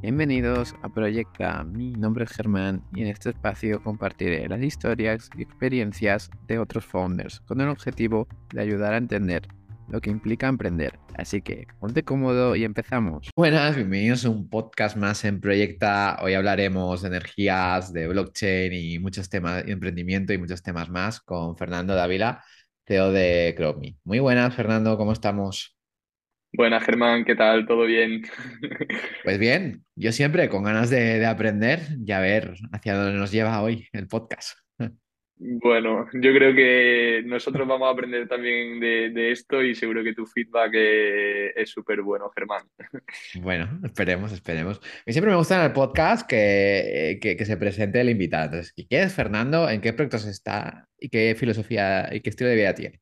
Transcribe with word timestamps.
Bienvenidos 0.00 0.76
a 0.82 0.88
Proyecta. 0.88 1.64
Mi 1.64 1.90
nombre 1.90 2.24
es 2.24 2.30
Germán 2.30 2.84
y 2.94 3.02
en 3.02 3.08
este 3.08 3.30
espacio 3.30 3.82
compartiré 3.82 4.48
las 4.48 4.62
historias 4.62 5.28
y 5.36 5.42
experiencias 5.42 6.30
de 6.46 6.60
otros 6.60 6.84
founders 6.84 7.40
con 7.40 7.60
el 7.60 7.68
objetivo 7.68 8.28
de 8.54 8.62
ayudar 8.62 8.94
a 8.94 8.98
entender 8.98 9.48
lo 9.88 10.00
que 10.00 10.10
implica 10.10 10.46
emprender. 10.46 11.00
Así 11.16 11.42
que 11.42 11.66
ponte 11.80 12.04
cómodo 12.04 12.54
y 12.54 12.62
empezamos. 12.62 13.28
Buenas, 13.34 13.74
bienvenidos 13.74 14.24
a 14.24 14.30
un 14.30 14.48
podcast 14.48 14.96
más 14.96 15.24
en 15.24 15.40
Proyecta. 15.40 16.20
Hoy 16.22 16.34
hablaremos 16.34 17.02
de 17.02 17.08
energías, 17.08 17.92
de 17.92 18.06
blockchain 18.06 18.72
y 18.72 19.00
muchos 19.00 19.28
temas 19.28 19.64
de 19.64 19.72
emprendimiento 19.72 20.32
y 20.32 20.38
muchos 20.38 20.62
temas 20.62 20.88
más 20.88 21.20
con 21.20 21.56
Fernando 21.56 21.96
Dávila, 21.96 22.44
CEO 22.86 23.10
de 23.10 23.52
Chrome. 23.56 23.96
Muy 24.04 24.20
buenas, 24.20 24.54
Fernando, 24.54 24.96
¿cómo 24.96 25.10
estamos? 25.10 25.77
Buenas, 26.52 26.82
Germán, 26.82 27.24
¿qué 27.24 27.34
tal? 27.34 27.66
¿Todo 27.66 27.84
bien? 27.84 28.22
Pues 29.24 29.38
bien, 29.38 29.84
yo 29.94 30.12
siempre 30.12 30.48
con 30.48 30.64
ganas 30.64 30.88
de, 30.88 31.18
de 31.18 31.26
aprender 31.26 31.80
y 32.04 32.12
a 32.12 32.20
ver 32.20 32.54
hacia 32.72 32.94
dónde 32.94 33.18
nos 33.18 33.30
lleva 33.30 33.60
hoy 33.60 33.86
el 33.92 34.08
podcast. 34.08 34.58
Bueno, 35.40 36.06
yo 36.14 36.32
creo 36.34 36.54
que 36.54 37.22
nosotros 37.24 37.68
vamos 37.68 37.86
a 37.86 37.92
aprender 37.92 38.26
también 38.26 38.80
de, 38.80 39.10
de 39.10 39.30
esto 39.30 39.62
y 39.62 39.74
seguro 39.74 40.02
que 40.02 40.12
tu 40.12 40.26
feedback 40.26 40.72
es 40.74 41.52
es 41.54 41.70
súper 41.70 42.02
bueno, 42.02 42.30
Germán. 42.34 42.62
Bueno, 43.40 43.68
esperemos, 43.84 44.32
esperemos. 44.32 44.80
Y 45.06 45.12
siempre 45.12 45.30
me 45.30 45.36
gusta 45.36 45.56
en 45.56 45.66
el 45.66 45.72
podcast 45.72 46.28
que, 46.28 47.18
que, 47.20 47.36
que 47.36 47.44
se 47.44 47.56
presente 47.56 48.00
el 48.00 48.10
invitado. 48.10 48.46
Entonces, 48.46 48.72
¿quién 48.72 49.02
es 49.02 49.14
Fernando? 49.14 49.68
¿En 49.70 49.80
qué 49.80 49.92
proyectos 49.92 50.26
está? 50.26 50.88
¿Y 50.98 51.08
qué 51.08 51.36
filosofía 51.38 52.08
y 52.12 52.20
qué 52.20 52.30
estilo 52.30 52.50
de 52.50 52.56
vida 52.56 52.74
tiene? 52.74 53.00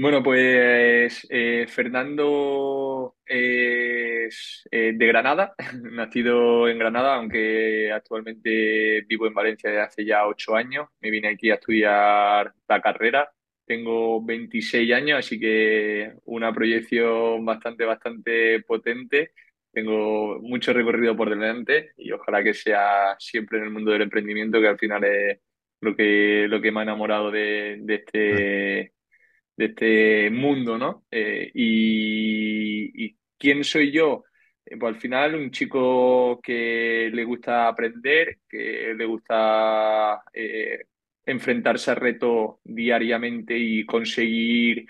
Bueno, 0.00 0.22
pues 0.22 1.26
eh, 1.28 1.66
Fernando 1.68 3.16
es 3.26 4.62
eh, 4.70 4.92
de 4.94 5.06
Granada, 5.08 5.54
nacido 5.92 6.68
en 6.68 6.78
Granada, 6.78 7.16
aunque 7.16 7.90
actualmente 7.90 9.02
vivo 9.08 9.26
en 9.26 9.34
Valencia 9.34 9.70
desde 9.70 9.82
hace 9.82 10.04
ya 10.04 10.24
ocho 10.28 10.54
años. 10.54 10.86
Me 11.00 11.10
vine 11.10 11.28
aquí 11.30 11.50
a 11.50 11.54
estudiar 11.54 12.54
la 12.68 12.80
carrera. 12.80 13.28
Tengo 13.66 14.24
26 14.24 14.92
años, 14.92 15.18
así 15.18 15.40
que 15.40 16.12
una 16.26 16.52
proyección 16.54 17.44
bastante, 17.44 17.84
bastante 17.84 18.62
potente. 18.62 19.32
Tengo 19.72 20.38
mucho 20.40 20.72
recorrido 20.72 21.16
por 21.16 21.28
delante 21.28 21.90
y 21.96 22.12
ojalá 22.12 22.44
que 22.44 22.54
sea 22.54 23.16
siempre 23.18 23.58
en 23.58 23.64
el 23.64 23.70
mundo 23.70 23.90
del 23.90 24.02
emprendimiento, 24.02 24.60
que 24.60 24.68
al 24.68 24.78
final 24.78 25.02
es 25.04 25.40
lo 25.80 25.96
que, 25.96 26.46
lo 26.48 26.60
que 26.60 26.70
me 26.70 26.80
ha 26.80 26.82
enamorado 26.84 27.32
de, 27.32 27.78
de 27.80 27.94
este 27.96 28.97
de 29.58 29.64
este 29.66 30.30
mundo, 30.30 30.78
¿no? 30.78 31.04
Eh, 31.10 31.50
y, 31.52 33.16
quién 33.36 33.64
soy 33.64 33.92
yo? 33.92 34.24
Eh, 34.64 34.76
pues 34.78 34.94
al 34.94 35.00
final 35.00 35.34
un 35.34 35.50
chico 35.50 36.40
que 36.42 37.10
le 37.12 37.24
gusta 37.24 37.68
aprender, 37.68 38.38
que 38.48 38.94
le 38.96 39.04
gusta 39.04 40.22
eh, 40.32 40.84
enfrentarse 41.26 41.90
a 41.90 41.94
retos 41.96 42.56
diariamente 42.64 43.56
y 43.58 43.84
conseguir 43.84 44.86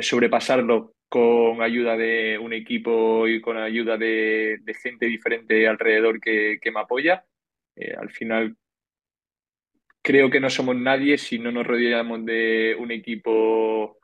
sobrepasarlo 0.00 0.94
con 1.08 1.60
ayuda 1.60 1.96
de 1.96 2.38
un 2.38 2.52
equipo 2.52 3.26
y 3.26 3.40
con 3.40 3.56
ayuda 3.56 3.96
de, 3.96 4.60
gente 4.80 5.06
diferente 5.06 5.66
alrededor 5.66 6.20
que, 6.20 6.58
me 6.72 6.80
apoya. 6.80 7.24
Al 7.98 8.10
final 8.10 8.56
creo 10.04 10.30
que 10.30 10.38
no 10.38 10.50
somos 10.50 10.76
nadie 10.76 11.16
si 11.16 11.38
no 11.38 11.50
nos 11.50 11.66
rodeamos 11.66 12.24
de 12.26 12.76
un 12.78 12.90
equipo 12.92 13.98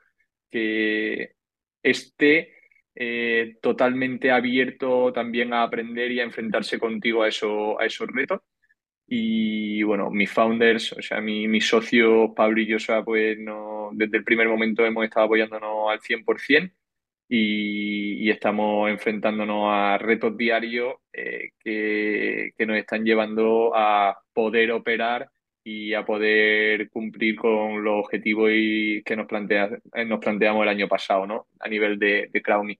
que 0.50 1.34
esté 1.82 2.54
eh, 2.94 3.56
totalmente 3.60 4.30
abierto 4.30 5.12
también 5.12 5.52
a 5.52 5.62
aprender 5.62 6.10
y 6.10 6.20
a 6.20 6.24
enfrentarse 6.24 6.78
contigo 6.78 7.22
a, 7.22 7.28
eso, 7.28 7.78
a 7.78 7.84
esos 7.84 8.08
retos. 8.08 8.40
Y 9.06 9.82
bueno, 9.82 10.10
mis 10.10 10.30
founders, 10.30 10.92
o 10.94 11.02
sea, 11.02 11.20
mi, 11.20 11.46
mi 11.48 11.60
socio 11.60 12.32
Pablo 12.34 12.62
y 12.62 12.72
Joshua, 12.72 13.04
pues 13.04 13.38
no, 13.38 13.90
desde 13.92 14.18
el 14.18 14.24
primer 14.24 14.48
momento 14.48 14.86
hemos 14.86 15.04
estado 15.04 15.26
apoyándonos 15.26 15.90
al 15.90 16.00
100% 16.00 16.72
y, 17.28 18.26
y 18.26 18.30
estamos 18.30 18.88
enfrentándonos 18.90 19.66
a 19.68 19.98
retos 19.98 20.36
diarios 20.36 20.94
eh, 21.12 21.50
que, 21.58 22.52
que 22.56 22.66
nos 22.66 22.78
están 22.78 23.04
llevando 23.04 23.72
a 23.74 24.18
poder 24.32 24.72
operar 24.72 25.28
y 25.64 25.94
a 25.94 26.04
poder 26.04 26.90
cumplir 26.90 27.36
con 27.36 27.82
los 27.84 28.04
objetivos 28.04 28.50
y 28.54 29.02
que 29.04 29.16
nos, 29.16 29.26
plantea, 29.26 29.70
eh, 29.94 30.04
nos 30.04 30.20
planteamos 30.20 30.62
el 30.62 30.68
año 30.70 30.88
pasado, 30.88 31.26
¿no? 31.26 31.48
A 31.60 31.68
nivel 31.68 31.98
de, 31.98 32.28
de 32.32 32.42
Crowny. 32.42 32.78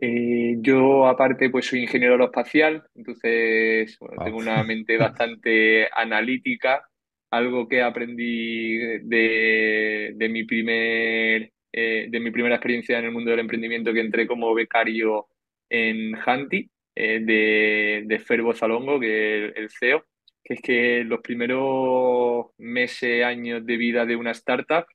Eh, 0.00 0.56
yo, 0.60 1.06
aparte, 1.06 1.50
pues 1.50 1.66
soy 1.66 1.80
ingeniero 1.82 2.14
aeroespacial, 2.14 2.84
entonces 2.94 3.96
bueno, 4.00 4.16
Wow. 4.16 4.24
tengo 4.24 4.38
una 4.38 4.62
mente 4.64 4.96
bastante 4.98 5.88
analítica, 5.92 6.82
algo 7.30 7.68
que 7.68 7.82
aprendí 7.82 8.78
de, 8.78 10.12
de 10.16 10.28
mi 10.28 10.44
primer, 10.44 11.52
eh, 11.72 12.06
de 12.10 12.20
mi 12.20 12.30
primera 12.30 12.56
experiencia 12.56 12.98
en 12.98 13.04
el 13.06 13.12
mundo 13.12 13.30
del 13.30 13.40
emprendimiento, 13.40 13.92
que 13.92 14.00
entré 14.00 14.26
como 14.26 14.54
becario 14.54 15.28
en 15.68 16.14
Hanti, 16.16 16.68
eh, 16.94 17.20
de, 17.22 18.02
de 18.06 18.18
Ferbo 18.18 18.52
Zalongo, 18.54 18.98
que 19.00 19.46
es 19.48 19.56
el 19.56 19.70
CEO 19.70 20.04
que 20.44 20.54
es 20.54 20.60
que 20.62 21.04
los 21.04 21.20
primeros 21.20 22.46
meses, 22.58 23.24
años 23.24 23.64
de 23.64 23.76
vida 23.76 24.06
de 24.06 24.16
una 24.16 24.32
startup 24.32 24.86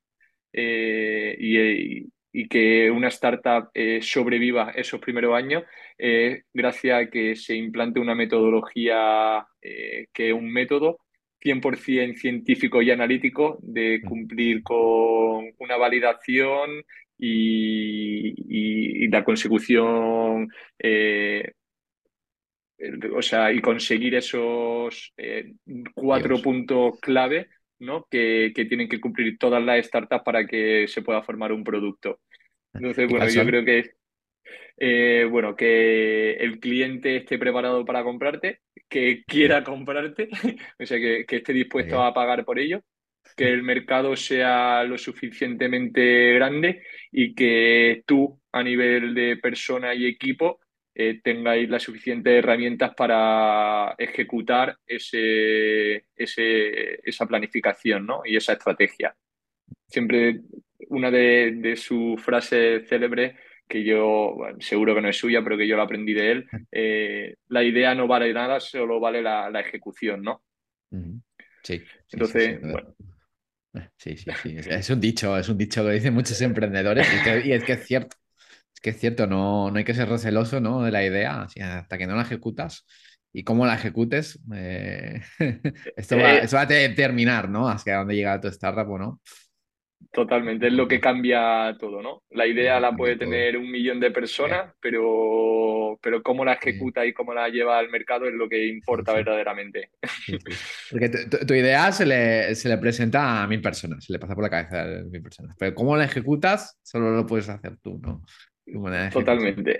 eh, 0.54 1.36
y, 1.40 2.08
y, 2.32 2.48
que 2.48 2.90
una 2.92 3.08
startup 3.10 3.70
eh, 3.74 4.00
sobreviva 4.02 4.72
esos 4.76 5.00
primeros 5.00 5.36
años, 5.36 5.64
eh, 5.98 6.44
gracias 6.54 7.04
a 7.08 7.10
que 7.10 7.36
se 7.36 7.56
implante 7.56 8.00
una 8.00 8.16
metodología 8.16 9.46
eh, 9.62 10.08
que 10.14 10.30
es 10.30 10.34
un 10.34 10.52
método 10.52 11.00
100% 11.40 12.16
científico 12.18 12.82
y 12.82 12.92
analítico 12.92 13.60
de 13.62 14.02
cumplir 14.02 14.64
con 14.64 15.46
una 15.60 15.78
validación 15.78 16.84
y, 17.18 18.30
y, 18.30 19.06
y 19.06 19.08
la 19.10 19.24
consecución 19.24 20.50
eh, 20.80 21.54
o 23.14 23.22
sea, 23.22 23.52
y 23.52 23.62
conseguir 23.62 24.16
esos 24.16 25.14
eh, 25.18 25.54
cuatro 25.94 26.36
Dios. 26.36 26.42
puntos 26.42 27.00
clave, 27.00 27.50
¿no? 27.80 28.08
Que, 28.10 28.52
que, 28.56 28.66
tienen 28.66 28.88
que 28.88 29.00
cumplir 29.00 29.38
todas 29.38 29.64
las 29.64 29.86
startups 29.86 30.24
para 30.24 30.46
que 30.46 30.88
se 30.88 31.02
pueda 31.02 31.24
formar 31.24 31.52
un 31.52 31.64
producto. 31.64 32.20
Entonces, 32.74 33.06
¿Y 33.10 33.14
bueno, 33.14 33.28
yo 33.28 33.46
creo 33.46 33.66
que, 33.66 33.92
eh, 34.78 35.28
bueno, 35.30 35.56
que 35.56 36.34
el 36.34 36.60
cliente 36.60 37.18
esté 37.18 37.40
preparado 37.40 37.84
para 37.84 38.04
comprarte, 38.04 38.62
que 38.88 39.24
quiera 39.26 39.64
comprarte, 39.64 40.30
o 40.80 40.86
sea, 40.86 40.98
que, 41.00 41.26
que 41.26 41.38
esté 41.38 41.54
dispuesto 41.54 41.96
bien. 41.96 42.08
a 42.08 42.14
pagar 42.14 42.46
por 42.46 42.60
ello, 42.60 42.84
que 43.36 43.50
el 43.50 43.64
mercado 43.64 44.16
sea 44.16 44.84
lo 44.84 44.98
suficientemente 44.98 46.34
grande 46.34 46.84
y 47.12 47.34
que 47.34 48.04
tú, 48.06 48.40
a 48.52 48.64
nivel 48.64 49.14
de 49.14 49.38
persona 49.38 49.94
y 49.94 50.06
equipo, 50.06 50.60
eh, 51.00 51.22
tengáis 51.24 51.70
las 51.70 51.84
suficientes 51.84 52.34
herramientas 52.34 52.94
para 52.96 53.96
ejecutar 54.00 54.78
ese, 54.88 56.06
ese, 56.16 57.00
esa 57.08 57.26
planificación 57.28 58.06
¿no? 58.08 58.22
y 58.26 58.36
esa 58.38 58.54
estrategia. 58.54 59.16
Siempre 59.88 60.42
una 60.90 61.12
de, 61.12 61.54
de 61.58 61.76
sus 61.76 62.22
frases 62.22 62.88
célebres, 62.88 63.36
que 63.68 63.84
yo 63.84 64.34
bueno, 64.36 64.58
seguro 64.62 64.96
que 64.96 65.02
no 65.02 65.10
es 65.10 65.18
suya, 65.18 65.44
pero 65.44 65.58
que 65.58 65.68
yo 65.68 65.78
la 65.78 65.84
aprendí 65.84 66.14
de 66.14 66.32
él, 66.32 66.50
eh, 66.72 67.36
la 67.50 67.64
idea 67.64 67.96
no 67.96 68.08
vale 68.08 68.34
nada, 68.34 68.60
solo 68.60 69.00
vale 69.00 69.22
la, 69.22 69.50
la 69.50 69.60
ejecución, 69.62 70.22
¿no? 70.24 70.44
Sí, 71.64 71.80
sí, 72.08 72.24
sí, 72.24 72.38
sí. 72.40 72.54
Entonces, 72.54 72.62
total. 72.62 72.72
bueno, 72.72 72.96
Sí, 73.98 74.18
sí, 74.18 74.34
sí. 74.36 74.58
Es, 74.58 74.68
es 74.68 74.90
un 74.90 75.00
dicho, 75.02 75.38
es 75.38 75.50
un 75.50 75.58
dicho 75.58 75.84
que 75.86 75.92
dicen 75.92 76.14
muchos 76.14 76.42
emprendedores 76.42 77.12
y, 77.14 77.22
que- 77.22 77.48
y 77.48 77.52
es 77.54 77.64
que 77.64 77.74
es 77.74 77.86
cierto. 77.86 78.18
Es 78.78 78.82
que 78.82 78.92
es 78.92 79.00
cierto, 79.00 79.26
no, 79.26 79.72
no 79.72 79.78
hay 79.80 79.84
que 79.84 79.96
ser 79.96 80.08
receloso, 80.08 80.60
¿no? 80.62 80.84
de 80.84 80.92
la 80.92 81.04
idea, 81.04 81.44
o 81.46 81.50
sea, 81.50 81.80
hasta 81.80 81.98
que 81.98 82.06
no 82.06 82.16
la 82.16 82.22
ejecutas 82.22 82.86
y 83.34 83.44
cómo 83.44 83.66
la 83.66 83.74
ejecutes, 83.76 84.40
eh, 84.54 85.20
esto 85.96 86.20
va, 86.20 86.38
eh, 86.38 86.44
eso 86.44 86.58
va 86.58 86.62
a 86.64 86.66
determinar, 86.68 87.50
¿no? 87.50 87.68
Hacia 87.70 87.98
dónde 87.98 88.16
llega 88.16 88.40
tu 88.40 88.48
startup 88.50 88.88
o 88.92 89.00
no. 89.00 89.22
Totalmente, 90.12 90.68
es 90.68 90.74
lo 90.74 90.88
que 90.88 91.00
cambia 91.00 91.76
todo, 91.80 92.04
¿no? 92.04 92.24
La 92.30 92.46
idea 92.46 92.80
la 92.80 92.96
puede 92.96 93.18
tener 93.18 93.58
un 93.58 93.70
millón 93.70 94.00
de 94.00 94.12
personas, 94.12 94.74
pero, 94.80 95.98
pero 96.02 96.22
cómo 96.22 96.46
la 96.46 96.54
ejecuta 96.54 97.04
y 97.06 97.14
cómo 97.14 97.34
la 97.34 97.50
lleva 97.50 97.80
al 97.80 97.90
mercado 97.90 98.28
es 98.28 98.34
lo 98.34 98.48
que 98.48 98.68
importa 98.68 99.12
sí, 99.12 99.14
verdaderamente. 99.14 99.90
sí. 100.26 100.40
Porque 100.90 101.10
tu- 101.10 101.46
tu 101.46 101.54
idea 101.54 101.92
se 101.92 102.06
le, 102.06 102.56
se 102.56 102.70
le 102.70 102.78
presenta 102.78 103.44
a 103.44 103.48
mil 103.48 103.62
personas, 103.62 104.06
se 104.06 104.14
le 104.14 104.20
pasa 104.20 104.36
por 104.36 104.44
la 104.44 104.50
cabeza 104.50 104.84
a 104.84 105.04
mil 105.06 105.22
personas, 105.22 105.56
pero 105.60 105.76
cómo 105.76 105.96
la 105.98 106.06
ejecutas 106.06 106.80
solo 106.84 107.12
lo 107.12 107.26
puedes 107.26 107.50
hacer 107.50 107.78
tú, 107.82 108.00
¿no? 108.02 108.24
Totalmente. 109.12 109.78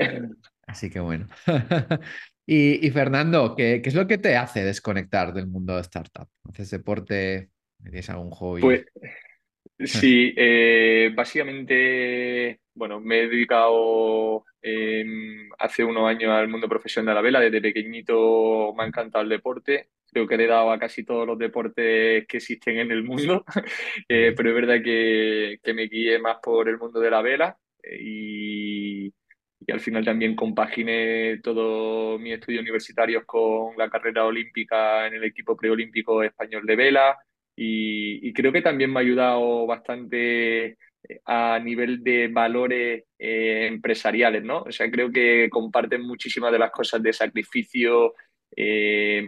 Así 0.66 0.90
que 0.90 1.00
bueno. 1.00 1.28
Y, 2.50 2.88
y 2.88 2.92
Fernando, 2.92 3.54
¿qué, 3.58 3.82
qué 3.84 3.90
es 3.90 3.96
lo 3.96 4.08
que 4.08 4.18
te 4.18 4.38
hace 4.38 4.64
desconectar 4.64 5.34
del 5.34 5.48
mundo 5.48 5.76
de 5.76 5.82
startup? 5.82 6.30
¿Haces 6.48 6.72
deporte? 6.72 7.50
¿Tienes 7.84 8.10
algún 8.10 8.30
Pues 8.30 8.40
hobby? 8.40 8.86
Sí, 9.86 10.34
eh, 10.36 11.12
básicamente, 11.14 12.62
bueno, 12.74 13.00
me 13.00 13.20
he 13.20 13.28
dedicado 13.28 14.44
em, 14.60 15.50
hace 15.60 15.84
unos 15.84 16.10
años 16.10 16.32
al 16.32 16.48
mundo 16.48 16.68
profesional 16.68 17.12
de 17.12 17.16
la 17.16 17.22
vela. 17.22 17.40
Desde 17.42 17.62
pequeñito 17.62 18.74
me 18.76 18.84
ha 18.84 18.88
encantado 18.88 19.24
el 19.24 19.30
deporte. 19.30 19.90
Creo 20.12 20.26
que 20.26 20.38
le 20.38 20.46
he 20.46 20.48
dado 20.48 20.72
a 20.72 20.80
casi 20.80 21.04
todos 21.04 21.28
los 21.28 21.38
deportes 21.38 22.26
que 22.28 22.38
existen 22.38 22.80
en 22.80 22.92
el 22.92 23.04
mundo. 23.04 23.44
Eh, 24.10 24.34
pero 24.36 24.50
es 24.50 24.56
verdad 24.56 24.82
que, 24.82 25.60
que 25.62 25.74
me 25.74 25.88
guié 25.88 26.18
más 26.18 26.38
por 26.42 26.70
el 26.70 26.78
mundo 26.78 27.00
de 27.00 27.12
la 27.12 27.22
vela 27.22 27.58
y, 27.84 29.08
y 29.08 29.72
al 29.72 29.80
final 29.80 30.06
también 30.06 30.36
compaginé 30.36 31.40
todos 31.44 32.20
mis 32.20 32.34
estudios 32.34 32.62
universitarios 32.62 33.24
con 33.26 33.78
la 33.78 33.90
carrera 33.90 34.26
olímpica 34.26 35.08
en 35.08 35.16
el 35.16 35.24
equipo 35.24 35.56
preolímpico 35.58 36.24
español 36.24 36.66
de 36.66 36.76
vela 36.76 37.18
y, 37.56 38.28
y 38.28 38.34
creo 38.34 38.52
que 38.52 38.62
también 38.62 38.92
me 38.94 39.00
ha 39.00 39.04
ayudado 39.04 39.66
bastante 39.66 40.78
eh, 41.10 41.22
a 41.26 41.60
nivel 41.60 42.04
de 42.04 42.28
valores 42.28 43.06
eh, 43.18 43.68
empresariales, 43.68 44.44
¿no? 44.44 44.62
O 44.64 44.72
sea, 44.72 44.90
creo 44.92 45.12
que 45.12 45.50
comparten 45.50 46.02
muchísimas 46.02 46.52
de 46.52 46.60
las 46.60 46.72
cosas 46.72 47.02
de 47.02 47.14
sacrificio, 47.14 48.14
eh, 48.56 49.28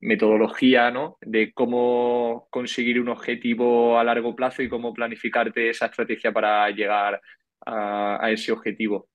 metodología, 0.00 0.90
¿no? 0.90 1.18
De 1.20 1.52
cómo 1.52 2.46
conseguir 2.50 3.00
un 3.00 3.08
objetivo 3.08 3.98
a 3.98 4.04
largo 4.04 4.34
plazo 4.36 4.62
y 4.62 4.68
cómo 4.68 4.92
planificarte 4.94 5.70
esa 5.70 5.86
estrategia 5.86 6.32
para 6.32 6.70
llegar 6.70 7.20
a, 7.68 8.24
a 8.24 8.30
ese 8.30 8.52
objetivo. 8.52 9.08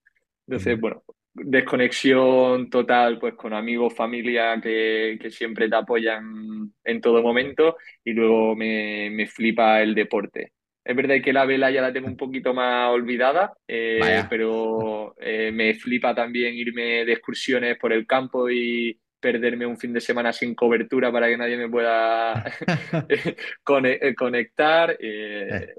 Entonces, 0.48 0.80
bueno, 0.80 1.04
desconexión 1.34 2.70
total, 2.70 3.20
pues 3.20 3.34
con 3.36 3.54
amigos, 3.54 3.94
familia 3.96 4.60
que, 4.62 5.18
que 5.20 5.32
siempre 5.32 5.70
te 5.70 5.76
apoyan 5.76 6.72
en 6.84 7.02
todo 7.02 7.22
momento 7.22 7.78
y 8.04 8.14
luego 8.14 8.56
me, 8.56 9.10
me 9.12 9.28
flipa 9.28 9.82
el 9.82 9.96
deporte. 9.96 10.54
Es 10.86 10.96
verdad 10.96 11.16
que 11.24 11.32
la 11.32 11.46
vela 11.46 11.72
ya 11.72 11.82
la 11.82 11.94
tengo 11.94 12.08
un 12.08 12.18
poquito 12.18 12.54
más 12.54 12.90
olvidada, 12.92 13.54
eh, 13.68 14.26
pero 14.30 15.16
eh, 15.18 15.50
me 15.52 15.74
flipa 15.76 16.14
también 16.14 16.54
irme 16.56 17.06
de 17.06 17.14
excursiones 17.14 17.78
por 17.78 17.94
el 17.94 18.06
campo 18.06 18.50
y 18.50 19.00
perderme 19.24 19.66
un 19.66 19.78
fin 19.78 19.94
de 19.94 20.02
semana 20.02 20.34
sin 20.34 20.54
cobertura 20.54 21.10
para 21.10 21.30
que 21.30 21.38
nadie 21.38 21.56
me 21.56 21.70
pueda 21.70 22.44
eh, 23.08 24.14
conectar. 24.16 24.98
Eh, 25.00 25.48
eh, 25.50 25.74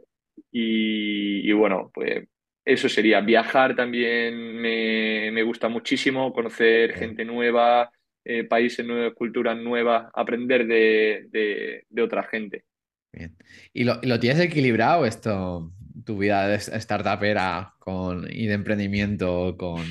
y, 0.51 1.51
y 1.51 1.53
bueno, 1.53 1.91
pues 1.93 2.27
eso 2.65 2.89
sería. 2.89 3.21
Viajar 3.21 3.77
también 3.77 4.57
me, 4.61 5.31
me 5.33 5.43
gusta 5.43 5.69
muchísimo, 5.69 6.33
conocer 6.33 6.95
gente 6.95 7.25
nueva, 7.25 7.91
eh, 8.25 8.45
países 8.45 8.87
nuevos, 8.87 9.15
culturas 9.15 9.57
nuevas, 9.59 10.11
aprender 10.15 10.67
de, 10.67 11.27
de, 11.31 11.85
de 11.89 12.03
otra 12.03 12.23
gente. 12.25 12.65
bien. 13.13 13.37
¿Y 13.73 13.85
lo, 13.85 14.01
lo 14.03 14.19
tienes 14.21 14.41
equilibrado 14.41 15.07
esto, 15.07 15.73
tu 16.05 16.19
vida 16.19 16.49
de 16.49 16.59
startupera 16.59 17.75
con, 17.79 18.27
y 18.31 18.47
de 18.47 18.55
emprendimiento 18.55 19.57
con, 19.59 19.85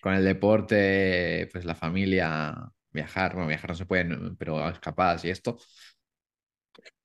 con 0.00 0.14
el 0.14 0.24
deporte, 0.24 1.48
pues 1.52 1.64
la 1.64 1.74
familia, 1.74 2.54
viajar? 2.92 3.32
Bueno, 3.34 3.48
viajar 3.48 3.70
no 3.70 3.76
se 3.76 3.86
puede, 3.86 4.06
pero 4.38 4.68
escapadas 4.68 5.24
y 5.24 5.30
esto. 5.30 5.58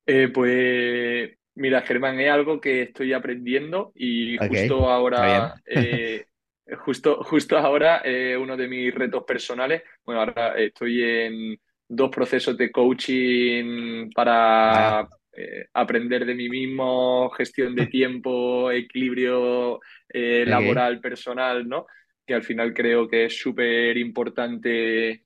Eh, 0.05 0.29
pues 0.33 1.31
mira, 1.55 1.81
Germán, 1.81 2.19
es 2.19 2.29
algo 2.29 2.59
que 2.59 2.83
estoy 2.83 3.13
aprendiendo 3.13 3.91
y 3.95 4.37
justo 4.37 4.89
ahora, 4.89 5.55
eh, 5.65 6.25
justo, 6.79 7.23
justo 7.23 7.57
ahora, 7.57 8.01
eh, 8.03 8.37
uno 8.37 8.55
de 8.57 8.67
mis 8.67 8.93
retos 8.93 9.23
personales, 9.23 9.83
bueno, 10.05 10.21
ahora 10.21 10.55
estoy 10.57 11.01
en 11.03 11.59
dos 11.87 12.09
procesos 12.09 12.57
de 12.57 12.71
coaching 12.71 14.09
para 14.13 15.07
eh, 15.33 15.65
aprender 15.73 16.25
de 16.25 16.35
mí 16.35 16.49
mismo, 16.49 17.29
gestión 17.31 17.75
de 17.75 17.87
tiempo, 17.87 18.71
equilibrio 18.71 19.79
eh, 20.09 20.45
laboral, 20.45 20.99
personal, 20.99 21.67
¿no? 21.67 21.85
Que 22.25 22.33
al 22.33 22.43
final 22.43 22.73
creo 22.73 23.07
que 23.07 23.25
es 23.25 23.37
súper 23.39 23.97
importante 23.97 25.23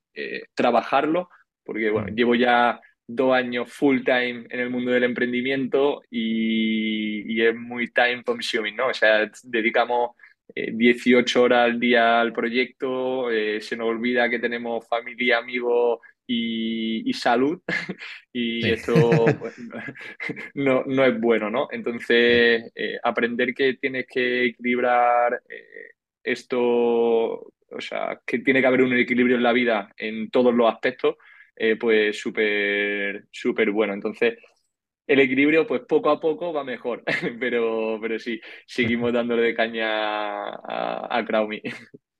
trabajarlo, 0.53 1.29
porque 1.63 1.89
bueno, 1.89 2.09
Mm, 2.09 2.15
llevo 2.15 2.35
ya 2.35 2.81
dos 3.11 3.33
años 3.33 3.71
full 3.71 4.03
time 4.03 4.45
en 4.49 4.59
el 4.59 4.69
mundo 4.69 4.91
del 4.91 5.03
emprendimiento 5.03 6.01
y, 6.11 7.33
y 7.33 7.41
es 7.45 7.55
muy 7.55 7.91
time 7.91 8.23
consuming, 8.23 8.75
¿no? 8.75 8.87
O 8.89 8.93
sea, 8.93 9.29
dedicamos 9.43 10.11
eh, 10.55 10.71
18 10.73 11.41
horas 11.43 11.65
al 11.65 11.79
día 11.79 12.21
al 12.21 12.33
proyecto, 12.33 13.31
eh, 13.31 13.61
se 13.61 13.75
nos 13.77 13.87
olvida 13.87 14.29
que 14.29 14.39
tenemos 14.39 14.87
familia, 14.87 15.39
amigos 15.39 15.99
y, 16.27 17.09
y 17.09 17.13
salud 17.13 17.59
y 18.33 18.69
Sí. 18.69 18.69
esto 18.71 19.37
pues, 19.39 19.55
no, 20.53 20.83
no 20.85 21.05
es 21.05 21.19
bueno, 21.19 21.49
¿no? 21.49 21.67
Entonces, 21.71 22.71
eh, 22.75 22.99
aprender 23.03 23.53
que 23.53 23.75
tienes 23.75 24.05
que 24.07 24.45
equilibrar 24.45 25.41
eh, 25.49 25.93
esto, 26.23 26.59
o 26.59 27.79
sea, 27.81 28.19
que 28.25 28.39
tiene 28.39 28.61
que 28.61 28.67
haber 28.67 28.81
un 28.83 28.93
equilibrio 28.97 29.37
en 29.37 29.43
la 29.43 29.53
vida 29.53 29.93
en 29.97 30.29
todos 30.29 30.53
los 30.53 30.71
aspectos, 30.71 31.15
eh, 31.59 31.77
pues 31.77 32.19
súper, 32.19 33.27
súper 33.31 33.71
bueno. 33.71 33.93
Entonces, 33.93 34.37
el 35.07 35.19
equilibrio, 35.21 35.67
pues 35.67 35.81
poco 35.87 36.09
a 36.11 36.19
poco 36.19 36.53
va 36.53 36.63
mejor, 36.63 37.03
pero, 37.39 37.99
pero 38.01 38.19
sí, 38.19 38.41
seguimos 38.67 39.13
dándole 39.13 39.43
de 39.43 39.55
caña 39.55 39.87
a, 40.55 41.17
a 41.19 41.25
Crowmy. 41.25 41.61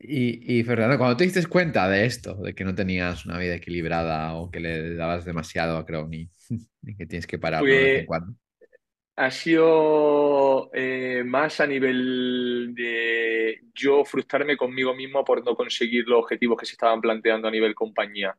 Y, 0.01 0.59
y 0.59 0.63
Fernando, 0.63 0.97
cuando 0.97 1.17
te 1.17 1.25
diste 1.25 1.45
cuenta 1.47 1.89
de 1.89 2.05
esto, 2.05 2.35
de 2.35 2.55
que 2.55 2.63
no 2.63 2.73
tenías 2.73 3.25
una 3.25 3.37
vida 3.37 3.55
equilibrada 3.55 4.33
o 4.35 4.49
que 4.49 4.59
le 4.61 4.95
dabas 4.95 5.25
demasiado 5.25 5.77
a 5.77 5.85
Crowny, 5.85 6.29
y 6.83 6.95
que 6.95 7.05
tienes 7.05 7.27
que 7.27 7.37
parar. 7.39 7.67
De 7.67 7.77
vez 7.77 7.93
en 7.95 8.05
Pues 8.05 8.05
cuando. 8.05 8.33
ha 9.15 9.31
sido 9.31 10.69
eh, 10.73 11.23
más 11.25 11.59
a 11.59 11.67
nivel 11.67 12.73
de 12.75 13.61
yo 13.75 14.05
frustrarme 14.05 14.55
conmigo 14.57 14.93
mismo 14.95 15.25
por 15.25 15.43
no 15.45 15.55
conseguir 15.55 16.05
los 16.07 16.19
objetivos 16.19 16.57
que 16.59 16.65
se 16.65 16.73
estaban 16.73 17.01
planteando 17.01 17.47
a 17.47 17.51
nivel 17.51 17.75
compañía. 17.75 18.37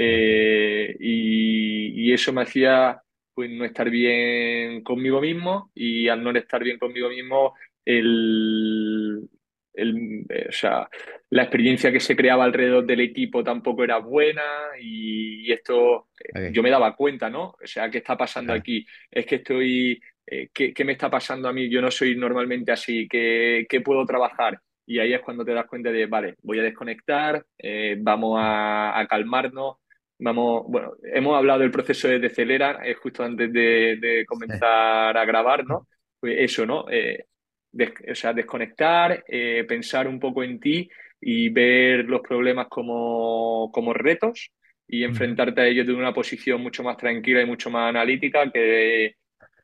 Eh, 0.00 0.96
y, 1.00 2.08
y 2.08 2.12
eso 2.12 2.32
me 2.32 2.42
hacía 2.42 3.02
pues 3.34 3.50
no 3.50 3.64
estar 3.64 3.90
bien 3.90 4.82
conmigo 4.82 5.20
mismo 5.20 5.72
y 5.74 6.08
al 6.08 6.22
no 6.22 6.30
estar 6.30 6.62
bien 6.62 6.78
conmigo 6.78 7.08
mismo 7.08 7.54
el, 7.84 9.28
el, 9.72 10.24
eh, 10.28 10.46
o 10.48 10.52
sea, 10.52 10.88
la 11.30 11.42
experiencia 11.42 11.90
que 11.90 11.98
se 12.00 12.14
creaba 12.14 12.44
alrededor 12.44 12.86
del 12.86 13.00
equipo 13.00 13.42
tampoco 13.42 13.82
era 13.82 13.98
buena 13.98 14.42
y, 14.80 15.48
y 15.48 15.52
esto 15.52 16.08
eh, 16.34 16.50
yo 16.52 16.62
me 16.62 16.70
daba 16.70 16.94
cuenta, 16.94 17.28
¿no? 17.28 17.56
O 17.62 17.66
sea, 17.66 17.90
¿qué 17.90 17.98
está 17.98 18.16
pasando 18.16 18.52
aquí? 18.52 18.86
Es 19.10 19.26
que 19.26 19.36
estoy 19.36 20.00
eh, 20.26 20.50
¿qué, 20.52 20.72
qué 20.74 20.84
me 20.84 20.92
está 20.92 21.10
pasando 21.10 21.48
a 21.48 21.52
mí? 21.52 21.68
Yo 21.68 21.80
no 21.80 21.90
soy 21.90 22.14
normalmente 22.16 22.70
así, 22.72 23.08
¿qué, 23.08 23.66
qué 23.68 23.80
puedo 23.80 24.04
trabajar? 24.04 24.60
Y 24.86 24.98
ahí 24.98 25.12
es 25.12 25.20
cuando 25.20 25.44
te 25.44 25.52
das 25.54 25.66
cuenta 25.66 25.90
de, 25.90 26.06
vale, 26.06 26.36
voy 26.42 26.58
a 26.58 26.62
desconectar, 26.62 27.44
eh, 27.58 27.96
vamos 27.98 28.38
a, 28.40 28.98
a 28.98 29.06
calmarnos, 29.06 29.76
vamos, 30.18 30.64
bueno, 30.68 30.92
hemos 31.12 31.36
hablado 31.36 31.60
del 31.60 31.70
proceso 31.70 32.08
de 32.08 32.18
Decelera, 32.18 32.80
eh, 32.84 32.94
justo 32.94 33.22
antes 33.24 33.52
de, 33.52 33.96
de 34.00 34.24
comenzar 34.26 35.16
a 35.16 35.24
grabar, 35.24 35.66
¿no? 35.66 35.86
Pues 36.20 36.36
eso, 36.38 36.66
¿no? 36.66 36.86
Eh, 36.90 37.26
des- 37.72 37.92
o 38.10 38.14
sea, 38.14 38.32
desconectar, 38.32 39.24
eh, 39.28 39.64
pensar 39.68 40.08
un 40.08 40.18
poco 40.20 40.42
en 40.42 40.58
ti 40.60 40.88
y 41.20 41.48
ver 41.50 42.04
los 42.06 42.20
problemas 42.22 42.68
como, 42.68 43.70
como 43.72 43.92
retos 43.94 44.50
y 44.86 45.04
enfrentarte 45.04 45.60
a 45.60 45.66
ellos 45.66 45.86
de 45.86 45.94
una 45.94 46.14
posición 46.14 46.62
mucho 46.62 46.82
más 46.82 46.96
tranquila 46.96 47.42
y 47.42 47.46
mucho 47.46 47.70
más 47.70 47.88
analítica 47.90 48.50
que 48.50 49.14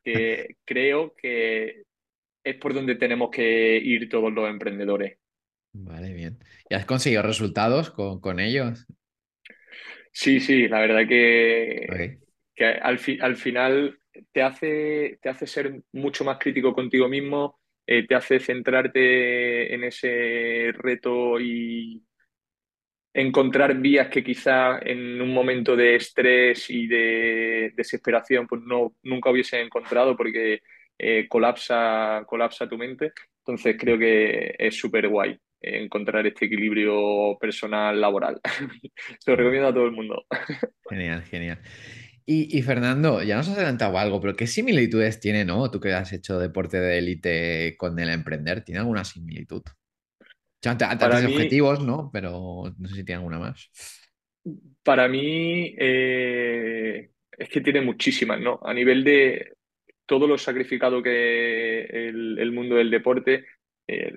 que 0.05 0.57
creo 0.65 1.15
que 1.17 1.83
es 2.45 2.57
por 2.57 2.75
donde 2.75 2.97
tenemos 2.97 3.31
que 3.31 3.77
ir 3.79 4.09
todos 4.09 4.33
los 4.33 4.49
emprendedores. 4.51 5.19
Vale, 5.73 6.13
bien. 6.15 6.39
¿Y 6.71 6.75
has 6.75 6.87
conseguido 6.87 7.23
resultados 7.23 7.91
con, 7.91 8.21
con 8.21 8.41
ellos? 8.41 8.87
Sí, 10.15 10.41
sí, 10.41 10.69
la 10.69 10.81
verdad 10.81 11.09
que, 11.09 12.15
que 12.55 12.67
al, 12.67 12.99
fi- 13.01 13.19
al 13.21 13.37
final 13.37 13.99
te 14.33 14.43
hace, 14.43 15.19
te 15.23 15.29
hace 15.29 15.47
ser 15.47 15.83
mucho 15.93 16.25
más 16.25 16.39
crítico 16.39 16.75
contigo 16.75 17.09
mismo, 17.09 17.61
eh, 17.87 18.07
te 18.07 18.15
hace 18.15 18.39
centrarte 18.41 19.75
en 19.75 19.85
ese 19.85 20.73
reto 20.75 21.41
y 21.41 22.05
encontrar 23.13 23.77
vías 23.81 24.09
que 24.09 24.25
quizá 24.25 24.79
en 24.81 25.21
un 25.21 25.33
momento 25.33 25.77
de 25.77 25.97
estrés 25.97 26.69
y 26.71 26.87
de 26.89 27.73
desesperación 27.77 28.47
pues 28.47 28.63
no, 28.63 28.97
nunca 29.03 29.31
hubiese 29.31 29.61
encontrado 29.61 30.17
porque 30.17 30.61
eh, 30.99 31.29
colapsa, 31.29 32.25
colapsa 32.27 32.69
tu 32.69 32.77
mente. 32.79 33.13
Entonces 33.39 33.77
creo 33.79 33.99
que 33.99 34.55
es 34.59 34.77
súper 34.77 35.09
guay 35.09 35.39
encontrar 35.65 36.27
este 36.27 36.47
equilibrio 36.47 37.39
personal 37.41 38.01
laboral. 38.01 38.41
Se 39.19 39.31
lo 39.31 39.37
recomiendo 39.37 39.69
a 39.69 39.75
todo 39.75 39.87
el 39.87 39.93
mundo. 39.93 40.25
genial. 40.89 41.23
genial. 41.25 41.59
Y, 42.27 42.57
y 42.57 42.63
Fernando, 42.63 43.23
ya 43.23 43.37
nos 43.37 43.49
has 43.49 43.57
adelantado 43.57 43.99
algo, 43.99 44.21
pero 44.21 44.35
¿qué 44.35 44.47
similitudes 44.47 45.21
tiene, 45.21 45.45
no? 45.45 45.71
Tú 45.71 45.79
que 45.79 45.93
has 45.93 46.13
hecho 46.13 46.39
deporte 46.39 46.81
de 46.81 46.99
élite 46.99 47.77
con 47.77 47.99
el 47.99 48.09
emprender, 48.09 48.65
¿tiene 48.65 48.81
alguna 48.81 49.05
similitud? 49.05 49.63
De 50.63 51.27
mí, 51.27 51.35
objetivos, 51.35 51.85
¿no? 51.85 52.09
Pero 52.11 52.75
no 52.79 52.89
sé 52.89 52.95
si 52.95 53.05
tiene 53.05 53.19
alguna 53.19 53.39
más. 53.39 53.71
para 54.83 55.09
mí 55.09 55.75
eh, 55.79 57.11
es 57.37 57.49
que 57.51 57.61
tiene 57.61 57.83
muchísimas, 57.83 58.41
¿no? 58.41 58.59
A 58.63 58.73
nivel 58.73 59.05
de, 59.05 59.55
todo 60.07 60.27
lo 60.27 60.39
sacrificado 60.39 61.03
que 61.03 61.83
el, 61.85 62.39
el 62.39 62.53
mundo 62.53 62.77
del 62.77 62.91
deporte, 62.91 63.47
eh, 63.87 64.13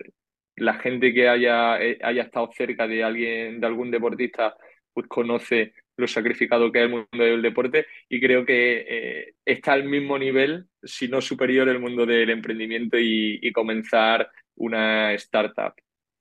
la 0.58 0.76
gente 0.76 1.14
que 1.14 1.30
haya, 1.30 1.82
eh, 1.82 1.98
haya 2.04 2.24
estado 2.24 2.50
cerca 2.54 2.88
de 2.88 3.04
alguien, 3.04 3.60
de 3.60 3.68
algún 3.68 3.92
deportista, 3.92 4.56
pues 4.94 5.08
conoce 5.08 5.74
lo 5.98 6.08
sacrificado 6.08 6.72
que 6.72 6.80
es 6.80 6.86
el 6.86 6.92
mundo 6.92 7.08
del 7.24 7.42
deporte 7.42 7.88
y 8.10 8.20
creo 8.20 8.46
que 8.46 8.86
eh, 8.88 9.34
está 9.46 9.74
al 9.74 9.86
mismo 9.86 10.18
nivel, 10.18 10.68
si 10.84 11.08
no 11.08 11.22
superior, 11.22 11.70
el 11.70 11.80
mundo 11.80 12.06
del 12.06 12.30
emprendimiento 12.30 12.98
y, 13.00 13.52
comenzar 13.52 14.30
una 14.56 15.14
startup. 15.14 15.74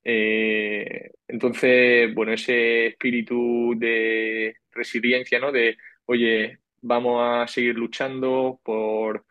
Eh, 0.05 1.11
entonces, 1.29 2.15
bueno, 2.15 2.33
ese 2.33 2.87
espíritu 2.89 3.75
de 3.77 4.57
resiliencia, 4.73 5.39
¿no? 5.41 5.53
De, 5.53 5.77
oye, 6.07 6.59
vamos 6.81 7.21
a 7.23 7.47
seguir 7.49 7.75
luchando 7.77 8.61
por, 8.63 9.25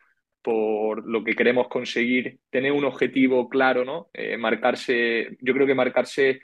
por 0.45 1.09
lo 1.09 1.23
que 1.23 1.33
queremos 1.33 1.67
conseguir, 1.67 2.37
tener 2.51 2.71
un 2.71 2.85
objetivo 2.85 3.49
claro, 3.49 3.83
¿no? 3.83 4.09
Eh, 4.13 4.37
marcarse, 4.37 5.37
yo 5.41 5.55
creo 5.55 5.65
que 5.65 5.73
marcarse 5.73 6.39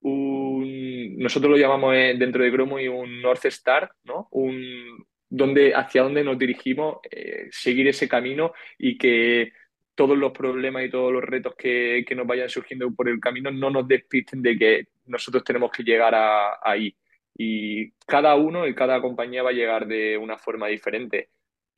un, 0.00 1.16
nosotros 1.18 1.52
lo 1.52 1.56
llamamos 1.56 1.94
eh, 1.94 2.16
dentro 2.18 2.42
de 2.42 2.50
Gromo 2.50 2.80
y 2.80 2.88
un 2.88 3.22
North 3.22 3.44
Star, 3.44 3.92
¿no? 4.02 4.26
Un, 4.32 5.06
donde, 5.28 5.72
hacia 5.72 6.02
dónde 6.02 6.24
nos 6.24 6.36
dirigimos, 6.36 6.96
eh, 7.08 7.46
seguir 7.52 7.86
ese 7.86 8.08
camino 8.08 8.52
y 8.76 8.98
que 8.98 9.52
todos 9.94 10.18
los 10.18 10.32
problemas 10.32 10.84
y 10.84 10.90
todos 10.90 11.12
los 11.12 11.22
retos 11.22 11.54
que, 11.56 12.04
que, 12.08 12.16
nos 12.16 12.26
vayan 12.26 12.48
surgiendo 12.48 12.92
por 12.92 13.08
el 13.08 13.20
camino 13.20 13.52
no 13.52 13.70
nos 13.70 13.86
despisten 13.86 14.42
de 14.42 14.58
que 14.58 14.88
nosotros 15.06 15.44
tenemos 15.44 15.70
que 15.70 15.84
llegar 15.84 16.12
a, 16.12 16.58
ahí. 16.60 16.92
Y 17.36 17.92
cada 18.04 18.34
uno 18.34 18.66
y 18.66 18.74
cada 18.74 19.00
compañía 19.00 19.44
va 19.44 19.50
a 19.50 19.52
llegar 19.52 19.86
de 19.86 20.18
una 20.18 20.38
forma 20.38 20.66
diferente 20.66 21.28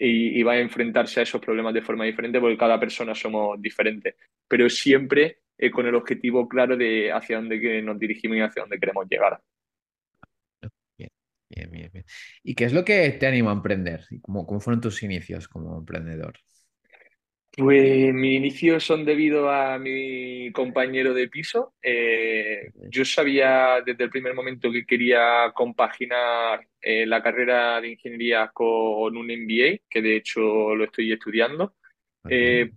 y, 0.00 0.42
va 0.42 0.52
a 0.52 0.58
enfrentarse 0.58 1.20
a 1.20 1.22
esos 1.24 1.40
problemas 1.40 1.74
de 1.74 1.82
forma 1.82 2.04
diferente 2.04 2.40
porque 2.40 2.56
cada 2.56 2.80
persona 2.80 3.14
somos 3.14 3.60
diferentes, 3.60 4.14
pero 4.48 4.68
siempre 4.70 5.40
eh, 5.58 5.70
con 5.70 5.86
el 5.86 5.94
objetivo 5.94 6.48
claro 6.48 6.76
de 6.76 7.12
hacia 7.12 7.36
dónde 7.36 7.82
nos 7.82 7.98
dirigimos 7.98 8.38
y 8.38 8.40
hacia 8.40 8.62
dónde 8.62 8.78
queremos 8.78 9.06
llegar. 9.08 9.40
Bien, 10.96 11.68
bien, 11.68 11.90
bien. 11.92 12.04
¿Y 12.44 12.54
qué 12.54 12.64
es 12.64 12.72
lo 12.72 12.84
que 12.84 13.10
te 13.10 13.26
anima 13.26 13.50
a 13.50 13.54
emprender? 13.54 14.04
¿Cómo, 14.22 14.46
cómo 14.46 14.60
fueron 14.60 14.80
tus 14.80 15.02
inicios 15.02 15.48
como 15.48 15.78
emprendedor? 15.78 16.34
Pues 17.56 18.14
mis 18.14 18.36
inicios 18.36 18.84
son 18.84 19.04
debido 19.04 19.50
a 19.50 19.76
mi 19.78 20.52
compañero 20.52 21.12
de 21.12 21.28
piso. 21.28 21.74
Eh, 21.82 22.70
yo 22.90 23.04
sabía 23.04 23.82
desde 23.84 24.04
el 24.04 24.10
primer 24.10 24.34
momento 24.34 24.70
que 24.70 24.86
quería 24.86 25.50
compaginar 25.52 26.64
eh, 26.80 27.04
la 27.06 27.20
carrera 27.20 27.80
de 27.80 27.90
ingeniería 27.90 28.50
con 28.54 29.16
un 29.16 29.26
MBA, 29.26 29.80
que 29.88 30.00
de 30.00 30.16
hecho 30.16 30.74
lo 30.76 30.84
estoy 30.84 31.12
estudiando, 31.12 31.74
eh, 32.28 32.70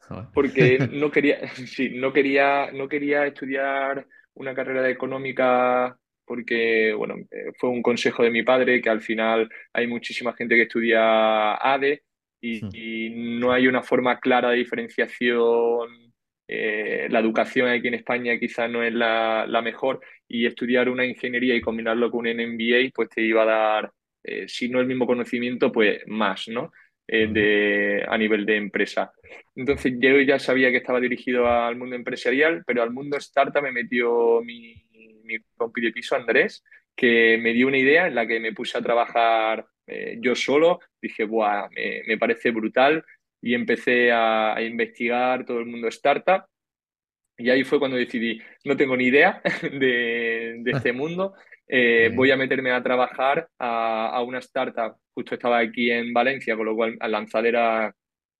porque 0.34 0.78
no 0.90 1.10
quería, 1.10 1.46
sí, 1.66 1.90
no 1.90 2.12
quería, 2.12 2.72
no 2.72 2.88
quería 2.88 3.26
estudiar 3.26 4.06
una 4.34 4.54
carrera 4.54 4.90
económica 4.90 5.96
porque 6.24 6.92
bueno, 6.92 7.14
fue 7.56 7.70
un 7.70 7.80
consejo 7.80 8.24
de 8.24 8.32
mi 8.32 8.42
padre 8.42 8.82
que 8.82 8.90
al 8.90 9.00
final 9.00 9.48
hay 9.72 9.86
muchísima 9.86 10.34
gente 10.34 10.56
que 10.56 10.62
estudia 10.62 11.54
ADE 11.54 12.02
Hmm. 12.42 12.68
y, 12.72 13.10
no 13.40 13.52
hay 13.52 13.66
una 13.66 13.82
forma 13.82 14.18
clara 14.20 14.50
de 14.50 14.58
diferenciación. 14.58 16.12
Eh, 16.48 17.08
la 17.10 17.18
educación 17.18 17.68
aquí 17.68 17.88
en 17.88 17.94
España 17.94 18.38
quizás 18.38 18.70
no 18.70 18.82
es 18.82 18.92
la, 18.94 19.60
mejor 19.64 20.00
y 20.28 20.46
estudiar 20.46 20.88
una 20.88 21.04
ingeniería 21.04 21.56
y 21.56 21.60
combinarlo 21.60 22.10
con 22.10 22.26
un 22.26 22.36
MBA 22.36 22.90
pues 22.94 23.08
te 23.08 23.22
iba 23.22 23.42
a 23.42 23.46
dar, 23.46 23.92
eh, 24.22 24.46
si 24.48 24.68
no 24.68 24.80
el 24.80 24.86
mismo 24.86 25.06
conocimiento, 25.06 25.72
pues 25.72 26.02
más, 26.06 26.48
¿no? 26.48 26.72
Eh, 27.08 27.28
de, 27.28 28.04
a 28.08 28.18
nivel 28.18 28.44
de 28.44 28.56
empresa. 28.56 29.12
Entonces 29.54 29.94
yo 29.98 30.20
ya 30.20 30.38
sabía 30.38 30.70
que 30.70 30.78
estaba 30.78 31.00
dirigido 31.00 31.48
al 31.48 31.76
mundo 31.76 31.94
empresarial, 31.94 32.64
pero 32.66 32.82
al 32.82 32.90
mundo 32.90 33.16
startup 33.16 33.62
me 33.62 33.70
metió 33.70 34.40
mi, 34.42 34.74
mi 35.24 35.38
compi 35.56 35.80
de 35.80 35.92
piso, 35.92 36.16
Andrés, 36.16 36.64
que 36.96 37.38
me 37.40 37.52
dio 37.52 37.68
una 37.68 37.78
idea 37.78 38.08
en 38.08 38.14
la 38.14 38.26
que 38.26 38.40
me 38.40 38.52
puse 38.52 38.78
a 38.78 38.82
trabajar 38.82 39.66
eh, 39.86 40.18
yo 40.20 40.34
solo, 40.34 40.80
dije, 41.00 41.24
Buah, 41.24 41.68
me, 41.70 42.18
parece 42.18 42.50
brutal 42.50 43.04
y 43.40 43.54
empecé 43.54 44.10
a, 44.12 44.56
investigar 44.60 45.44
todo 45.44 45.60
el 45.60 45.66
mundo 45.66 45.88
startup. 45.88 46.44
Y 47.38 47.50
ahí 47.50 47.64
fue 47.64 47.78
cuando 47.78 47.96
decidí, 47.96 48.40
no 48.64 48.76
tengo 48.76 48.96
ni 48.96 49.04
idea 49.04 49.42
de, 49.62 50.62
este 50.66 50.92
mundo, 50.92 51.34
eh, 51.68 52.10
voy 52.14 52.30
a 52.30 52.36
meterme 52.36 52.72
a 52.72 52.82
trabajar 52.82 53.48
a, 53.58 54.22
una 54.22 54.38
startup. 54.38 54.96
Justo 55.14 55.34
estaba 55.34 55.58
aquí 55.58 55.90
en 55.90 56.12
Valencia, 56.12 56.56
con 56.56 56.66
lo 56.66 56.74
cual 56.74 56.98
Lanzadera, 57.00 57.94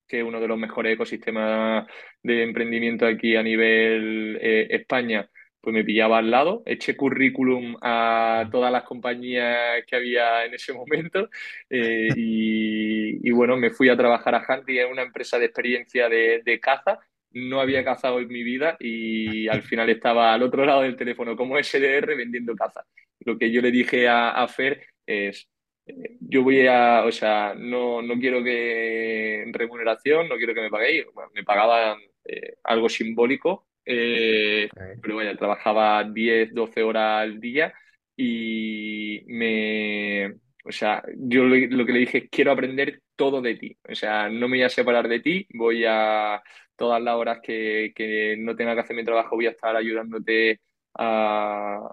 que 0.07 0.19
es 0.19 0.23
uno 0.23 0.39
de 0.39 0.47
los 0.47 0.57
mejores 0.57 0.93
ecosistemas 0.93 1.87
de 2.23 2.43
emprendimiento 2.43 3.05
aquí 3.05 3.35
a 3.35 3.43
nivel 3.43 4.37
eh, 4.41 4.67
España, 4.71 5.29
pues 5.67 5.75
me 5.75 5.83
pillaba 5.83 6.19
al 6.19 6.31
lado, 6.31 6.63
eché 6.65 6.95
currículum 6.95 7.75
a 7.81 8.47
todas 8.49 8.71
las 8.71 8.83
compañías 8.83 9.83
que 9.85 9.97
había 9.97 10.45
en 10.45 10.53
ese 10.53 10.71
momento 10.71 11.29
eh, 11.69 12.07
y, 12.15 13.29
bueno, 13.31 13.57
me 13.57 13.71
fui 13.71 13.89
a 13.89 13.97
trabajar 13.97 14.33
a 14.33 14.45
Hunting 14.47 14.77
en 14.77 14.91
una 14.93 15.01
empresa 15.01 15.37
de 15.37 15.47
experiencia 15.47 16.07
de, 16.07 16.59
caza. 16.61 16.99
No 17.31 17.59
había 17.59 17.83
cazado 17.83 18.21
en 18.21 18.29
mi 18.29 18.43
vida 18.43 18.77
y 18.79 19.49
al 19.49 19.61
final 19.69 19.89
estaba 19.89 20.33
al 20.33 20.41
otro 20.43 20.65
lado 20.65 20.83
del 20.83 20.95
teléfono 20.95 21.35
como 21.35 21.61
SDR 21.61 22.15
vendiendo 22.15 22.55
caza. 22.55 22.85
Lo 23.25 23.37
que 23.37 23.51
yo 23.51 23.61
le 23.61 23.69
dije 23.69 24.07
a, 24.07 24.47
Fer 24.47 24.87
es, 25.05 25.49
eh, 25.85 26.15
yo 26.21 26.43
voy 26.43 26.65
a, 26.65 27.03
o 27.03 27.11
sea, 27.11 27.55
no, 27.57 28.01
no 28.01 28.17
quiero 28.17 28.41
que 28.41 29.43
remuneración, 29.51 30.29
no 30.29 30.37
quiero 30.37 30.53
que 30.53 30.61
me 30.61 30.69
paguéis. 30.69 31.07
me 31.33 31.43
pagaban 31.43 31.97
eh, 32.23 32.55
algo 32.63 32.87
simbólico 32.87 33.66
eh, 33.87 34.69
pero 35.01 35.15
vaya, 35.15 35.35
trabajaba 35.37 36.03
10, 36.03 36.53
12 36.53 36.83
horas 36.83 37.21
al 37.23 37.39
día 37.39 37.73
y 38.17 39.21
me, 39.27 40.27
o 40.65 40.71
sea, 40.71 41.03
yo 41.17 41.43
lo, 41.45 41.85
que 41.85 41.93
le 41.93 41.99
dije 41.99 42.17
es 42.19 42.29
quiero 42.29 42.51
aprender 42.51 43.01
todo 43.15 43.41
de 43.41 43.55
ti, 43.55 43.77
o 43.89 43.95
sea, 43.95 44.29
no 44.29 44.47
me 44.49 44.57
voy 44.57 44.63
a 44.63 44.69
separar 44.69 45.07
de 45.07 45.21
ti, 45.21 45.47
voy 45.53 45.85
a 45.87 46.41
todas 46.75 47.01
las 47.01 47.15
horas 47.15 47.39
que, 47.41 47.93
que 47.95 48.35
no 48.37 48.55
tenga 48.55 48.75
que 48.75 48.81
hacer 48.81 48.95
mi 48.95 49.05
trabajo, 49.05 49.35
voy 49.35 49.47
a 49.47 49.51
estar 49.51 49.75
ayudándote 49.75 50.59
a, 50.95 51.89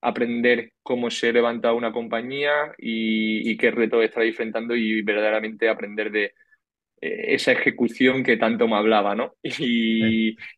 aprender 0.00 0.72
cómo 0.82 1.10
se 1.10 1.32
levanta 1.32 1.72
una 1.72 1.92
compañía 1.92 2.72
y, 2.78 3.50
y 3.50 3.56
qué 3.56 3.70
reto 3.70 4.00
está 4.02 4.24
enfrentando 4.24 4.76
y 4.76 5.02
verdaderamente 5.02 5.68
aprender 5.68 6.10
de, 6.12 6.32
esa 7.00 7.52
ejecución 7.52 8.22
que 8.22 8.36
tanto 8.36 8.66
me 8.66 8.76
hablaba, 8.76 9.14
¿no? 9.14 9.34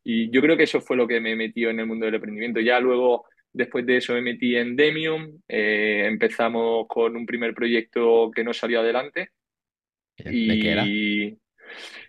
Y, 0.04 0.30
yo 0.30 0.40
creo 0.40 0.56
que 0.56 0.64
eso 0.64 0.80
fue 0.80 0.96
lo 0.96 1.06
que 1.06 1.20
me 1.20 1.36
metió 1.36 1.70
en 1.70 1.80
el 1.80 1.86
mundo 1.86 2.06
del 2.06 2.16
emprendimiento. 2.16 2.60
Ya 2.60 2.80
luego, 2.80 3.26
después 3.52 3.86
de 3.86 3.98
eso, 3.98 4.14
me 4.14 4.22
metí 4.22 4.56
en 4.56 4.76
Demium, 4.76 5.40
eh, 5.48 6.04
empezamos 6.06 6.86
con 6.88 7.16
un 7.16 7.26
primer 7.26 7.54
proyecto 7.54 8.30
que 8.34 8.44
no 8.44 8.52
salió 8.52 8.80
adelante. 8.80 9.30
y 10.18 10.60
qué 10.60 10.70
era? 10.70 10.86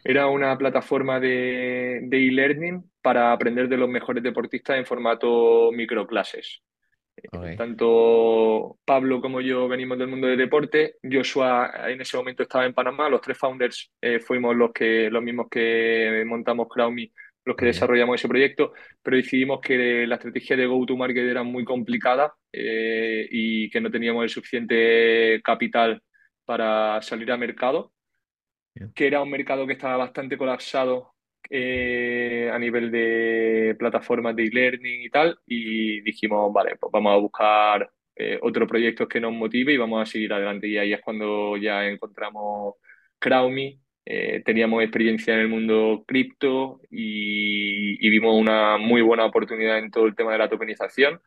Era 0.03 0.27
una 0.27 0.57
plataforma 0.57 1.19
de 1.19 1.99
e-learning 2.11 2.83
para 3.01 3.31
aprender 3.31 3.67
de 3.67 3.77
los 3.77 3.89
mejores 3.89 4.23
deportistas 4.23 4.77
en 4.77 4.85
formato 4.85 5.71
microclases. 5.71 6.61
Tanto 7.57 8.79
Pablo 8.83 9.21
como 9.21 9.41
yo 9.41 9.67
venimos 9.67 9.97
del 9.97 10.07
mundo 10.07 10.27
del 10.27 10.37
deporte. 10.37 10.95
Joshua 11.03 11.71
en 11.87 12.01
ese 12.01 12.17
momento 12.17 12.43
estaba 12.43 12.65
en 12.65 12.73
Panamá. 12.73 13.09
Los 13.09 13.21
tres 13.21 13.37
founders 13.37 13.91
eh, 14.01 14.19
fuimos 14.19 14.55
los, 14.55 14.71
que, 14.71 15.09
los 15.09 15.21
mismos 15.21 15.47
que 15.49 16.23
montamos 16.25 16.67
CrowdMe, 16.69 17.11
los 17.45 17.55
que 17.55 17.65
desarrollamos 17.65 18.15
ese 18.15 18.27
proyecto, 18.27 18.73
pero 19.01 19.17
decidimos 19.17 19.61
que 19.61 20.05
la 20.07 20.15
estrategia 20.15 20.55
de 20.55 20.65
go-to-market 20.65 21.23
era 21.23 21.43
muy 21.43 21.63
complicada 21.63 22.33
eh, 22.51 23.27
y 23.29 23.69
que 23.69 23.81
no 23.81 23.91
teníamos 23.91 24.23
el 24.23 24.29
suficiente 24.29 25.41
capital 25.43 26.01
para 26.45 27.01
salir 27.01 27.31
al 27.31 27.39
mercado, 27.39 27.93
que 28.93 29.07
era 29.07 29.21
un 29.21 29.29
mercado 29.29 29.65
que 29.67 29.73
estaba 29.73 29.97
bastante 29.97 30.37
colapsado 30.37 31.10
eh, 31.49 32.49
a 32.51 32.59
nivel 32.59 32.91
de 32.91 33.75
plataformas 33.77 34.35
de 34.35 34.45
e-learning 34.45 35.01
y 35.03 35.09
tal, 35.09 35.37
y 35.45 36.01
dijimos, 36.01 36.51
vale, 36.53 36.75
pues 36.77 36.91
vamos 36.91 37.13
a 37.13 37.17
buscar 37.17 37.91
eh, 38.15 38.39
otro 38.41 38.67
proyecto 38.67 39.07
que 39.07 39.19
nos 39.19 39.33
motive 39.33 39.73
y 39.73 39.77
vamos 39.77 40.01
a 40.01 40.05
seguir 40.05 40.33
adelante. 40.33 40.67
Y 40.67 40.77
ahí 40.77 40.93
es 40.93 41.01
cuando 41.01 41.57
ya 41.57 41.87
encontramos 41.87 42.75
CrowdMe, 43.19 43.79
eh, 44.05 44.41
teníamos 44.45 44.83
experiencia 44.83 45.33
en 45.33 45.41
el 45.41 45.47
mundo 45.49 46.03
cripto 46.07 46.81
y, 46.89 48.09
vimos 48.09 48.35
una 48.39 48.77
muy 48.77 49.01
buena 49.01 49.25
oportunidad 49.25 49.79
en 49.79 49.91
todo 49.91 50.05
el 50.05 50.15
tema 50.15 50.33
de 50.33 50.37
la 50.39 50.49
tokenización 50.49 51.21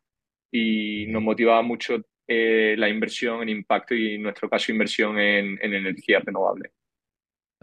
y 0.50 1.06
nos 1.08 1.22
motivaba 1.22 1.62
mucho 1.62 2.02
la 2.26 2.88
inversión 2.88 3.42
en 3.42 3.48
impacto 3.50 3.94
y 3.94 4.14
en 4.14 4.22
nuestro 4.22 4.48
caso 4.48 4.72
inversión 4.72 5.18
en, 5.18 5.58
en 5.62 5.74
energía 5.74 6.20
renovable. 6.20 6.72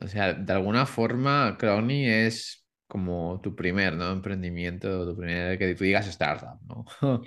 O 0.02 0.08
sea, 0.08 0.34
de 0.34 0.54
alguna 0.54 0.86
forma, 0.86 1.56
Crowny 1.60 2.10
es 2.10 2.66
como 2.88 3.40
tu 3.42 3.56
primer 3.56 3.94
¿no? 3.94 4.12
emprendimiento, 4.12 5.06
tu 5.06 5.16
primer, 5.16 5.58
que 5.58 5.76
tú 5.76 5.84
digas 5.84 6.08
startup, 6.08 6.60
¿no? 6.68 7.22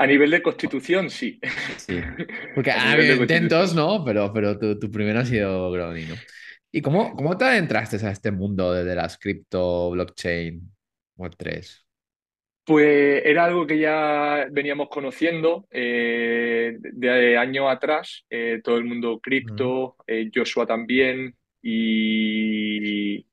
A 0.00 0.06
nivel 0.06 0.30
de 0.30 0.42
constitución, 0.42 1.10
sí. 1.10 1.40
Sí. 1.76 2.00
Porque 2.54 2.70
ha 2.70 2.92
habido 2.92 3.16
intentos, 3.16 3.74
¿no? 3.74 4.04
Pero, 4.04 4.32
pero 4.32 4.56
tu, 4.56 4.78
tu 4.78 4.90
primero 4.90 5.18
ha 5.18 5.24
sido 5.24 5.72
Crowny, 5.72 6.04
¿no? 6.04 6.14
¿Y 6.70 6.82
cómo, 6.82 7.16
cómo 7.16 7.36
te 7.36 7.46
adentraste 7.46 7.96
a 8.06 8.10
este 8.10 8.30
mundo 8.30 8.72
de, 8.72 8.84
de 8.84 8.94
las 8.94 9.18
cripto, 9.18 9.90
blockchain, 9.90 10.70
Web3? 11.16 11.84
Pues 12.64 13.22
era 13.24 13.46
algo 13.46 13.66
que 13.66 13.78
ya 13.78 14.46
veníamos 14.50 14.88
conociendo 14.90 15.66
eh, 15.70 16.76
de 16.78 17.36
años 17.38 17.64
atrás, 17.70 18.26
eh, 18.28 18.60
todo 18.62 18.76
el 18.76 18.84
mundo 18.84 19.18
cripto, 19.20 19.96
eh, 20.06 20.30
Joshua 20.34 20.66
también, 20.66 21.34
y 21.62 23.26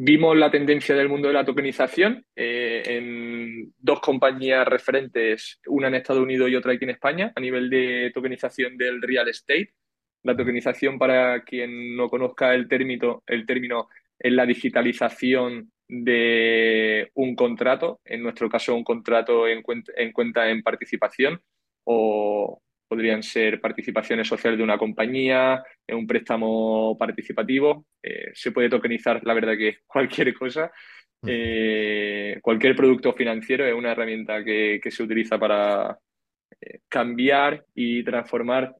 vimos 0.00 0.36
la 0.36 0.50
tendencia 0.50 0.94
del 0.94 1.08
mundo 1.08 1.26
de 1.26 1.34
la 1.34 1.44
tokenización 1.44 2.24
eh, 2.36 2.82
en 2.86 3.72
dos 3.78 4.00
compañías 4.00 4.66
referentes, 4.66 5.60
una 5.66 5.88
en 5.88 5.96
Estados 5.96 6.22
Unidos 6.22 6.48
y 6.48 6.54
otra 6.54 6.72
aquí 6.72 6.84
en 6.84 6.90
España, 6.90 7.32
a 7.34 7.40
nivel 7.40 7.68
de 7.68 8.12
tokenización 8.14 8.76
del 8.76 9.02
real 9.02 9.28
estate. 9.28 9.74
La 10.22 10.36
tokenización, 10.36 10.98
para 10.98 11.42
quien 11.42 11.96
no 11.96 12.08
conozca 12.08 12.54
el 12.54 12.68
término, 12.68 13.24
el 13.26 13.44
término 13.44 13.88
es 14.18 14.32
la 14.32 14.46
digitalización 14.46 15.72
de 15.88 17.10
un 17.14 17.34
contrato, 17.34 18.00
en 18.04 18.22
nuestro 18.22 18.48
caso 18.48 18.76
un 18.76 18.84
contrato 18.84 19.48
en 19.48 19.62
cuenta 19.62 19.92
en, 19.96 20.12
cuenta 20.12 20.48
en 20.48 20.62
participación 20.62 21.40
o 21.84 22.60
podrían 22.88 23.22
ser 23.22 23.60
participaciones 23.60 24.26
sociales 24.26 24.58
de 24.58 24.64
una 24.64 24.78
compañía, 24.78 25.62
un 25.88 26.06
préstamo 26.06 26.96
participativo, 26.98 27.86
eh, 28.02 28.30
se 28.34 28.50
puede 28.50 28.68
tokenizar, 28.68 29.20
la 29.24 29.34
verdad 29.34 29.56
que 29.56 29.78
cualquier 29.86 30.34
cosa, 30.34 30.72
eh, 31.26 32.38
cualquier 32.40 32.74
producto 32.74 33.12
financiero 33.12 33.66
es 33.66 33.74
una 33.74 33.92
herramienta 33.92 34.42
que, 34.42 34.80
que 34.82 34.90
se 34.90 35.02
utiliza 35.02 35.38
para, 35.38 35.98
eh, 36.60 36.80
cambiar 36.88 37.64
y 37.74 38.02
transformar 38.02 38.74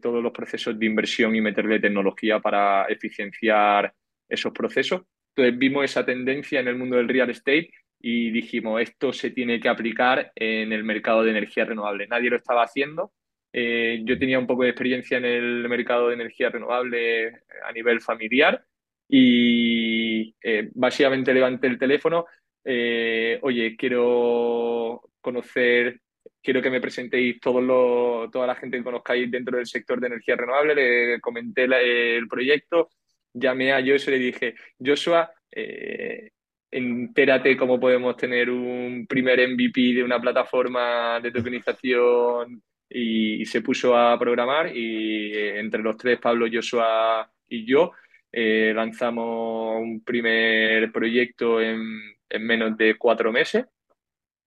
todos 0.00 0.22
los 0.22 0.32
procesos 0.32 0.78
de 0.78 0.86
inversión 0.86 1.34
y 1.34 1.40
meterle 1.40 1.80
tecnología 1.80 2.40
para 2.40 2.84
eficienciar 2.84 3.92
esos 4.28 4.52
procesos. 4.52 5.02
Entonces 5.34 5.58
vimos 5.58 5.84
esa 5.84 6.04
tendencia 6.04 6.60
en 6.60 6.68
el 6.68 6.76
mundo 6.76 6.96
del 6.96 7.08
real 7.08 7.30
estate 7.30 7.70
y 8.00 8.30
dijimos, 8.30 8.80
esto 8.80 9.12
se 9.12 9.30
tiene 9.30 9.60
que 9.60 9.68
aplicar 9.68 10.32
en 10.34 10.72
el 10.72 10.84
mercado 10.84 11.22
de 11.22 11.30
energía 11.30 11.64
renovable. 11.64 12.06
Nadie 12.06 12.30
lo 12.30 12.36
estaba 12.36 12.62
haciendo. 12.62 13.12
Eh, 13.60 14.02
yo 14.04 14.16
tenía 14.16 14.38
un 14.38 14.46
poco 14.46 14.62
de 14.62 14.70
experiencia 14.70 15.18
en 15.18 15.24
el 15.24 15.68
mercado 15.68 16.08
de 16.08 16.14
energía 16.14 16.48
renovable 16.48 17.42
a 17.64 17.72
nivel 17.72 18.00
familiar 18.00 18.64
y 19.08 20.32
eh, 20.40 20.70
básicamente 20.74 21.34
levanté 21.34 21.66
el 21.66 21.78
teléfono, 21.78 22.26
eh, 22.64 23.38
oye, 23.42 23.76
quiero 23.76 25.00
conocer 25.20 26.00
quiero 26.40 26.62
que 26.62 26.70
me 26.70 26.80
presentéis 26.80 27.40
todos 27.40 27.62
los, 27.62 28.30
toda 28.30 28.46
la 28.46 28.54
gente 28.54 28.78
que 28.78 28.84
conozcáis 28.84 29.30
dentro 29.30 29.56
del 29.56 29.66
sector 29.66 30.00
de 30.00 30.06
energía 30.06 30.36
renovable. 30.36 30.74
Le 30.74 31.20
comenté 31.20 31.64
el 31.64 32.28
proyecto, 32.28 32.90
llamé 33.34 33.72
a 33.72 33.80
Joshua 33.80 34.14
y 34.14 34.18
le 34.18 34.24
dije, 34.24 34.54
Joshua, 34.78 35.30
eh, 35.50 36.30
entérate 36.70 37.56
cómo 37.56 37.80
podemos 37.80 38.16
tener 38.16 38.50
un 38.50 39.06
primer 39.08 39.46
MVP 39.48 39.94
de 39.94 40.04
una 40.04 40.20
plataforma 40.20 41.20
de 41.20 41.32
tokenización 41.32 42.62
y, 42.88 43.42
y 43.42 43.46
se 43.46 43.62
puso 43.62 43.96
a 43.96 44.18
programar 44.18 44.74
y 44.74 45.32
eh, 45.34 45.58
entre 45.60 45.82
los 45.82 45.96
tres, 45.96 46.18
Pablo, 46.20 46.46
Joshua 46.52 47.30
y 47.48 47.66
yo, 47.66 47.92
eh, 48.32 48.72
lanzamos 48.74 49.80
un 49.80 50.02
primer 50.04 50.92
proyecto 50.92 51.60
en, 51.60 51.82
en 52.28 52.46
menos 52.46 52.76
de 52.76 52.96
cuatro 52.96 53.32
meses. 53.32 53.64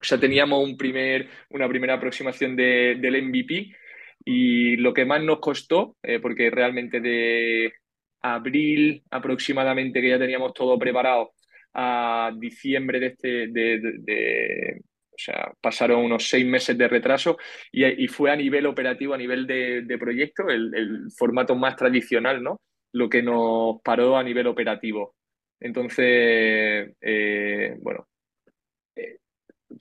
O 0.02 0.04
sea, 0.04 0.20
teníamos 0.20 0.64
un 0.64 0.78
primer, 0.78 1.30
una 1.50 1.68
primera 1.68 1.96
aproximación 1.96 2.56
de, 2.56 2.98
del 3.00 3.24
MVP 3.24 3.76
y 4.26 4.78
lo 4.78 4.94
que 4.94 5.06
más 5.06 5.22
nos 5.24 5.40
costó, 5.40 5.98
eh, 6.04 6.20
porque 6.20 6.50
realmente 6.50 7.00
de 7.00 7.74
abril 8.22 9.04
aproximadamente 9.10 10.02
que 10.02 10.10
ya 10.10 10.20
teníamos 10.20 10.54
todo 10.54 10.78
preparado 10.78 11.34
a 11.74 12.32
diciembre 12.38 13.00
de 13.00 13.08
este, 13.08 13.48
de, 13.48 13.80
de, 14.00 14.82
o 15.12 15.18
sea, 15.18 15.52
pasaron 15.62 16.04
unos 16.04 16.28
seis 16.28 16.46
meses 16.46 16.78
de 16.78 16.88
retraso 16.88 17.38
y, 17.72 18.08
fue 18.08 18.32
a 18.32 18.36
nivel 18.36 18.66
operativo, 18.66 19.14
a 19.14 19.18
nivel 19.18 19.46
de, 19.46 19.98
proyecto, 20.00 20.50
el, 20.50 20.74
el, 20.74 21.12
formato 21.12 21.56
más 21.56 21.76
tradicional, 21.76 22.42
¿no? 22.42 22.62
Lo 22.94 23.10
que 23.10 23.22
nos 23.22 23.82
paró 23.84 24.18
a 24.18 24.24
nivel 24.24 24.48
operativo. 24.48 25.16
Entonces, 25.60 26.96
eh, 27.00 27.76
bueno, 27.80 28.08
eh, 28.96 29.18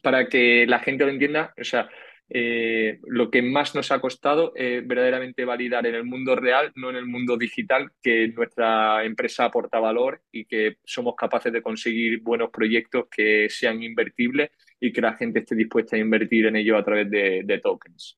para 0.03 0.29
que 0.29 0.67
la 0.67 0.81
gente 0.81 1.05
lo 1.05 1.11
entienda, 1.11 1.55
o 1.59 1.65
sea, 1.65 1.89
eh, 2.33 3.01
lo 3.09 3.29
que 3.29 3.43
más 3.43 3.75
nos 3.75 3.91
ha 3.91 4.01
costado 4.01 4.53
es 4.55 4.87
verdaderamente 4.87 5.45
validar 5.45 5.85
en 5.87 5.97
el 5.97 6.05
mundo 6.05 6.37
real, 6.37 6.71
no 6.77 6.91
en 6.91 6.97
el 6.97 7.07
mundo 7.07 7.37
digital, 7.37 7.91
que 8.01 8.29
nuestra 8.29 9.05
empresa 9.05 9.47
aporta 9.47 9.81
valor 9.81 10.23
y 10.31 10.45
que 10.45 10.77
somos 10.85 11.17
capaces 11.17 11.53
de 11.53 11.61
conseguir 11.61 12.21
buenos 12.23 12.51
proyectos 12.51 13.07
que 13.11 13.49
sean 13.51 13.83
invertibles 13.83 14.51
y 14.79 14.93
que 14.93 15.01
la 15.01 15.15
gente 15.15 15.41
esté 15.41 15.57
dispuesta 15.57 15.97
a 15.97 15.99
invertir 15.99 16.47
en 16.47 16.55
ellos 16.55 16.79
a 16.79 16.85
través 16.85 17.11
de, 17.11 17.43
de 17.45 17.59
tokens. 17.59 18.17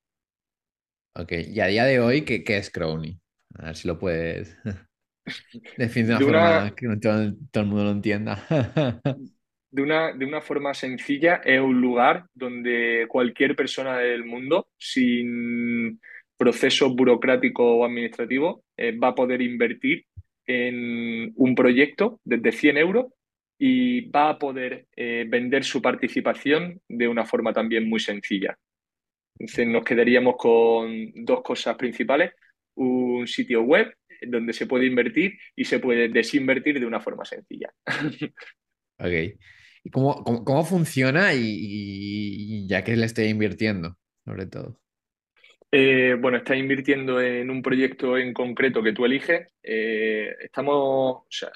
Ok, 1.14 1.32
y 1.48 1.60
a 1.60 1.66
día 1.66 1.84
de 1.84 2.00
hoy, 2.00 2.22
¿qué, 2.22 2.44
qué 2.44 2.58
es 2.58 2.70
Crowny? 2.70 3.18
A 3.58 3.66
ver 3.66 3.76
si 3.76 3.88
lo 3.88 3.98
puedes 3.98 4.56
definir 5.78 6.18
de 6.18 6.24
una 6.24 6.24
De 6.24 6.24
una, 6.24 6.54
forma 6.54 6.74
que 6.74 6.86
no 6.86 7.00
todo, 7.00 7.34
todo 7.50 7.62
el 7.62 7.68
mundo 7.68 7.84
lo 7.84 7.90
entienda. 7.92 8.46
de 9.72 9.82
una, 9.82 10.12
de 10.12 10.26
una 10.26 10.42
forma 10.42 10.74
sencilla, 10.74 11.36
es 11.44 11.60
un 11.60 11.80
lugar 11.80 12.26
donde 12.34 13.06
cualquier 13.08 13.56
persona 13.56 13.96
del 13.98 14.24
mundo, 14.24 14.68
sin 14.78 15.98
procesos 16.36 16.94
burocráticos 16.94 17.64
o 17.66 17.84
administrativos, 17.84 18.60
eh, 18.76 18.92
va 18.92 19.08
a 19.08 19.14
poder 19.14 19.40
invertir 19.40 20.04
en 20.46 21.32
un 21.36 21.54
proyecto 21.54 22.20
desde 22.22 22.52
100 22.52 22.76
euros 22.76 23.06
y 23.58 24.10
va 24.10 24.30
a 24.30 24.38
poder 24.38 24.86
eh, 24.94 25.24
vender 25.26 25.64
su 25.64 25.80
participación 25.80 26.80
de 26.88 27.08
una 27.08 27.24
forma 27.24 27.52
también 27.52 27.88
muy 27.88 28.00
sencilla. 28.00 28.58
Entonces 29.38 29.66
nos 29.68 29.84
quedaríamos 29.84 30.34
con 30.36 31.12
dos 31.14 31.42
cosas 31.42 31.76
principales, 31.76 32.32
un 32.74 33.26
sitio 33.26 33.62
web 33.62 33.96
donde 34.20 34.52
se 34.52 34.66
puede 34.66 34.86
invertir 34.86 35.38
y 35.56 35.64
se 35.64 35.78
puede 35.78 36.08
desinvertir 36.08 36.78
de 36.78 36.86
una 36.86 37.00
forma 37.00 37.24
sencilla. 37.24 37.72
Ok. 38.98 39.34
¿Y 39.84 39.90
cómo, 39.90 40.22
cómo, 40.24 40.44
cómo 40.44 40.64
funciona 40.64 41.34
y, 41.34 41.40
y- 41.40 42.64
y 42.64 42.68
ya 42.68 42.84
que 42.84 42.96
le 42.96 43.06
estoy 43.06 43.26
invirtiendo, 43.26 43.96
sobre 44.24 44.46
todo? 44.46 44.80
Eh, 45.70 46.16
bueno, 46.20 46.36
estás 46.38 46.58
invirtiendo 46.58 47.20
en 47.20 47.50
un 47.50 47.62
proyecto 47.62 48.18
en 48.18 48.32
concreto 48.34 48.82
que 48.82 48.92
tú 48.92 49.04
eliges. 49.06 49.48
Eh, 49.62 50.34
estamos, 50.40 50.76
o 51.22 51.26
sea, 51.30 51.50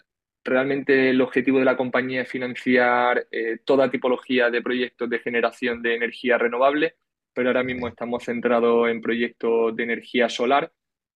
realmente 0.44 1.10
el 1.10 1.20
objetivo 1.20 1.58
de 1.58 1.66
la 1.66 1.76
compañía 1.76 2.22
es 2.22 2.28
financiar 2.30 3.26
eh, 3.30 3.58
toda 3.64 3.90
tipología 3.90 4.50
de 4.50 4.62
proyectos 4.62 5.10
de 5.10 5.18
generación 5.18 5.82
de 5.82 5.96
energía 5.96 6.38
renovable, 6.38 6.94
pero 7.34 7.50
ahora 7.50 7.62
mismo 7.64 7.88
estamos 7.88 8.24
centrados 8.24 8.88
en 8.88 9.02
proyectos 9.02 9.76
de 9.76 9.82
energía 9.84 10.28
solar 10.30 10.72